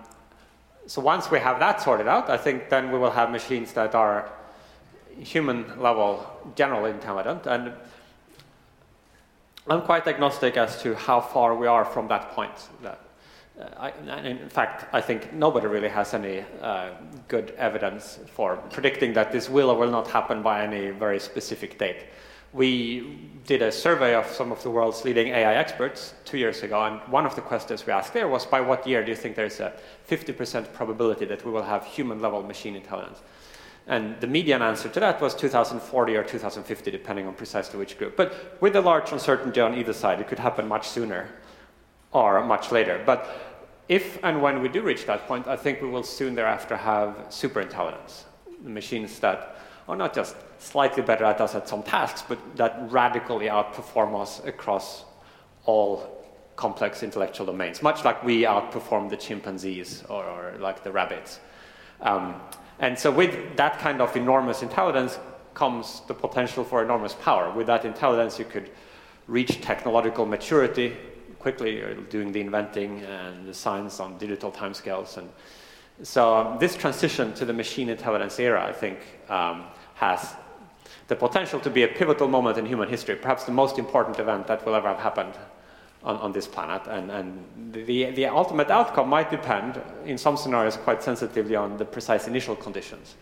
so 0.88 1.02
once 1.02 1.32
we 1.32 1.40
have 1.40 1.60
that 1.60 1.82
sorted 1.82 2.08
out, 2.08 2.30
I 2.30 2.38
think 2.38 2.70
then 2.70 2.92
we 2.92 3.00
will 3.00 3.12
have 3.12 3.32
machines 3.32 3.74
that 3.74 3.96
are 3.96 4.32
human 5.20 5.80
level 5.80 6.26
general 6.56 6.86
intelligent. 6.86 7.46
And 7.46 7.74
I'm 9.68 9.82
quite 9.82 10.08
agnostic 10.08 10.58
as 10.58 10.82
to 10.84 10.96
how 10.96 11.20
far 11.20 11.56
we 11.56 11.68
are 11.68 11.86
from 11.86 12.08
that 12.10 12.32
point. 12.32 12.70
That, 12.84 13.00
uh, 13.60 13.70
I, 13.78 13.90
in 14.20 14.50
fact, 14.50 14.86
I 14.94 15.02
think 15.02 15.34
nobody 15.34 15.66
really 15.68 15.90
has 15.90 16.14
any 16.14 16.44
uh, 16.62 16.92
good 17.28 17.52
evidence 17.58 18.20
for 18.28 18.58
predicting 18.70 19.14
that 19.14 19.32
this 19.32 19.50
will 19.50 19.72
or 19.72 19.78
will 19.78 19.90
not 19.90 20.08
happen 20.08 20.44
by 20.44 20.64
any 20.64 20.92
very 20.92 21.20
specific 21.20 21.80
date. 21.80 22.06
We 22.54 23.30
did 23.46 23.62
a 23.62 23.72
survey 23.72 24.14
of 24.14 24.28
some 24.28 24.52
of 24.52 24.62
the 24.62 24.70
world's 24.70 25.04
leading 25.04 25.28
AI 25.28 25.56
experts 25.56 26.14
two 26.26 26.38
years 26.38 26.64
ago, 26.64 26.84
and 26.86 27.02
one 27.12 27.26
of 27.26 27.36
the 27.36 27.42
questions 27.42 27.86
we 27.86 27.92
asked 27.92 28.14
there 28.14 28.28
was 28.28 28.46
by 28.46 28.62
what 28.62 28.88
year 28.88 29.04
do 29.04 29.10
you 29.10 29.16
think 29.16 29.36
there's 29.36 29.60
a 29.60 29.74
50% 30.10 30.74
probability 30.74 31.26
that 31.26 31.44
we 31.44 31.52
will 31.52 31.64
have 31.64 31.86
human 31.86 32.22
level 32.22 32.44
machine 32.44 32.76
intelligence? 32.76 33.22
And 33.88 34.20
the 34.20 34.28
median 34.28 34.62
answer 34.62 34.90
to 34.90 35.00
that 35.00 35.22
was 35.22 35.36
2040 35.36 36.16
or 36.16 36.24
2050, 36.24 36.92
depending 36.92 37.28
on 37.28 37.36
precisely 37.36 37.78
which 37.78 37.98
group. 37.98 38.16
But 38.18 38.58
with 38.60 38.76
a 38.76 38.82
large 38.82 39.12
uncertainty 39.12 39.62
on 39.62 39.76
either 39.76 39.94
side, 39.94 40.20
it 40.20 40.28
could 40.28 40.40
happen 40.40 40.68
much 40.68 40.88
sooner 40.88 41.30
or 42.12 42.44
much 42.44 42.72
later. 42.72 43.02
But 43.06 43.30
if 43.88 44.18
and 44.24 44.42
when 44.42 44.62
we 44.62 44.70
do 44.70 44.82
reach 44.82 45.06
that 45.06 45.28
point, 45.28 45.48
I 45.48 45.56
think 45.56 45.82
we 45.82 45.90
will 45.90 46.04
soon 46.04 46.34
thereafter 46.34 46.76
have 46.76 47.28
superintelligence, 47.30 48.24
machines 48.64 49.20
that 49.20 49.58
are 49.88 49.96
not 49.96 50.16
just 50.16 50.36
slightly 50.58 51.04
better 51.04 51.26
at 51.26 51.40
us 51.40 51.54
at 51.54 51.70
some 51.70 51.84
tasks, 51.84 52.24
but 52.28 52.40
that 52.56 52.88
radically 52.90 53.46
outperform 53.46 54.20
us 54.20 54.44
across 54.46 55.06
all 55.66 56.24
complex 56.56 57.04
intellectual 57.04 57.46
domains, 57.46 57.84
much 57.84 58.04
like 58.04 58.24
we 58.24 58.44
outperform 58.44 59.10
the 59.10 59.18
chimpanzees 59.18 60.04
or, 60.10 60.24
or 60.24 60.56
like 60.60 60.84
the 60.84 60.92
rabbits. 60.92 61.40
Um, 62.02 62.42
and 62.80 62.98
so 62.98 63.12
with 63.12 63.56
that 63.58 63.80
kind 63.80 64.02
of 64.02 64.16
enormous 64.16 64.62
intelligence 64.62 65.18
comes 65.54 66.02
the 66.08 66.14
potential 66.14 66.64
for 66.64 66.84
enormous 66.84 67.14
power. 67.14 67.52
With 67.52 67.68
that 67.68 67.86
intelligence, 67.86 68.38
you 68.38 68.46
could 68.46 68.70
reach 69.28 69.62
technological 69.62 70.26
maturity 70.26 70.96
quickly, 71.40 71.84
uh, 71.84 71.94
doing 72.10 72.32
the 72.32 72.42
inventing 72.42 73.02
and 73.02 73.48
the 73.48 73.54
science 73.54 74.00
on 74.00 74.18
digital 74.18 74.52
timescales. 74.52 75.18
And 75.18 75.30
so 76.04 76.36
um, 76.36 76.60
this 76.60 76.76
transition 76.76 77.34
to 77.36 77.46
the 77.46 77.54
machine 77.54 77.90
intelligence 77.90 78.40
era, 78.40 78.66
I 78.66 78.74
think, 78.74 79.00
um, 79.30 79.66
has 79.94 80.36
the 81.08 81.16
potential 81.16 81.60
to 81.62 81.70
be 81.70 81.84
a 81.84 81.88
pivotal 81.88 82.28
moment 82.28 82.58
in 82.58 82.66
human 82.66 82.90
history, 82.90 83.16
perhaps 83.16 83.46
the 83.46 83.52
most 83.52 83.80
important 83.80 84.20
event 84.20 84.48
that 84.48 84.66
will 84.66 84.76
ever 84.76 84.88
have 84.88 85.00
happened 85.00 85.36
on, 86.06 86.18
on 86.18 86.32
this 86.32 86.48
planet. 86.48 86.84
And, 86.88 87.12
and 87.12 87.74
the, 87.74 88.12
the 88.12 88.28
ultimate 88.28 88.70
outcome 88.70 89.10
might 89.10 89.30
depend, 89.30 89.82
in 90.06 90.18
some 90.18 90.38
scenarios, 90.38 90.78
quite 90.78 91.04
sensitively 91.04 91.56
on 91.56 91.78
the 91.78 91.86
precise 91.86 92.28
initial 92.28 92.56
conditions, 92.56 93.16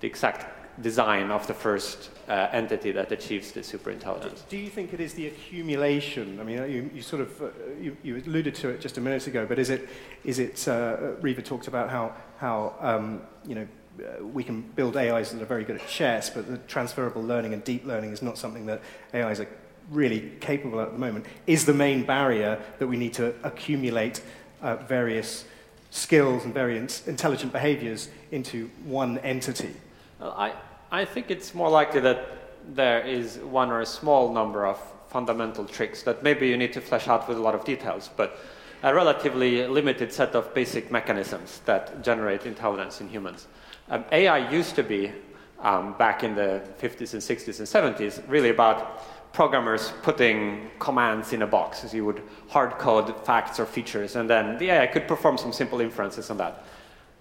the 0.00 0.06
exact 0.06 0.46
design 0.82 1.30
of 1.30 1.46
the 1.46 1.54
first 1.54 2.10
uh, 2.28 2.48
entity 2.50 2.90
that 2.90 3.12
achieves 3.12 3.52
the 3.52 3.60
superintelligence. 3.60 4.48
Do 4.48 4.56
you 4.56 4.68
think 4.68 4.92
it 4.92 5.00
is 5.00 5.14
the 5.14 5.28
accumulation? 5.28 6.40
I 6.40 6.42
mean, 6.42 6.58
you, 6.70 6.90
you 6.94 7.02
sort 7.02 7.22
of 7.22 7.42
uh, 7.42 7.48
you, 7.80 7.96
you, 8.02 8.16
alluded 8.16 8.56
to 8.56 8.70
it 8.70 8.80
just 8.80 8.98
a 8.98 9.00
minute 9.00 9.26
ago, 9.26 9.46
but 9.46 9.58
is 9.58 9.70
it 9.70 9.88
is 10.24 10.40
it? 10.40 10.66
Uh, 10.66 11.12
Riva 11.20 11.42
talked 11.42 11.68
about 11.68 11.90
how 11.90 12.12
how 12.38 12.74
um, 12.80 13.22
you 13.46 13.54
know 13.54 13.68
uh, 14.00 14.24
we 14.24 14.42
can 14.42 14.62
build 14.62 14.96
AIs 14.96 15.30
that 15.30 15.40
are 15.40 15.46
very 15.46 15.62
good 15.62 15.76
at 15.76 15.86
chess, 15.86 16.28
but 16.28 16.48
the 16.48 16.58
transferable 16.58 17.22
learning 17.22 17.52
and 17.52 17.62
deep 17.62 17.84
learning 17.86 18.10
is 18.10 18.20
not 18.20 18.36
something 18.36 18.66
that 18.66 18.80
AIs 19.14 19.38
are 19.38 19.48
really 19.90 20.32
capable 20.40 20.80
at 20.80 20.92
the 20.92 20.98
moment. 20.98 21.26
Is 21.46 21.64
the 21.64 21.74
main 21.74 22.04
barrier 22.04 22.60
that 22.78 22.86
we 22.86 22.96
need 22.96 23.14
to 23.14 23.34
accumulate 23.42 24.22
uh, 24.62 24.76
various 24.76 25.44
skills 25.90 26.44
and 26.44 26.52
various 26.52 27.06
intelligent 27.06 27.52
behaviors 27.52 28.08
into 28.32 28.70
one 28.84 29.18
entity? 29.18 29.74
I, 30.20 30.54
I 30.90 31.04
think 31.04 31.30
it's 31.30 31.54
more 31.54 31.70
likely 31.70 32.00
that 32.00 32.28
there 32.74 33.00
is 33.00 33.38
one 33.38 33.70
or 33.70 33.80
a 33.80 33.86
small 33.86 34.32
number 34.32 34.66
of 34.66 34.80
fundamental 35.08 35.64
tricks 35.64 36.02
that 36.02 36.22
maybe 36.22 36.48
you 36.48 36.56
need 36.56 36.72
to 36.72 36.80
flesh 36.80 37.08
out 37.08 37.28
with 37.28 37.38
a 37.38 37.40
lot 37.40 37.54
of 37.54 37.64
details, 37.64 38.10
but 38.16 38.38
a 38.82 38.92
relatively 38.92 39.66
limited 39.66 40.12
set 40.12 40.34
of 40.34 40.52
basic 40.54 40.90
mechanisms 40.90 41.60
that 41.64 42.02
generate 42.02 42.46
intelligence 42.46 43.00
in 43.00 43.08
humans. 43.08 43.46
Um, 43.88 44.04
AI 44.12 44.50
used 44.50 44.74
to 44.74 44.82
be, 44.82 45.12
um, 45.60 45.94
back 45.98 46.24
in 46.24 46.34
the 46.34 46.62
50s 46.80 47.12
and 47.14 47.22
60s 47.22 47.58
and 47.60 47.96
70s, 47.96 48.22
really 48.28 48.50
about 48.50 49.04
programmers 49.34 49.92
putting 50.02 50.70
commands 50.78 51.32
in 51.32 51.42
a 51.42 51.46
box. 51.46 51.84
as 51.84 51.92
you 51.92 52.04
would 52.04 52.22
hard 52.48 52.70
code 52.78 53.14
facts 53.26 53.58
or 53.60 53.66
features, 53.66 54.16
and 54.16 54.30
then 54.30 54.56
the 54.58 54.70
AI 54.70 54.86
could 54.86 55.06
perform 55.06 55.36
some 55.36 55.52
simple 55.52 55.80
inferences 55.80 56.30
on 56.30 56.38
that. 56.38 56.64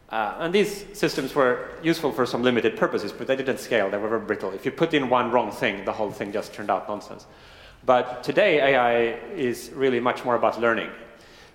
Uh, 0.09 0.35
and 0.41 0.53
these 0.53 0.85
systems 0.93 1.33
were 1.33 1.71
useful 1.81 2.11
for 2.11 2.23
some 2.23 2.43
limited 2.43 2.77
purposes, 2.77 3.11
but 3.11 3.25
they 3.25 3.35
didn't 3.35 3.57
scale. 3.57 3.89
They 3.89 3.97
were 3.97 4.09
very 4.09 4.21
brittle. 4.21 4.51
If 4.51 4.63
you 4.63 4.71
put 4.71 4.93
in 4.93 5.09
one 5.09 5.31
wrong 5.31 5.51
thing, 5.51 5.85
the 5.85 5.91
whole 5.91 6.11
thing 6.11 6.31
just 6.31 6.53
turned 6.53 6.69
out 6.69 6.87
nonsense. 6.87 7.25
But 7.83 8.23
today, 8.23 8.61
AI 8.61 8.93
is 9.33 9.71
really 9.73 9.99
much 9.99 10.23
more 10.23 10.35
about 10.35 10.61
learning. 10.61 10.91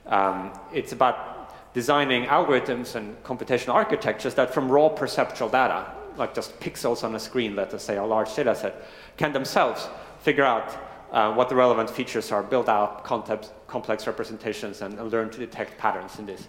Um, 0.07 0.53
it's 0.75 0.91
about 0.91 1.73
designing 1.73 2.25
algorithms 2.25 2.97
and 2.97 3.23
computational 3.23 3.75
architectures 3.75 4.35
that, 4.35 4.53
from 4.53 4.69
raw 4.69 4.89
perceptual 4.89 5.51
data, 5.51 5.93
like 6.17 6.35
just 6.35 6.59
pixels 6.59 7.05
on 7.05 7.15
a 7.15 7.21
screen, 7.21 7.55
let 7.55 7.73
us 7.73 7.85
say, 7.85 7.97
a 7.97 8.05
large 8.05 8.35
data 8.35 8.57
set, 8.57 8.83
can 9.17 9.33
themselves 9.33 9.89
figure 10.21 10.45
out 10.45 10.77
uh, 11.13 11.33
what 11.33 11.49
the 11.49 11.55
relevant 11.55 11.89
features 11.89 12.31
are, 12.33 12.43
build 12.43 12.69
out 12.69 13.05
complex 13.05 14.07
representations, 14.07 14.83
and, 14.83 14.99
and 14.99 15.11
learn 15.11 15.31
to 15.31 15.39
detect 15.39 15.79
patterns 15.79 16.19
in 16.19 16.27
this. 16.27 16.49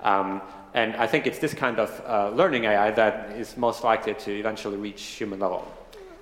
Um, 0.00 0.40
and 0.74 0.94
I 0.96 1.06
think 1.06 1.26
it's 1.26 1.38
this 1.38 1.54
kind 1.54 1.78
of 1.78 2.02
uh, 2.06 2.30
learning 2.30 2.64
AI 2.64 2.90
that 2.92 3.32
is 3.32 3.56
most 3.56 3.84
likely 3.84 4.14
to 4.14 4.38
eventually 4.38 4.76
reach 4.76 5.02
human 5.02 5.40
level. 5.40 5.66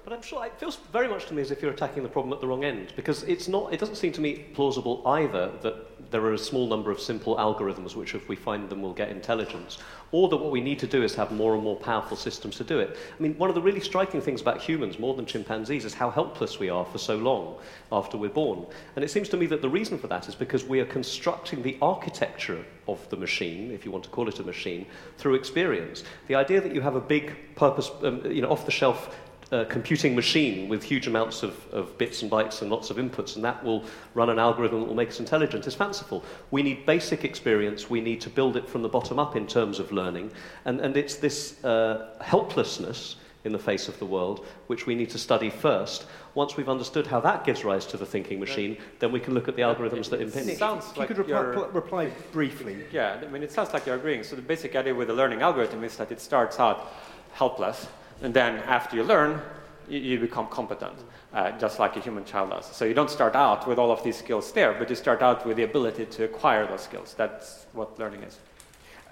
But 0.07 0.13
I'm 0.13 0.23
sure 0.23 0.47
it 0.47 0.53
feels 0.57 0.77
very 0.93 1.09
much 1.09 1.27
to 1.27 1.35
me 1.35 1.43
as 1.43 1.51
if 1.51 1.61
you're 1.61 1.73
attacking 1.73 2.05
the 2.05 2.09
problem 2.09 2.33
at 2.33 2.41
the 2.41 2.47
wrong 2.47 2.63
end, 2.65 2.93
because 2.95 3.25
it's 3.25 3.49
not. 3.49 3.73
It 3.73 3.81
doesn't 3.81 3.97
seem 3.97 4.13
to 4.13 4.21
me 4.21 4.47
plausible 4.55 5.03
either 5.05 5.51
that 5.63 6.11
there 6.13 6.23
are 6.23 6.35
a 6.35 6.39
small 6.39 6.69
number 6.69 6.93
of 6.93 7.01
simple 7.01 7.35
algorithms 7.37 7.97
which, 7.97 8.15
if 8.15 8.29
we 8.29 8.37
find 8.37 8.71
them, 8.71 8.83
will 8.83 8.93
get 8.93 9.09
intelligence, 9.09 9.79
or 10.13 10.29
that 10.29 10.37
what 10.37 10.51
we 10.51 10.61
need 10.61 10.79
to 10.79 10.87
do 10.87 11.03
is 11.03 11.15
have 11.15 11.33
more 11.33 11.55
and 11.55 11.63
more 11.63 11.77
powerful 11.77 12.17
systems 12.17 12.57
to 12.57 12.65
do 12.65 12.79
it. 12.79 12.97
I 13.19 13.23
mean, 13.23 13.37
one 13.39 13.49
of 13.49 13.55
the 13.55 13.63
really 13.63 13.81
striking 13.81 14.21
things 14.21 14.41
about 14.41 14.61
humans, 14.61 14.99
more 14.99 15.15
than 15.15 15.27
chimpanzees, 15.27 15.85
is 15.85 15.95
how 15.95 16.11
helpless 16.11 16.59
we 16.59 16.71
are 16.71 16.85
for 16.85 16.99
so 16.99 17.17
long 17.17 17.59
after 17.91 18.17
we're 18.17 18.31
born. 18.31 18.67
And 18.95 19.05
it 19.05 19.11
seems 19.11 19.29
to 19.31 19.37
me 19.37 19.47
that 19.47 19.63
the 19.63 19.69
reason 19.69 19.99
for 19.99 20.07
that 20.09 20.29
is 20.29 20.35
because 20.35 20.65
we 20.65 20.81
are 20.81 20.87
constructing 20.87 21.63
the 21.63 21.77
architecture 21.83 22.65
of 22.89 23.09
the 23.11 23.17
machine, 23.17 23.71
if 23.73 23.85
you 23.85 23.91
want 23.91 24.05
to 24.05 24.11
call 24.11 24.29
it 24.29 24.39
a 24.39 24.45
machine, 24.45 24.87
through 25.19 25.35
experience. 25.35 26.05
The 26.29 26.37
idea 26.37 26.61
that 26.61 26.75
you 26.75 26.81
have 26.81 26.97
a 26.97 27.01
big 27.01 27.35
purpose, 27.57 27.91
um, 28.03 28.25
you 28.31 28.43
know, 28.43 28.51
off-the-shelf 28.51 29.15
uh, 29.53 29.65
computing 29.65 30.15
machine 30.15 30.69
with 30.69 30.83
huge 30.83 31.07
amounts 31.07 31.43
of, 31.43 31.55
of 31.73 31.97
bits 31.99 32.23
and 32.23 32.31
bytes 32.31 32.63
and 32.63 32.71
lots 32.71 32.91
of 32.91 32.97
inputs, 32.97 33.37
and 33.37 33.45
that 33.45 33.63
will 33.65 33.85
run 34.15 34.31
an 34.31 34.39
algorithm 34.39 34.81
that 34.81 34.87
will 34.87 34.95
make 34.95 35.09
us 35.09 35.21
intelligent 35.21 35.67
is 35.67 35.75
fanciful. 35.75 36.25
We 36.51 36.63
need 36.63 36.85
basic 36.87 37.25
experience, 37.25 37.89
we 37.89 38.01
need 38.01 38.21
to 38.23 38.31
build 38.31 38.57
it 38.57 38.69
from 38.69 38.83
the 38.83 38.89
bottom 38.89 39.19
up 39.19 39.37
in 39.37 39.47
terms 39.47 39.79
of 39.79 39.93
learning, 39.93 40.33
and, 40.65 40.81
and 40.81 40.97
it's 40.97 41.17
this 41.17 41.63
uh, 41.65 42.17
helplessness 42.21 43.17
in 43.45 43.53
the 43.53 43.59
face 43.59 43.87
of 43.87 43.97
the 44.01 44.05
world 44.05 44.45
which 44.67 44.87
we 44.87 44.95
need 44.95 45.09
to 45.09 45.19
study 45.19 45.49
first. 45.49 46.07
Once 46.35 46.57
we've 46.57 46.69
understood 46.69 47.07
how 47.07 47.21
that 47.21 47.45
gives 47.45 47.65
rise 47.65 47.87
to 47.87 47.97
the 47.97 48.05
thinking 48.05 48.41
machine, 48.41 48.77
then 48.99 49.13
we 49.13 49.21
can 49.21 49.33
look 49.35 49.47
at 49.47 49.55
the 49.55 49.63
algorithms 49.63 50.11
that 50.11 50.21
impinge. 50.21 50.49
It 50.49 50.59
sounds 50.59 50.85
like 50.97 51.09
you 51.09 51.15
could 51.15 51.29
reply, 51.31 51.67
reply 51.73 52.11
briefly. 52.33 52.85
Yeah, 52.93 53.23
I 53.23 53.29
mean, 53.29 53.45
it 53.45 53.53
sounds 53.53 53.73
like 53.73 53.87
you're 53.87 53.95
agreeing. 53.95 54.25
So 54.25 54.35
the 54.35 54.43
basic 54.43 54.75
idea 54.75 54.95
with 54.95 55.09
the 55.09 55.15
learning 55.15 55.43
algorithm 55.43 55.85
is 55.85 55.97
that 55.97 56.11
it 56.11 56.21
starts 56.21 56.59
out 56.59 56.93
helpless, 57.33 57.87
and 58.23 58.33
then 58.33 58.57
after 58.61 58.97
you 58.97 59.05
learn, 59.05 59.41
you, 59.89 60.19
become 60.19 60.49
competent, 60.49 60.97
uh, 61.33 61.53
just 61.59 61.79
like 61.79 61.97
a 61.97 62.01
human 62.01 62.25
child 62.25 62.51
does. 62.51 62.67
So 62.67 62.85
you 62.85 62.95
don't 62.95 63.11
start 63.11 63.37
out 63.37 63.69
with 63.69 63.79
all 63.79 63.93
of 63.93 64.03
these 64.03 64.17
skills 64.17 64.53
there, 64.53 64.75
but 64.75 64.91
you 64.91 64.97
start 64.97 65.23
out 65.23 65.47
with 65.47 65.57
the 65.57 65.63
ability 65.63 66.07
to 66.07 66.25
acquire 66.25 66.67
those 66.67 66.83
skills. 66.83 67.15
That's 67.17 67.67
what 67.73 67.99
learning 67.99 68.23
is. 68.23 68.39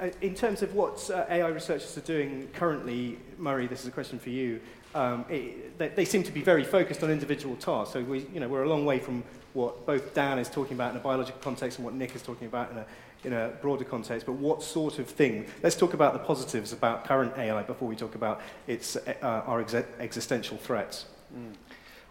Uh, 0.00 0.08
in 0.22 0.34
terms 0.34 0.62
of 0.62 0.74
what 0.74 1.08
uh, 1.10 1.24
AI 1.30 1.48
researchers 1.48 1.96
are 1.96 2.00
doing 2.00 2.48
currently, 2.54 3.18
Murray, 3.38 3.68
this 3.68 3.82
is 3.82 3.86
a 3.86 3.92
question 3.92 4.18
for 4.18 4.30
you. 4.30 4.60
Um, 4.94 5.24
it, 5.28 5.78
they, 5.78 5.88
they, 5.88 6.04
seem 6.04 6.22
to 6.24 6.32
be 6.32 6.40
very 6.40 6.64
focused 6.64 7.02
on 7.02 7.10
individual 7.10 7.56
tasks. 7.56 7.92
So 7.92 8.02
we, 8.02 8.26
you 8.32 8.40
know, 8.40 8.48
we're 8.48 8.62
a 8.62 8.68
long 8.68 8.84
way 8.84 8.98
from 8.98 9.22
what 9.52 9.86
both 9.86 10.14
Dan 10.14 10.38
is 10.38 10.48
talking 10.48 10.74
about 10.74 10.92
in 10.92 10.96
a 10.96 11.00
biological 11.00 11.40
context 11.40 11.78
and 11.78 11.84
what 11.84 11.94
Nick 11.94 12.14
is 12.14 12.22
talking 12.22 12.46
about 12.46 12.72
in 12.72 12.78
a, 12.78 12.86
in 13.24 13.32
a 13.32 13.48
broader 13.60 13.84
context, 13.84 14.26
but 14.26 14.34
what 14.34 14.62
sort 14.62 14.98
of 14.98 15.08
thing? 15.08 15.46
Let's 15.62 15.76
talk 15.76 15.94
about 15.94 16.12
the 16.12 16.18
positives 16.18 16.72
about 16.72 17.04
current 17.04 17.36
AI 17.36 17.62
before 17.62 17.88
we 17.88 17.96
talk 17.96 18.14
about 18.14 18.40
its, 18.66 18.96
uh, 18.96 19.14
our 19.22 19.60
ex 19.60 19.74
existential 19.74 20.56
threats. 20.56 21.06
Mm. 21.36 21.54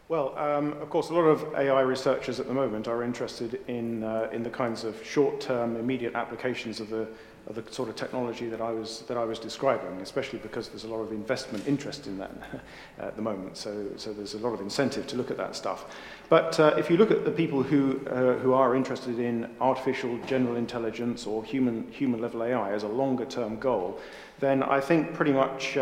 Well, 0.09 0.37
um, 0.37 0.73
of 0.73 0.89
course, 0.89 1.09
a 1.09 1.13
lot 1.13 1.21
of 1.21 1.55
AI 1.55 1.81
researchers 1.81 2.39
at 2.39 2.47
the 2.47 2.53
moment 2.53 2.87
are 2.87 3.03
interested 3.03 3.61
in, 3.67 4.03
uh, 4.03 4.29
in 4.33 4.43
the 4.43 4.49
kinds 4.49 4.83
of 4.83 5.03
short-term, 5.03 5.77
immediate 5.77 6.13
applications 6.13 6.81
of 6.81 6.89
the, 6.89 7.07
of 7.47 7.55
the 7.55 7.63
sort 7.73 7.87
of 7.87 7.95
technology 7.95 8.47
that 8.49 8.59
I, 8.59 8.71
was, 8.71 9.03
that 9.07 9.15
I 9.15 9.23
was 9.23 9.39
describing, 9.39 10.01
especially 10.01 10.39
because 10.39 10.67
there's 10.67 10.83
a 10.83 10.89
lot 10.89 10.99
of 10.99 11.13
investment 11.13 11.67
interest 11.67 12.05
in 12.05 12.17
that 12.17 12.31
at 12.99 13.15
the 13.15 13.21
moment. 13.21 13.55
So, 13.55 13.87
so 13.95 14.11
there's 14.11 14.33
a 14.33 14.39
lot 14.39 14.53
of 14.53 14.59
incentive 14.59 15.07
to 15.07 15.15
look 15.15 15.31
at 15.31 15.37
that 15.37 15.55
stuff. 15.55 15.85
But 16.33 16.59
uh, 16.59 16.73
if 16.79 16.89
you 16.89 16.97
look 16.97 17.11
at 17.11 17.25
the 17.25 17.29
people 17.29 17.61
who, 17.61 18.01
uh, 18.07 18.39
who 18.39 18.53
are 18.53 18.75
interested 18.75 19.19
in 19.19 19.47
artificial 19.61 20.17
general 20.25 20.55
intelligence 20.55 21.27
or 21.27 21.45
human, 21.45 21.87
human 21.91 22.21
level 22.21 22.43
AI 22.43 22.73
as 22.73 22.81
a 22.81 22.87
longer 22.87 23.25
term 23.25 23.59
goal, 23.59 23.99
then 24.39 24.63
I 24.63 24.79
think 24.79 25.13
pretty 25.13 25.31
much 25.31 25.77
uh, 25.77 25.81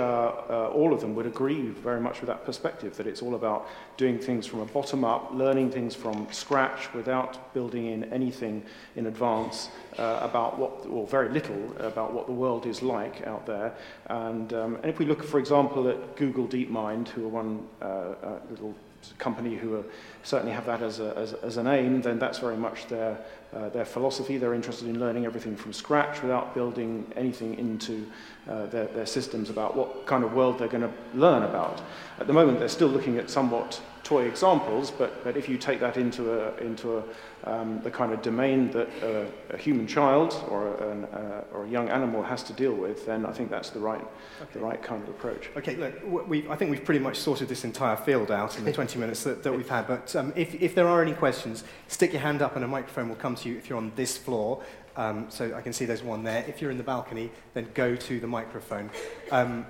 uh, 0.49 0.71
all 0.73 0.91
of 0.91 0.99
them 0.99 1.15
would 1.15 1.25
agree 1.25 1.69
very 1.69 2.01
much 2.01 2.19
with 2.19 2.27
that 2.27 2.43
perspective 2.43 2.97
that 2.97 3.07
it's 3.07 3.21
all 3.21 3.35
about 3.35 3.65
doing 3.95 4.19
things 4.19 4.45
from 4.45 4.59
a 4.59 4.65
bottom 4.65 5.05
up, 5.05 5.31
learning 5.33 5.71
things 5.71 5.95
from 5.95 6.27
scratch 6.31 6.93
without 6.93 7.53
building 7.53 7.85
in 7.85 8.03
anything 8.11 8.61
in 8.97 9.05
advance 9.05 9.69
uh, 9.99 10.19
about 10.21 10.59
what, 10.59 10.85
or 10.87 11.07
very 11.07 11.29
little 11.29 11.63
about 11.79 12.11
what 12.11 12.25
the 12.25 12.33
world 12.33 12.65
is 12.65 12.81
like 12.81 13.25
out 13.25 13.45
there. 13.45 13.73
And, 14.07 14.51
um, 14.51 14.75
and 14.75 14.87
if 14.87 14.99
we 14.99 15.05
look, 15.05 15.23
for 15.23 15.39
example, 15.39 15.87
at 15.87 16.17
Google 16.17 16.45
DeepMind, 16.45 17.07
who 17.07 17.23
are 17.23 17.29
one 17.29 17.65
uh, 17.81 18.39
little 18.49 18.75
company 19.17 19.55
who 19.55 19.75
are, 19.75 19.83
certainly 20.23 20.53
have 20.53 20.65
that 20.65 20.81
as, 20.81 20.99
a, 20.99 21.15
as, 21.17 21.33
as, 21.33 21.57
an 21.57 21.67
aim, 21.67 22.01
then 22.01 22.19
that's 22.19 22.39
very 22.39 22.57
much 22.57 22.87
their, 22.87 23.17
uh, 23.55 23.69
their 23.69 23.85
philosophy. 23.85 24.37
They're 24.37 24.53
interested 24.53 24.87
in 24.87 24.99
learning 24.99 25.25
everything 25.25 25.55
from 25.55 25.73
scratch 25.73 26.21
without 26.21 26.53
building 26.53 27.11
anything 27.15 27.57
into 27.57 28.05
uh, 28.49 28.67
their, 28.67 28.85
their 28.87 29.05
systems 29.05 29.49
about 29.49 29.75
what 29.75 30.05
kind 30.05 30.23
of 30.23 30.33
world 30.33 30.59
they're 30.59 30.67
going 30.67 30.83
to 30.83 30.93
learn 31.13 31.43
about. 31.43 31.81
At 32.19 32.27
the 32.27 32.33
moment, 32.33 32.59
they're 32.59 32.69
still 32.69 32.89
looking 32.89 33.17
at 33.17 33.29
somewhat 33.29 33.81
toy 34.11 34.23
examples, 34.23 34.91
but, 34.91 35.23
but 35.23 35.37
if 35.37 35.47
you 35.47 35.57
take 35.57 35.79
that 35.79 35.95
into, 35.95 36.21
a, 36.33 36.57
into 36.57 36.97
a, 36.97 37.03
um, 37.45 37.79
the 37.81 37.89
kind 37.89 38.11
of 38.11 38.21
domain 38.21 38.69
that 38.71 38.89
uh, 39.01 39.55
a 39.55 39.57
human 39.57 39.87
child 39.87 40.33
or, 40.49 40.75
an, 40.91 41.05
uh, 41.05 41.45
or 41.53 41.63
a 41.63 41.69
young 41.69 41.87
animal 41.87 42.21
has 42.21 42.43
to 42.43 42.51
deal 42.51 42.73
with, 42.73 43.05
then 43.05 43.25
I 43.25 43.31
think 43.31 43.49
that's 43.49 43.69
the 43.69 43.79
right, 43.79 44.01
okay. 44.41 44.51
the 44.51 44.59
right 44.59 44.83
kind 44.83 45.01
of 45.01 45.07
approach. 45.07 45.49
Okay, 45.55 45.77
look, 45.77 46.27
we, 46.27 46.45
I 46.49 46.57
think 46.57 46.71
we've 46.71 46.83
pretty 46.83 46.99
much 46.99 47.15
sorted 47.15 47.47
this 47.47 47.63
entire 47.63 47.95
field 47.95 48.31
out 48.31 48.57
in 48.57 48.65
the 48.65 48.73
20 48.81 48.99
minutes 48.99 49.23
that, 49.23 49.43
that 49.43 49.53
we've 49.53 49.69
had, 49.69 49.87
but 49.87 50.13
um, 50.17 50.33
if, 50.35 50.55
if 50.55 50.75
there 50.75 50.89
are 50.89 51.01
any 51.01 51.13
questions, 51.13 51.63
stick 51.87 52.11
your 52.11 52.21
hand 52.21 52.41
up 52.41 52.57
and 52.57 52.65
a 52.65 52.67
microphone 52.67 53.07
will 53.07 53.15
come 53.15 53.35
to 53.35 53.47
you 53.47 53.57
if 53.57 53.69
you're 53.69 53.77
on 53.77 53.93
this 53.95 54.17
floor. 54.17 54.61
Um, 54.97 55.27
so 55.29 55.55
I 55.55 55.61
can 55.61 55.71
see 55.71 55.85
there's 55.85 56.03
one 56.03 56.25
there. 56.25 56.43
If 56.49 56.61
you're 56.61 56.69
in 56.69 56.77
the 56.77 56.83
balcony, 56.83 57.31
then 57.53 57.69
go 57.73 57.95
to 57.95 58.19
the 58.19 58.27
microphone. 58.27 58.89
Um, 59.31 59.65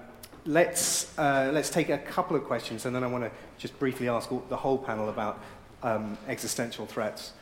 let's, 0.46 1.18
uh, 1.18 1.52
let's 1.54 1.70
take 1.70 1.90
a 1.90 1.98
couple 1.98 2.36
of 2.36 2.44
questions, 2.46 2.86
and 2.86 2.96
then 2.96 3.04
I 3.04 3.08
want 3.08 3.24
to 3.24 3.32
just 3.58 3.78
briefly 3.80 4.10
ask 4.10 4.30
the 4.50 4.58
whole 4.58 4.78
panel 4.78 5.10
about 5.10 5.40
um, 5.84 6.18
existential 6.28 6.86
threats, 6.86 7.34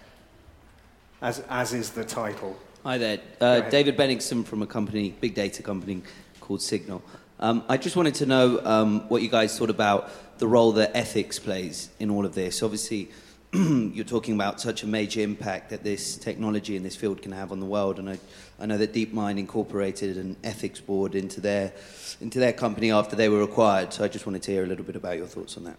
as, 1.22 1.44
as 1.50 1.74
is 1.74 1.92
the 1.92 2.04
title. 2.04 2.58
Hi 2.84 2.98
there. 2.98 3.20
Uh, 3.42 3.62
David 3.62 3.98
Benningson 3.98 4.46
from 4.46 4.62
a 4.62 4.68
company, 4.68 5.16
big 5.20 5.36
data 5.36 5.62
company 5.62 6.02
called 6.40 6.62
Signal. 6.62 7.02
Um, 7.40 7.64
I 7.70 7.78
just 7.78 7.96
wanted 7.96 8.16
to 8.16 8.26
know 8.26 8.62
um, 8.66 9.08
what 9.10 9.22
you 9.22 9.30
guys 9.30 9.58
thought 9.58 9.70
about 9.70 10.10
the 10.40 10.48
role 10.48 10.72
that 10.74 10.92
ethics 10.96 11.40
plays 11.40 11.90
in 12.00 12.10
all 12.10 12.26
of 12.26 12.36
this. 12.36 12.64
Obviously, 12.64 13.10
you're 13.54 14.06
talking 14.06 14.36
about 14.36 14.62
such 14.62 14.84
a 14.84 14.88
major 14.88 15.22
impact 15.22 15.72
that 15.72 15.84
this 15.84 16.18
technology 16.18 16.76
in 16.76 16.84
this 16.84 16.96
field 16.96 17.20
can 17.20 17.32
have 17.32 17.52
on 17.52 17.60
the 17.60 17.66
world, 17.66 17.98
and 17.98 18.08
I, 18.08 18.20
I 18.60 18.68
know 18.68 18.78
that 18.78 18.94
DeepMind 18.94 19.40
incorporated 19.40 20.18
an 20.18 20.36
ethics 20.44 20.80
board 20.80 21.16
into 21.16 21.42
their, 21.42 21.74
into 22.22 22.38
their 22.38 22.54
company 22.54 22.92
after 22.92 23.16
they 23.16 23.28
were 23.28 23.42
acquired. 23.42 23.92
So 23.92 24.04
I 24.04 24.08
just 24.08 24.28
wanted 24.28 24.44
to 24.44 24.52
hear 24.52 24.64
a 24.64 24.68
little 24.68 24.86
bit 24.86 24.96
about 24.96 25.18
your 25.18 25.26
thoughts 25.26 25.58
on 25.58 25.64
that. 25.64 25.78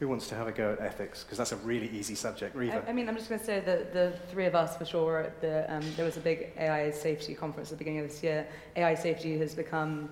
Who 0.00 0.08
wants 0.08 0.26
to 0.30 0.34
have 0.34 0.48
a 0.48 0.52
go 0.52 0.72
at 0.72 0.80
ethics? 0.80 1.22
Because 1.22 1.38
that's 1.38 1.52
a 1.52 1.56
really 1.58 1.88
easy 1.90 2.16
subject. 2.16 2.56
Riva. 2.56 2.82
I, 2.84 2.90
I 2.90 2.92
mean, 2.92 3.08
I'm 3.08 3.14
just 3.14 3.28
going 3.28 3.38
to 3.38 3.46
say 3.46 3.60
that 3.60 3.92
the 3.92 4.14
three 4.32 4.46
of 4.46 4.56
us, 4.56 4.76
for 4.76 4.84
sure, 4.84 5.04
were 5.04 5.20
at 5.20 5.40
the, 5.40 5.72
um, 5.72 5.84
there 5.94 6.04
was 6.04 6.16
a 6.16 6.20
big 6.20 6.50
AI 6.58 6.90
safety 6.90 7.32
conference 7.34 7.70
at 7.70 7.78
the 7.78 7.84
beginning 7.84 8.00
of 8.00 8.08
this 8.08 8.24
year. 8.24 8.44
AI 8.74 8.96
safety 8.96 9.38
has 9.38 9.54
become 9.54 10.08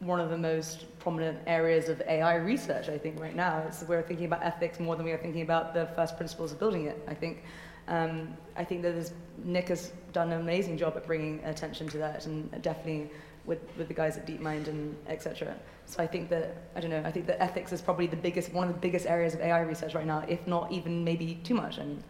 one 0.00 0.20
of 0.20 0.30
the 0.30 0.38
most 0.38 0.86
prominent 1.00 1.38
areas 1.46 1.88
of 1.88 2.00
AI 2.02 2.36
research, 2.36 2.88
I 2.88 2.98
think, 2.98 3.20
right 3.20 3.34
now. 3.34 3.64
It's, 3.66 3.82
we're 3.82 4.02
thinking 4.02 4.26
about 4.26 4.44
ethics 4.44 4.78
more 4.78 4.94
than 4.94 5.04
we 5.04 5.12
are 5.12 5.18
thinking 5.18 5.42
about 5.42 5.74
the 5.74 5.86
first 5.96 6.16
principles 6.16 6.52
of 6.52 6.58
building 6.58 6.86
it, 6.86 7.02
I 7.08 7.14
think. 7.14 7.42
Um, 7.88 8.36
I 8.56 8.64
think 8.64 8.82
that 8.82 9.10
Nick 9.42 9.68
has 9.68 9.92
done 10.12 10.30
an 10.30 10.40
amazing 10.40 10.78
job 10.78 10.94
at 10.96 11.06
bringing 11.06 11.42
attention 11.44 11.88
to 11.88 11.98
that, 11.98 12.26
and 12.26 12.50
definitely 12.62 13.10
with, 13.44 13.58
with 13.76 13.88
the 13.88 13.94
guys 13.94 14.16
at 14.16 14.26
DeepMind 14.26 14.68
and 14.68 14.94
etc. 15.08 15.56
So 15.86 16.02
I 16.02 16.06
think 16.06 16.28
that, 16.28 16.54
I 16.76 16.80
don't 16.80 16.90
know, 16.90 17.02
I 17.04 17.10
think 17.10 17.26
that 17.26 17.42
ethics 17.42 17.72
is 17.72 17.80
probably 17.80 18.06
the 18.06 18.16
biggest, 18.16 18.52
one 18.52 18.68
of 18.68 18.74
the 18.74 18.80
biggest 18.80 19.06
areas 19.06 19.34
of 19.34 19.40
AI 19.40 19.60
research 19.60 19.94
right 19.94 20.06
now, 20.06 20.22
if 20.28 20.46
not 20.46 20.70
even 20.70 21.02
maybe 21.02 21.40
too 21.42 21.54
much. 21.54 21.78
I 21.78 21.82
And 21.82 22.04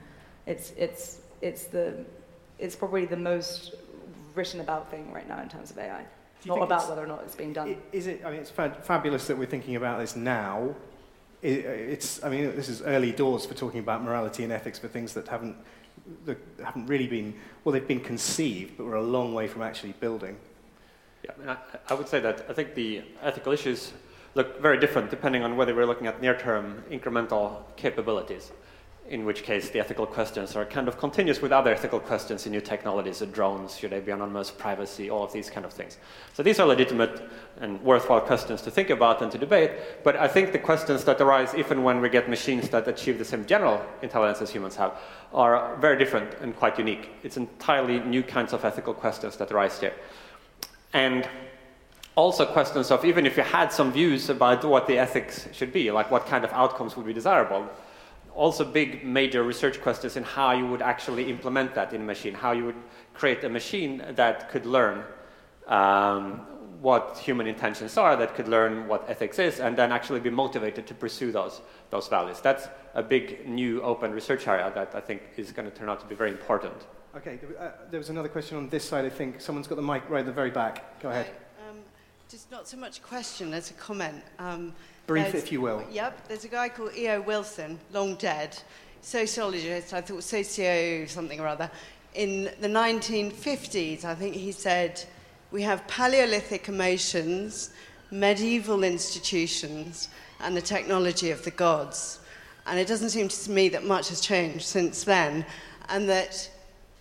it's, 0.46 0.72
it's, 0.76 1.20
it's, 1.40 1.64
the, 1.64 2.04
it's 2.58 2.74
probably 2.74 3.06
the 3.06 3.16
most 3.16 3.76
written 4.34 4.60
about 4.60 4.90
thing 4.90 5.12
right 5.12 5.28
now 5.28 5.40
in 5.40 5.48
terms 5.48 5.70
of 5.70 5.78
AI 5.78 6.04
not 6.44 6.62
about 6.62 6.88
whether 6.88 7.02
or 7.02 7.06
not 7.06 7.22
it's 7.24 7.34
being 7.34 7.52
done. 7.52 7.76
Is 7.92 8.06
it? 8.06 8.22
I 8.24 8.30
mean, 8.30 8.40
it's 8.40 8.50
fabulous 8.50 9.26
that 9.26 9.36
we're 9.36 9.46
thinking 9.46 9.76
about 9.76 9.98
this 9.98 10.16
now. 10.16 10.74
It, 11.42 11.64
it's. 11.64 12.22
I 12.24 12.28
mean, 12.28 12.54
this 12.56 12.68
is 12.68 12.82
early 12.82 13.12
doors 13.12 13.46
for 13.46 13.54
talking 13.54 13.80
about 13.80 14.02
morality 14.02 14.44
and 14.44 14.52
ethics 14.52 14.78
for 14.78 14.88
things 14.88 15.14
that 15.14 15.28
haven't 15.28 15.56
that 16.24 16.38
haven't 16.64 16.86
really 16.86 17.06
been. 17.06 17.34
Well, 17.64 17.72
they've 17.72 17.86
been 17.86 18.00
conceived, 18.00 18.76
but 18.76 18.86
we're 18.86 18.94
a 18.94 19.02
long 19.02 19.34
way 19.34 19.48
from 19.48 19.62
actually 19.62 19.92
building. 19.92 20.36
Yeah, 21.24 21.30
I, 21.34 21.40
mean, 21.40 21.48
I, 21.48 21.56
I 21.90 21.94
would 21.94 22.08
say 22.08 22.20
that 22.20 22.46
I 22.48 22.52
think 22.52 22.74
the 22.74 23.02
ethical 23.22 23.52
issues 23.52 23.92
look 24.34 24.60
very 24.60 24.78
different 24.78 25.10
depending 25.10 25.42
on 25.42 25.56
whether 25.56 25.74
we're 25.74 25.86
looking 25.86 26.06
at 26.06 26.20
near-term 26.20 26.84
incremental 26.90 27.62
capabilities 27.76 28.52
in 29.10 29.24
which 29.24 29.42
case 29.42 29.70
the 29.70 29.80
ethical 29.80 30.06
questions 30.06 30.54
are 30.56 30.64
kind 30.64 30.88
of 30.88 30.98
continuous 30.98 31.40
with 31.40 31.52
other 31.52 31.72
ethical 31.72 31.98
questions 31.98 32.46
in 32.46 32.52
new 32.52 32.60
technologies, 32.60 33.20
the 33.20 33.26
drones, 33.26 33.76
should 33.76 33.90
they 33.90 34.00
be 34.00 34.12
anonymous, 34.12 34.50
privacy, 34.50 35.10
all 35.10 35.24
of 35.24 35.32
these 35.32 35.50
kind 35.50 35.64
of 35.64 35.72
things. 35.72 35.98
So 36.34 36.42
these 36.42 36.60
are 36.60 36.66
legitimate 36.66 37.22
and 37.60 37.82
worthwhile 37.82 38.20
questions 38.20 38.62
to 38.62 38.70
think 38.70 38.90
about 38.90 39.22
and 39.22 39.32
to 39.32 39.38
debate, 39.38 39.72
but 40.04 40.16
I 40.16 40.28
think 40.28 40.52
the 40.52 40.58
questions 40.58 41.04
that 41.04 41.20
arise 41.20 41.54
and 41.54 41.84
when 41.84 42.00
we 42.00 42.08
get 42.08 42.28
machines 42.28 42.68
that 42.70 42.86
achieve 42.86 43.18
the 43.18 43.24
same 43.24 43.44
general 43.46 43.84
intelligence 44.02 44.42
as 44.42 44.50
humans 44.50 44.76
have 44.76 44.98
are 45.32 45.76
very 45.76 45.98
different 45.98 46.34
and 46.40 46.56
quite 46.56 46.78
unique. 46.78 47.10
It's 47.22 47.36
entirely 47.36 48.00
new 48.00 48.22
kinds 48.22 48.52
of 48.52 48.64
ethical 48.64 48.94
questions 48.94 49.36
that 49.36 49.52
arise 49.52 49.80
here. 49.80 49.94
And 50.92 51.28
also 52.14 52.44
questions 52.44 52.90
of 52.90 53.04
even 53.04 53.26
if 53.26 53.36
you 53.36 53.44
had 53.44 53.72
some 53.72 53.92
views 53.92 54.28
about 54.28 54.64
what 54.64 54.86
the 54.86 54.98
ethics 54.98 55.48
should 55.52 55.72
be, 55.72 55.90
like 55.90 56.10
what 56.10 56.26
kind 56.26 56.44
of 56.44 56.52
outcomes 56.52 56.96
would 56.96 57.06
be 57.06 57.12
desirable, 57.12 57.68
also 58.38 58.64
big 58.64 59.04
major 59.04 59.42
research 59.42 59.82
questions 59.82 60.16
in 60.16 60.22
how 60.22 60.52
you 60.52 60.66
would 60.66 60.80
actually 60.80 61.28
implement 61.28 61.74
that 61.74 61.92
in 61.92 62.02
a 62.02 62.04
machine, 62.04 62.32
how 62.32 62.52
you 62.52 62.64
would 62.64 62.80
create 63.12 63.42
a 63.42 63.48
machine 63.48 64.02
that 64.10 64.48
could 64.48 64.64
learn 64.64 65.02
um, 65.66 66.46
what 66.80 67.18
human 67.18 67.48
intentions 67.48 67.96
are, 67.98 68.14
that 68.16 68.36
could 68.36 68.46
learn 68.46 68.86
what 68.86 69.04
ethics 69.08 69.40
is, 69.40 69.58
and 69.58 69.76
then 69.76 69.90
actually 69.90 70.20
be 70.20 70.30
motivated 70.30 70.86
to 70.86 70.94
pursue 70.94 71.32
those, 71.32 71.60
those 71.90 72.06
values. 72.06 72.40
That's 72.40 72.68
a 72.94 73.02
big 73.02 73.46
new 73.48 73.82
open 73.82 74.12
research 74.12 74.46
area 74.46 74.70
that 74.72 74.94
I 74.94 75.00
think 75.00 75.22
is 75.36 75.50
going 75.50 75.68
to 75.68 75.76
turn 75.76 75.88
out 75.88 75.98
to 76.00 76.06
be 76.06 76.14
very 76.14 76.30
important. 76.30 76.86
Okay, 77.16 77.40
uh, 77.58 77.70
there 77.90 77.98
was 77.98 78.10
another 78.10 78.28
question 78.28 78.56
on 78.56 78.68
this 78.68 78.84
side, 78.84 79.04
I 79.04 79.10
think. 79.10 79.40
Someone's 79.40 79.66
got 79.66 79.74
the 79.74 79.82
mic 79.82 80.08
right 80.08 80.20
at 80.20 80.26
the 80.26 80.32
very 80.32 80.50
back. 80.52 81.00
Go 81.02 81.10
ahead. 81.10 81.26
Um, 81.68 81.78
just 82.30 82.52
not 82.52 82.68
so 82.68 82.76
much 82.76 82.98
a 82.98 83.00
question 83.00 83.52
as 83.52 83.72
a 83.72 83.74
comment. 83.74 84.22
Um, 84.38 84.74
Brief, 85.08 85.34
if 85.34 85.50
you 85.50 85.62
will. 85.62 85.82
Yep, 85.90 86.28
there's 86.28 86.44
a 86.44 86.48
guy 86.48 86.68
called 86.68 86.90
E.O. 86.94 87.22
Wilson, 87.22 87.78
long 87.94 88.14
dead, 88.16 88.54
sociologist, 89.00 89.94
I 89.94 90.02
thought 90.02 90.22
socio 90.22 91.06
something 91.06 91.40
or 91.40 91.46
other. 91.46 91.70
In 92.14 92.50
the 92.60 92.68
1950s, 92.68 94.04
I 94.04 94.14
think 94.14 94.34
he 94.34 94.52
said, 94.52 95.02
we 95.50 95.62
have 95.62 95.86
Paleolithic 95.88 96.68
emotions, 96.68 97.70
medieval 98.10 98.84
institutions, 98.84 100.10
and 100.40 100.54
the 100.54 100.60
technology 100.60 101.30
of 101.30 101.42
the 101.42 101.52
gods. 101.52 102.20
And 102.66 102.78
it 102.78 102.86
doesn't 102.86 103.08
seem 103.08 103.28
to 103.28 103.50
me 103.50 103.70
that 103.70 103.84
much 103.84 104.10
has 104.10 104.20
changed 104.20 104.66
since 104.66 105.04
then, 105.04 105.46
and 105.88 106.06
that 106.10 106.50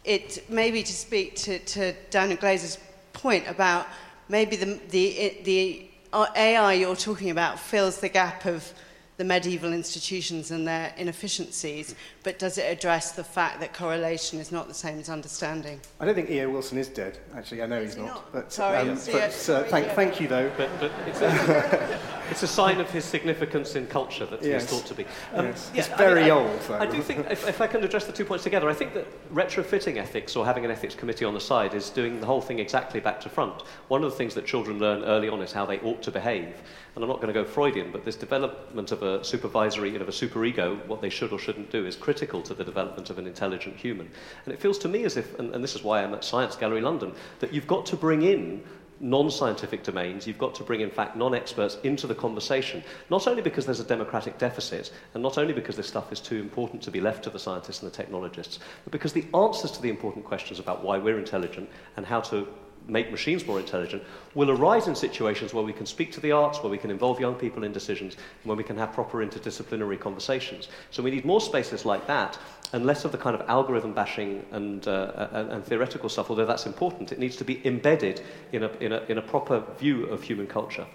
it 0.06 0.50
maybe 0.50 0.82
to 0.82 0.94
speak 0.94 1.36
to, 1.36 1.60
to 1.60 1.92
Daniel 2.10 2.38
Glaser's 2.38 2.78
point 3.12 3.46
about 3.50 3.86
maybe 4.30 4.56
the, 4.56 4.80
the, 4.92 5.38
the 5.44 5.87
AI 6.14 6.74
you're 6.74 6.96
talking 6.96 7.30
about 7.30 7.60
fills 7.60 8.00
the 8.00 8.10
gap 8.10 8.46
of 8.46 8.74
the 9.18 9.24
medieval 9.24 9.74
institutions 9.74 10.52
and 10.52 10.68
their 10.68 10.94
inefficiencies, 10.96 11.96
but 12.24 12.38
does 12.38 12.60
it 12.60 12.72
address 12.72 13.14
the 13.14 13.24
fact 13.24 13.60
that 13.60 13.74
correlation 13.74 14.40
is 14.40 14.52
not 14.52 14.68
the 14.68 14.74
same 14.74 15.00
as 15.00 15.10
understanding? 15.10 15.82
I 16.00 16.06
don't 16.06 16.14
think 16.14 16.30
E.O. 16.30 16.50
Wilson 16.50 16.78
is 16.78 16.88
dead, 16.88 17.18
actually. 17.36 17.64
I 17.64 17.66
know 17.66 17.82
is 17.82 17.96
he's 17.96 18.04
not. 18.04 18.08
not? 18.08 18.32
But, 18.32 18.54
sorry, 18.54 18.78
um, 18.78 18.90
but 18.90 19.50
uh, 19.50 19.64
thank, 19.64 19.88
thank 19.90 20.22
you, 20.22 20.28
though. 20.28 20.52
But, 20.56 20.70
but 20.80 20.92
it's, 21.08 21.22
a, 21.22 22.00
it's, 22.30 22.44
a, 22.44 22.48
sign 22.48 22.80
of 22.80 22.90
his 22.92 23.06
significance 23.06 23.76
in 23.76 23.88
culture 23.88 24.28
that 24.28 24.44
yes. 24.44 24.62
he's 24.62 24.72
thought 24.72 24.88
to 24.88 24.94
be. 24.94 25.06
Um, 25.34 25.48
yes. 25.48 25.72
yeah, 25.74 25.80
it's 25.80 25.98
very 25.98 26.32
I 26.32 26.36
mean, 26.36 26.50
old. 26.50 26.62
I, 26.70 26.84
I, 26.84 26.86
do 26.86 27.02
think, 27.02 27.26
if, 27.32 27.48
if 27.48 27.60
I 27.60 27.66
can 27.66 27.84
address 27.84 28.06
the 28.06 28.14
two 28.14 28.26
points 28.26 28.44
together, 28.44 28.70
I 28.70 28.74
think 28.74 28.94
that 28.94 29.34
retrofitting 29.34 29.98
ethics 29.98 30.36
or 30.36 30.46
having 30.46 30.64
an 30.64 30.70
ethics 30.70 30.94
committee 30.94 31.26
on 31.26 31.34
the 31.34 31.42
side 31.42 31.74
is 31.74 31.90
doing 31.90 32.20
the 32.20 32.28
whole 32.28 32.42
thing 32.42 32.60
exactly 32.60 33.00
back 33.00 33.20
to 33.22 33.30
front. 33.30 33.64
One 33.88 34.04
of 34.04 34.12
the 34.12 34.18
things 34.18 34.36
that 34.36 34.46
children 34.46 34.78
learn 34.78 35.04
early 35.06 35.28
on 35.28 35.42
is 35.42 35.52
how 35.52 35.66
they 35.66 35.80
ought 35.80 36.04
to 36.04 36.12
behave 36.12 36.54
and 36.98 37.04
I'm 37.04 37.10
not 37.10 37.22
going 37.22 37.32
to 37.32 37.40
go 37.40 37.46
Freudian, 37.46 37.92
but 37.92 38.04
this 38.04 38.16
development 38.16 38.92
of 38.92 39.04
a 39.04 39.07
supervisory, 39.24 39.92
you 39.92 40.00
of 40.00 40.10
a 40.10 40.12
superego, 40.12 40.86
what 40.88 41.02
they 41.02 41.10
should 41.10 41.32
or 41.32 41.40
shouldn't 41.40 41.72
do, 41.72 41.86
is 41.86 41.96
critical 41.96 42.42
to 42.42 42.54
the 42.54 42.64
development 42.64 43.10
of 43.10 43.18
an 43.18 43.28
intelligent 43.28 43.76
human. 43.76 44.10
And 44.46 44.54
it 44.54 44.60
feels 44.60 44.78
to 44.80 44.88
me 44.88 45.04
as 45.04 45.18
if, 45.18 45.38
and, 45.40 45.54
and 45.54 45.64
this 45.64 45.76
is 45.76 45.84
why 45.84 46.04
I'm 46.04 46.14
at 46.14 46.24
Science 46.24 46.56
Gallery 46.56 46.82
London, 46.82 47.14
that 47.40 47.54
you've 47.54 47.68
got 47.68 47.86
to 47.88 47.96
bring 47.96 48.22
in 48.22 48.64
non-scientific 49.00 49.84
domains, 49.84 50.26
you've 50.26 50.38
got 50.38 50.56
to 50.56 50.64
bring, 50.64 50.82
in 50.82 50.90
fact, 50.90 51.16
non-experts 51.16 51.78
into 51.84 52.08
the 52.08 52.16
conversation, 52.16 52.84
not 53.10 53.28
only 53.28 53.42
because 53.42 53.66
there's 53.66 53.80
a 53.80 53.84
democratic 53.84 54.38
deficit, 54.38 54.92
and 55.14 55.22
not 55.22 55.38
only 55.38 55.54
because 55.54 55.76
this 55.76 55.88
stuff 55.88 56.12
is 56.12 56.20
too 56.20 56.38
important 56.38 56.82
to 56.82 56.92
be 56.92 57.00
left 57.00 57.24
to 57.24 57.30
the 57.30 57.40
scientists 57.40 57.82
and 57.82 57.92
the 57.92 57.96
technologists, 57.96 58.60
but 58.84 58.92
because 58.92 59.14
the 59.14 59.26
answers 59.36 59.72
to 59.72 59.82
the 59.82 59.90
important 59.90 60.26
questions 60.26 60.60
about 60.60 60.84
why 60.84 60.98
we're 60.98 61.20
intelligent 61.20 61.70
and 61.96 62.06
how 62.06 62.20
to 62.20 62.48
make 62.88 63.12
machines 63.12 63.46
more 63.46 63.60
intelligent 63.60 64.04
will 64.34 64.52
arise 64.52 64.88
in 64.88 64.96
situations 64.96 65.54
where 65.54 65.64
we 65.64 65.74
can 65.74 65.86
speak 65.86 66.12
to 66.14 66.22
the 66.22 66.32
arts, 66.32 66.62
where 66.62 66.70
we 66.72 66.78
can 66.78 66.92
involve 66.92 67.20
young 67.20 67.36
people 67.36 67.64
in 67.64 67.72
decisions, 67.72 68.16
and 68.16 68.46
where 68.46 68.58
we 68.58 68.64
can 68.64 68.78
have 68.78 68.94
proper 68.94 69.26
interdisciplinary 69.26 70.00
conversations. 70.00 70.70
So 70.92 71.04
we 71.04 71.12
need 71.12 71.26
more 71.26 71.42
spaces 71.42 71.86
like 71.86 72.08
that 72.08 72.38
and 72.74 72.86
less 72.86 73.06
of 73.06 73.12
the 73.12 73.18
kind 73.18 73.36
of 73.36 73.48
algorithm 73.50 73.94
bashing 73.94 74.46
and, 74.52 74.88
uh, 74.88 75.28
and, 75.32 75.52
and, 75.52 75.66
theoretical 75.66 76.10
stuff, 76.10 76.30
although 76.30 76.46
that's 76.46 76.66
important. 76.66 77.12
It 77.12 77.20
needs 77.20 77.38
to 77.38 77.46
be 77.46 77.66
embedded 77.66 78.22
in 78.52 78.64
a, 78.64 78.70
in, 78.80 78.92
a, 78.92 79.04
in 79.08 79.18
a 79.18 79.22
proper 79.22 79.64
view 79.78 80.06
of 80.06 80.22
human 80.24 80.48
culture. 80.48 80.86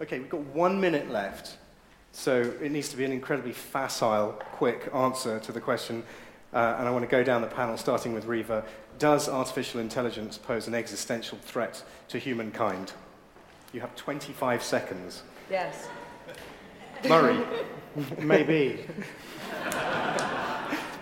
Okay, 0.00 0.18
we've 0.18 0.28
got 0.28 0.40
one 0.46 0.80
minute 0.80 1.10
left. 1.10 1.58
So 2.12 2.40
it 2.60 2.70
needs 2.72 2.88
to 2.90 2.96
be 2.96 3.04
an 3.04 3.12
incredibly 3.12 3.52
facile, 3.52 4.32
quick 4.32 4.90
answer 4.92 5.40
to 5.40 5.52
the 5.52 5.60
question. 5.60 6.02
Uh, 6.52 6.76
and 6.78 6.86
I 6.86 6.90
want 6.90 7.02
to 7.04 7.10
go 7.10 7.24
down 7.24 7.40
the 7.40 7.48
panel, 7.48 7.76
starting 7.76 8.12
with 8.12 8.26
Riva. 8.26 8.64
Does 8.98 9.28
artificial 9.28 9.80
intelligence 9.80 10.36
pose 10.36 10.68
an 10.68 10.74
existential 10.74 11.38
threat 11.38 11.82
to 12.08 12.18
humankind? 12.18 12.92
You 13.72 13.80
have 13.80 13.96
25 13.96 14.62
seconds. 14.62 15.22
Yes. 15.50 15.88
Murray? 17.08 17.40
Maybe. 18.18 18.84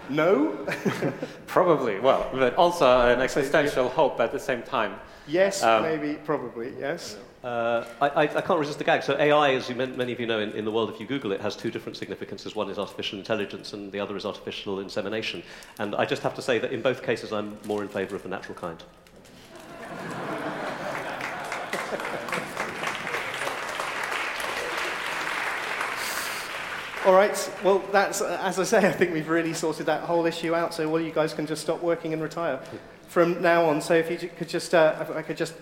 no? 0.09 0.66
Probably. 1.46 1.98
Well, 1.98 2.30
but 2.32 2.55
also 2.55 3.09
an 3.09 3.20
existential 3.20 3.88
hope 3.88 4.20
at 4.20 4.30
the 4.32 4.40
same 4.40 4.62
time. 4.62 4.94
Yes, 5.26 5.62
um, 5.62 5.82
maybe, 5.82 6.14
probably, 6.14 6.72
yes. 6.78 7.16
Uh, 7.43 7.86
I, 8.03 8.24
I, 8.24 8.26
can't 8.26 8.61
resist 8.61 8.76
the 8.76 8.84
gag. 8.84 9.03
So 9.03 9.16
AI, 9.18 9.55
as 9.55 9.70
you, 9.70 9.74
many 9.74 10.12
of 10.12 10.20
you 10.20 10.26
know 10.26 10.41
in, 10.41 10.53
in, 10.53 10.66
the 10.66 10.70
world, 10.70 10.91
if 10.91 11.01
you 11.01 11.07
Google 11.07 11.32
it, 11.32 11.41
has 11.41 11.57
two 11.57 11.70
different 11.70 11.97
significances. 11.97 12.55
One 12.55 12.68
is 12.68 12.78
artificial 12.78 13.18
intelligence 13.18 13.72
and 13.72 13.91
the 13.91 13.99
other 13.99 14.14
is 14.14 14.26
artificial 14.26 14.80
insemination. 14.80 15.43
And 15.78 15.95
I 15.95 16.05
just 16.05 16.22
have 16.22 16.34
to 16.34 16.43
say 16.43 16.59
that 16.59 16.70
in 16.70 16.82
both 16.82 17.03
cases, 17.03 17.32
I'm 17.32 17.57
more 17.64 17.80
in 17.80 17.88
favour 17.88 18.14
of 18.14 18.24
the 18.24 18.28
natural 18.28 18.57
kind. 18.57 18.82
All 27.07 27.14
right. 27.14 27.51
Well, 27.64 27.82
that's 27.91 28.20
as 28.20 28.59
I 28.59 28.64
say. 28.64 28.86
I 28.86 28.93
think 28.93 29.14
we've 29.14 29.30
really 29.30 29.55
sorted 29.55 29.86
that 29.86 30.03
whole 30.03 30.26
issue 30.26 30.55
out. 30.55 30.74
So, 30.74 30.86
all 30.91 31.01
you 31.01 31.11
guys 31.11 31.32
can 31.32 31.47
just 31.47 31.62
stop 31.62 31.82
working 31.82 32.12
and 32.12 32.20
retire 32.20 32.61
from 33.09 33.41
now 33.41 33.64
on. 33.64 33.80
So, 33.80 33.95
if 33.95 34.11
you 34.11 34.28
could 34.28 34.51
just, 34.51 34.74
uh, 34.74 35.07
I 35.14 35.22
could 35.22 35.38
just 35.38 35.55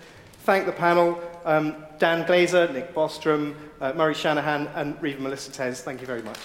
thank 0.43 0.65
the 0.65 0.71
panel, 0.71 1.21
um, 1.49 1.75
Dan 1.97 2.25
Glaser, 2.25 2.71
Nick 2.71 2.93
Bostrom, 2.93 3.55
uh, 3.81 3.91
Murray 3.93 4.13
Shanahan, 4.13 4.67
and 4.75 5.01
Riva 5.01 5.21
Melissa 5.21 5.51
Tez. 5.51 5.81
Thank 5.81 5.99
you 5.99 6.07
very 6.07 6.21
much. 6.21 6.37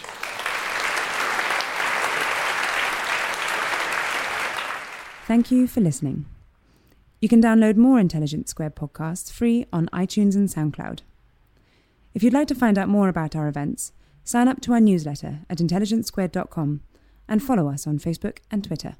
Thank 5.27 5.51
you 5.51 5.67
for 5.67 5.81
listening. 5.81 6.27
You 7.21 7.29
can 7.29 7.43
download 7.43 7.77
more 7.77 7.99
Intelligence 7.99 8.51
Squared 8.51 8.77
podcasts 8.77 9.31
free 9.31 9.67
on 9.73 9.89
iTunes 9.93 10.35
and 10.35 10.49
SoundCloud. 10.49 11.01
If 12.15 12.23
you'd 12.23 12.35
like 12.35 12.49
to 12.49 12.55
find 12.55 12.79
out 12.79 12.89
more 12.89 13.09
about 13.09 13.35
our 13.35 13.49
events, 13.49 13.93
sign 14.23 14.49
up 14.49 14.61
to 14.63 14.73
our 14.73 14.81
newsletter 14.81 15.41
at 15.51 15.59
intelligencesquared.com 15.59 16.81
and 17.29 17.43
follow 17.43 17.69
us 17.69 17.87
on 17.87 17.99
Facebook 17.99 18.39
and 18.51 18.63
Twitter. 18.65 18.97